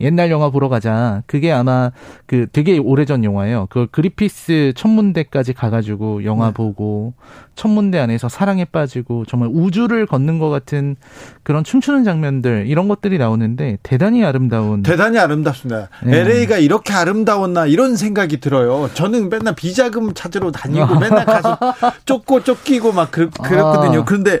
옛날 0.00 0.30
영화 0.30 0.50
보러 0.50 0.68
가자. 0.68 1.22
그게 1.26 1.52
아마 1.52 1.90
그 2.26 2.46
되게 2.52 2.78
오래전 2.78 3.24
영화예요. 3.24 3.66
그걸 3.68 3.86
그리피스 3.88 4.72
천문대까지 4.76 5.52
가가지고 5.52 6.24
영화 6.24 6.48
네. 6.48 6.54
보고 6.54 7.14
천문대 7.54 7.98
안에서 7.98 8.28
사랑에 8.28 8.64
빠지고 8.64 9.24
정말 9.26 9.50
우주를 9.52 10.06
걷는 10.06 10.38
것 10.38 10.48
같은 10.48 10.96
그런 11.42 11.64
춤추는 11.64 12.04
장면들 12.04 12.66
이런 12.68 12.86
것들이 12.88 13.18
나오는데 13.18 13.78
대단히 13.82 14.24
아름다운 14.24 14.82
대단히 14.82 15.18
아름답습니다. 15.18 15.88
네. 16.04 16.18
LA가 16.18 16.58
이렇게 16.58 16.92
아름다웠나 16.92 17.66
이런 17.66 17.96
생각이 17.96 18.38
들어요. 18.40 18.88
저는 18.94 19.28
맨날 19.28 19.54
비자금 19.54 20.14
찾으러 20.14 20.52
다니고 20.52 20.98
맨날 21.00 21.26
가서 21.26 21.58
쫓고 22.04 22.44
쫓기고 22.44 22.92
막 22.92 23.10
그, 23.10 23.30
그랬거든요. 23.30 24.00
아. 24.00 24.04
그런데 24.04 24.40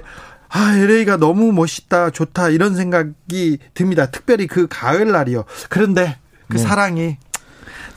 아, 0.50 0.76
LA가 0.76 1.16
너무 1.16 1.52
멋있다, 1.52 2.10
좋다 2.10 2.48
이런 2.50 2.74
생각이 2.74 3.58
듭니다. 3.74 4.10
특별히 4.10 4.46
그 4.46 4.66
가을날이요. 4.68 5.44
그런데 5.68 6.16
그 6.48 6.56
네. 6.56 6.62
사랑이 6.62 7.16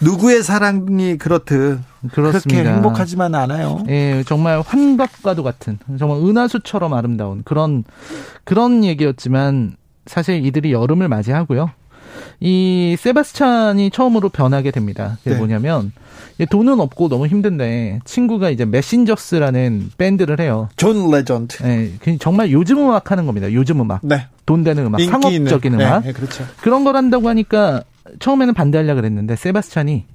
누구의 0.02 0.44
사랑이 0.44 1.18
그렇듯 1.18 1.80
그렇게 2.12 2.12
그렇습니다. 2.12 2.74
행복하지만 2.74 3.36
않아요. 3.36 3.84
예, 3.88 4.24
정말 4.28 4.62
환각과도 4.62 5.44
같은 5.44 5.78
정말 6.00 6.18
은하수처럼 6.18 6.94
아름다운 6.94 7.44
그런 7.44 7.84
그런 8.44 8.84
얘기였지만 8.84 9.78
사실 10.08 10.44
이들이 10.46 10.74
여름을 10.74 11.08
맞이하고요. 11.08 11.72
이 12.40 12.96
세바스찬이 13.00 13.92
처음으로 13.92 14.30
변하게 14.30 14.72
됩니다. 14.72 15.18
그게 15.24 15.32
네. 15.32 15.38
뭐냐면 15.38 15.92
얘 16.40 16.46
돈은 16.46 16.80
없고 16.80 17.10
너무 17.10 17.28
힘든데 17.28 18.00
친구가 18.06 18.50
이제 18.50 18.66
메신저스라는 18.66 19.92
밴드를 19.98 20.40
해요. 20.40 20.70
존 20.76 21.12
레전드. 21.12 21.64
예, 21.64 21.92
그 22.00 22.18
정말 22.18 22.52
요즘 22.52 22.80
음악 22.80 23.12
하는 23.12 23.26
겁니다. 23.26 23.52
요즘 23.52 23.82
음악. 23.82 24.02
네. 24.04 24.28
돈 24.46 24.64
되는 24.64 24.86
음악, 24.86 25.02
인기 25.02 25.14
있는. 25.36 25.50
상업적인 25.50 25.78
네, 25.78 25.86
음악. 25.86 26.04
네, 26.04 26.14
그렇죠. 26.14 26.46
그런 26.62 26.84
걸 26.84 26.96
한다고 26.96 27.30
하니까 27.30 27.84
처음에는 28.20 28.54
반대하려고 28.54 29.02
그랬는데 29.02 29.36
세바스찬이 29.36 30.06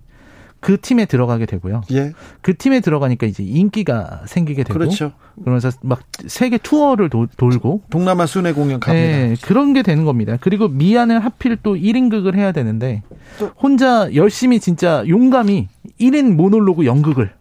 그 0.66 0.80
팀에 0.80 1.04
들어가게 1.04 1.46
되고요. 1.46 1.82
예. 1.92 2.12
그 2.40 2.56
팀에 2.56 2.80
들어가니까 2.80 3.24
이제 3.28 3.44
인기가 3.44 4.22
생기게 4.26 4.64
되고 4.64 4.76
그렇죠. 4.76 5.12
그러면서 5.38 5.70
막 5.80 6.00
세계 6.26 6.58
투어를 6.58 7.08
도- 7.08 7.28
돌고 7.36 7.82
동남아 7.88 8.26
순회 8.26 8.50
공연 8.52 8.80
갑니다. 8.80 9.06
네, 9.06 9.36
그런 9.42 9.74
게 9.74 9.82
되는 9.84 10.04
겁니다. 10.04 10.36
그리고 10.40 10.66
미아는 10.66 11.18
하필 11.20 11.56
또 11.62 11.76
1인극을 11.76 12.34
해야 12.34 12.50
되는데 12.50 13.04
또- 13.38 13.52
혼자 13.56 14.12
열심히 14.16 14.58
진짜 14.58 15.04
용감히 15.06 15.68
1인 16.00 16.34
모놀로그 16.34 16.84
연극을 16.84 17.32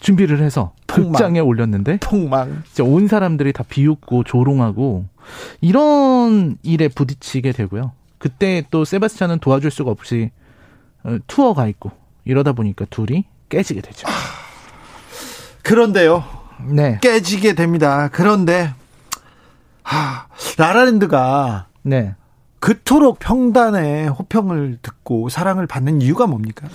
준비를 0.00 0.42
해서 0.42 0.74
폭망. 0.86 1.12
극장에 1.12 1.40
올렸는데 1.40 2.00
폭망. 2.00 2.62
진짜 2.66 2.84
온 2.84 3.08
사람들이 3.08 3.54
다 3.54 3.64
비웃고 3.66 4.24
조롱하고 4.24 5.06
이런 5.62 6.58
일에 6.62 6.88
부딪히게 6.88 7.52
되고요. 7.52 7.92
그때 8.18 8.62
또 8.70 8.84
세바스찬은 8.84 9.38
도와줄 9.38 9.70
수가 9.70 9.90
없이 9.90 10.30
어, 11.02 11.16
투어 11.26 11.54
가 11.54 11.66
있고 11.66 11.92
이러다 12.24 12.52
보니까 12.52 12.84
둘이 12.90 13.24
깨지게 13.48 13.80
되죠. 13.80 14.06
그런데요. 15.62 16.24
네. 16.68 16.98
깨지게 17.02 17.54
됩니다. 17.54 18.08
그런데 18.12 18.72
하, 19.82 20.26
라라랜드가 20.58 21.66
네. 21.82 22.14
그토록 22.60 23.18
평단의 23.18 24.08
호평을 24.08 24.78
듣고 24.82 25.28
사랑을 25.28 25.66
받는 25.66 26.00
이유가 26.00 26.28
뭡니까? 26.28 26.68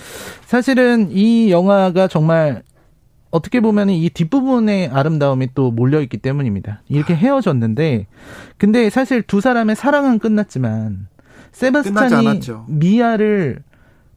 사실은 0.44 1.08
이 1.10 1.50
영화가 1.50 2.08
정말 2.08 2.62
어떻게 3.30 3.60
보면 3.60 3.88
이 3.90 4.10
뒷부분의 4.10 4.88
아름다움이 4.88 5.48
또 5.54 5.70
몰려있기 5.70 6.18
때문입니다. 6.18 6.82
이렇게 6.88 7.14
헤어졌는데, 7.14 8.06
근데 8.58 8.90
사실 8.90 9.22
두 9.22 9.40
사람의 9.40 9.76
사랑은 9.76 10.18
끝났지만, 10.18 11.08
세바스찬이. 11.52 12.40
미아를 12.68 13.62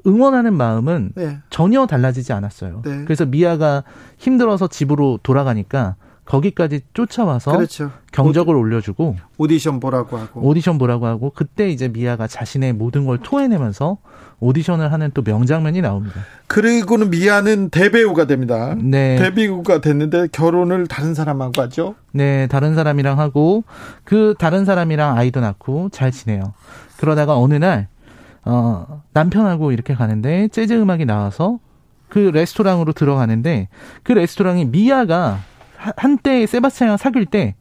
응원하는 0.05 0.53
마음은 0.53 1.11
네. 1.15 1.39
전혀 1.49 1.85
달라지지 1.85 2.33
않았어요. 2.33 2.81
네. 2.85 3.03
그래서 3.05 3.25
미아가 3.25 3.83
힘들어서 4.17 4.67
집으로 4.67 5.19
돌아가니까 5.23 5.95
거기까지 6.25 6.81
쫓아와서 6.93 7.51
그렇죠. 7.51 7.91
경적을 8.13 8.55
올려주고 8.55 9.17
오디션 9.37 9.79
보라고 9.79 10.17
하고. 10.17 10.41
오디션 10.41 10.77
보라고 10.77 11.05
하고 11.05 11.31
그때 11.35 11.69
이제 11.69 11.89
미아가 11.89 12.27
자신의 12.27 12.73
모든 12.73 13.05
걸 13.05 13.17
토해내면서 13.17 13.97
오디션을 14.39 14.91
하는 14.91 15.11
또 15.13 15.21
명장면이 15.23 15.81
나옵니다. 15.81 16.21
그리고는 16.47 17.09
미아는 17.09 17.69
대배우가 17.69 18.25
됩니다. 18.27 18.75
네. 18.77 19.17
대배우가 19.17 19.81
됐는데 19.81 20.27
결혼을 20.31 20.87
다른 20.87 21.13
사람하고 21.13 21.61
하죠. 21.63 21.95
네, 22.11 22.47
다른 22.47 22.75
사람이랑 22.75 23.19
하고 23.19 23.63
그 24.03 24.33
다른 24.39 24.63
사람이랑 24.65 25.17
아이도 25.17 25.41
낳고 25.41 25.89
잘 25.91 26.11
지내요. 26.11 26.53
그러다가 26.97 27.37
어느 27.37 27.55
날 27.55 27.87
어, 28.45 29.03
남편하고 29.13 29.71
이렇게 29.71 29.93
가는데 29.93 30.47
재즈 30.49 30.73
음악이 30.73 31.05
나와서 31.05 31.59
그 32.09 32.19
레스토랑으로 32.19 32.93
들어가는데 32.93 33.69
그 34.03 34.11
레스토랑이 34.13 34.65
미아가 34.65 35.39
하- 35.77 35.93
한때 35.97 36.45
세바스찬이랑 36.45 36.97
사귈 36.97 37.25
때 37.27 37.55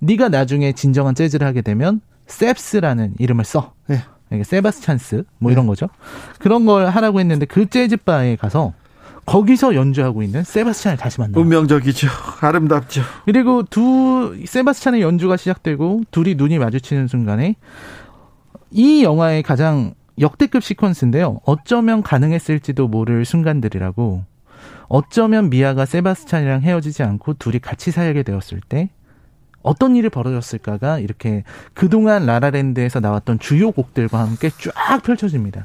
네가 0.00 0.28
나중에 0.28 0.72
진정한 0.72 1.14
재즈를 1.14 1.46
하게 1.46 1.62
되면 1.62 2.00
셉스라는 2.26 3.14
이름을 3.18 3.44
써. 3.44 3.72
네. 3.86 4.02
이게 4.32 4.42
세바스찬스 4.42 5.24
뭐 5.38 5.52
이런 5.52 5.66
거죠. 5.66 5.88
그런 6.38 6.66
걸 6.66 6.86
하라고 6.88 7.20
했는데 7.20 7.46
그 7.46 7.66
재즈 7.70 7.98
바에 7.98 8.36
가서 8.36 8.72
거기서 9.26 9.74
연주하고 9.74 10.22
있는 10.22 10.42
세바스찬을 10.42 10.98
다시 10.98 11.20
만나요. 11.20 11.40
운명적이죠. 11.40 12.08
아름답죠. 12.40 13.02
그리고 13.24 13.62
두 13.62 14.36
세바스찬의 14.44 15.00
연주가 15.00 15.36
시작되고 15.36 16.02
둘이 16.10 16.34
눈이 16.34 16.58
마주치는 16.58 17.06
순간에 17.08 17.56
이 18.70 19.02
영화의 19.04 19.42
가장 19.42 19.94
역대급 20.18 20.62
시퀀스인데요. 20.62 21.40
어쩌면 21.44 22.02
가능했을지도 22.02 22.88
모를 22.88 23.24
순간들이라고 23.24 24.24
어쩌면 24.88 25.50
미아가 25.50 25.86
세바스찬이랑 25.86 26.62
헤어지지 26.62 27.02
않고 27.02 27.34
둘이 27.34 27.58
같이 27.58 27.90
살게 27.90 28.22
되었을 28.22 28.60
때 28.68 28.90
어떤 29.62 29.96
일이 29.96 30.08
벌어졌을까가 30.10 30.98
이렇게 30.98 31.42
그동안 31.72 32.26
라라랜드에서 32.26 33.00
나왔던 33.00 33.38
주요 33.38 33.72
곡들과 33.72 34.20
함께 34.20 34.50
쫙 34.50 35.02
펼쳐집니다. 35.02 35.64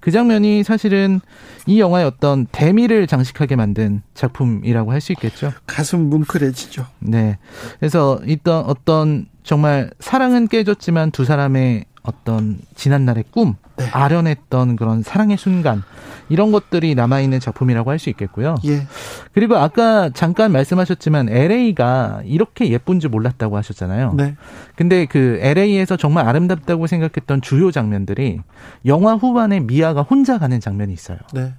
그 0.00 0.10
장면이 0.10 0.62
사실은 0.62 1.20
이 1.66 1.80
영화의 1.80 2.06
어떤 2.06 2.46
대미를 2.46 3.06
장식하게 3.06 3.56
만든 3.56 4.02
작품이라고 4.14 4.92
할 4.92 5.00
수 5.00 5.12
있겠죠. 5.12 5.52
가슴 5.66 6.10
뭉클해지죠. 6.10 6.86
네. 6.98 7.38
그래서 7.78 8.20
있던 8.26 8.64
어떤 8.64 9.26
정말 9.44 9.90
사랑은 10.00 10.48
깨졌지만 10.48 11.12
두 11.12 11.24
사람의 11.24 11.84
어떤 12.06 12.58
지난날의 12.74 13.24
꿈, 13.30 13.56
네. 13.76 13.86
아련했던 13.90 14.76
그런 14.76 15.02
사랑의 15.02 15.36
순간, 15.36 15.82
이런 16.28 16.52
것들이 16.52 16.94
남아 16.94 17.20
있는 17.20 17.40
작품이라고 17.40 17.90
할 17.90 17.98
수 17.98 18.10
있겠고요. 18.10 18.56
예. 18.66 18.86
그리고 19.32 19.56
아까 19.56 20.10
잠깐 20.10 20.52
말씀하셨지만 20.52 21.28
LA가 21.30 22.20
이렇게 22.24 22.70
예쁜 22.70 23.00
줄 23.00 23.10
몰랐다고 23.10 23.56
하셨잖아요. 23.56 24.14
네. 24.14 24.36
근데 24.74 25.06
그 25.06 25.38
LA에서 25.40 25.96
정말 25.96 26.28
아름답다고 26.28 26.86
생각했던 26.86 27.40
주요 27.40 27.70
장면들이 27.70 28.40
영화 28.84 29.14
후반에 29.14 29.60
미아가 29.60 30.02
혼자 30.02 30.38
가는 30.38 30.60
장면이 30.60 30.92
있어요. 30.92 31.18
네. 31.32 31.54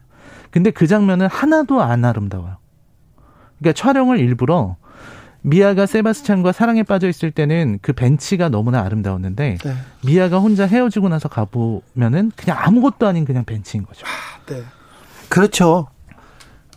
근데 0.51 0.71
그 0.71 0.87
장면은 0.87 1.27
하나도 1.27 1.81
안 1.81 2.05
아름다워요. 2.05 2.57
그러니까 3.59 3.73
촬영을 3.73 4.19
일부러 4.19 4.75
미아가 5.41 5.85
세바스찬과 5.85 6.51
사랑에 6.51 6.83
빠져 6.83 7.07
있을 7.07 7.31
때는 7.31 7.79
그 7.81 7.93
벤치가 7.93 8.49
너무나 8.49 8.81
아름다웠는데 8.81 9.57
네. 9.63 9.75
미아가 10.05 10.39
혼자 10.39 10.65
헤어지고 10.65 11.09
나서 11.09 11.29
가보면은 11.29 12.31
그냥 12.35 12.57
아무것도 12.61 13.07
아닌 13.07 13.23
그냥 13.25 13.45
벤치인 13.45 13.85
거죠. 13.85 14.05
네. 14.47 14.63
그렇죠. 15.29 15.87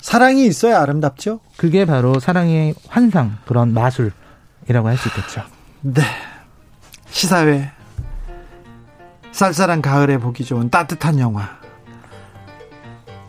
사랑이 0.00 0.46
있어야 0.46 0.80
아름답죠. 0.80 1.40
그게 1.56 1.84
바로 1.84 2.18
사랑의 2.20 2.74
환상 2.88 3.36
그런 3.46 3.72
마술이라고 3.74 4.88
할 4.88 4.96
수 4.96 5.08
있겠죠. 5.08 5.42
네. 5.82 6.02
시사회. 7.10 7.70
쌀쌀한 9.32 9.82
가을에 9.82 10.18
보기 10.18 10.44
좋은 10.44 10.70
따뜻한 10.70 11.18
영화. 11.18 11.48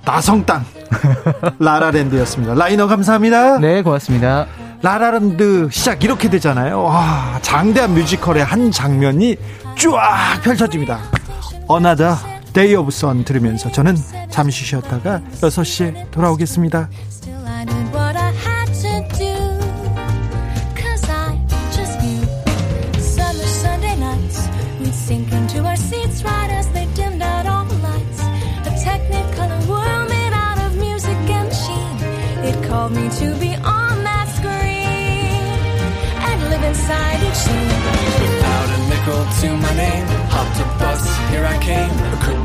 나성땅. 0.06 0.66
라라랜드였습니다. 1.60 2.54
라이너 2.56 2.88
감사합니다. 2.88 3.60
네, 3.60 3.82
고맙습니다. 3.82 4.48
라라랜드 4.82 5.70
시작 5.72 6.04
이렇게 6.04 6.30
되잖아요. 6.30 6.84
와, 6.84 7.40
장대한 7.42 7.94
뮤지컬의 7.94 8.44
한 8.44 8.72
장면이 8.72 9.38
쫙 9.78 10.42
펼쳐집니다. 10.44 11.00
Another 11.68 12.18
Day 12.54 12.76
of 12.76 12.92
Sun 12.92 13.24
들으면서 13.24 13.72
저는 13.72 13.96
잠시 14.30 14.66
쉬었다가 14.66 15.22
6시에 15.42 16.12
돌아오겠습니다. 16.12 16.90
me 32.92 33.10
to 33.10 33.34
be 33.40 33.51
to 39.40 39.56
my 39.56 39.74
name. 39.76 40.06
Hopped 40.30 40.60
a 40.60 40.66
bus, 40.80 41.04
here 41.30 41.46
I 41.46 41.58
came. 41.64 42.41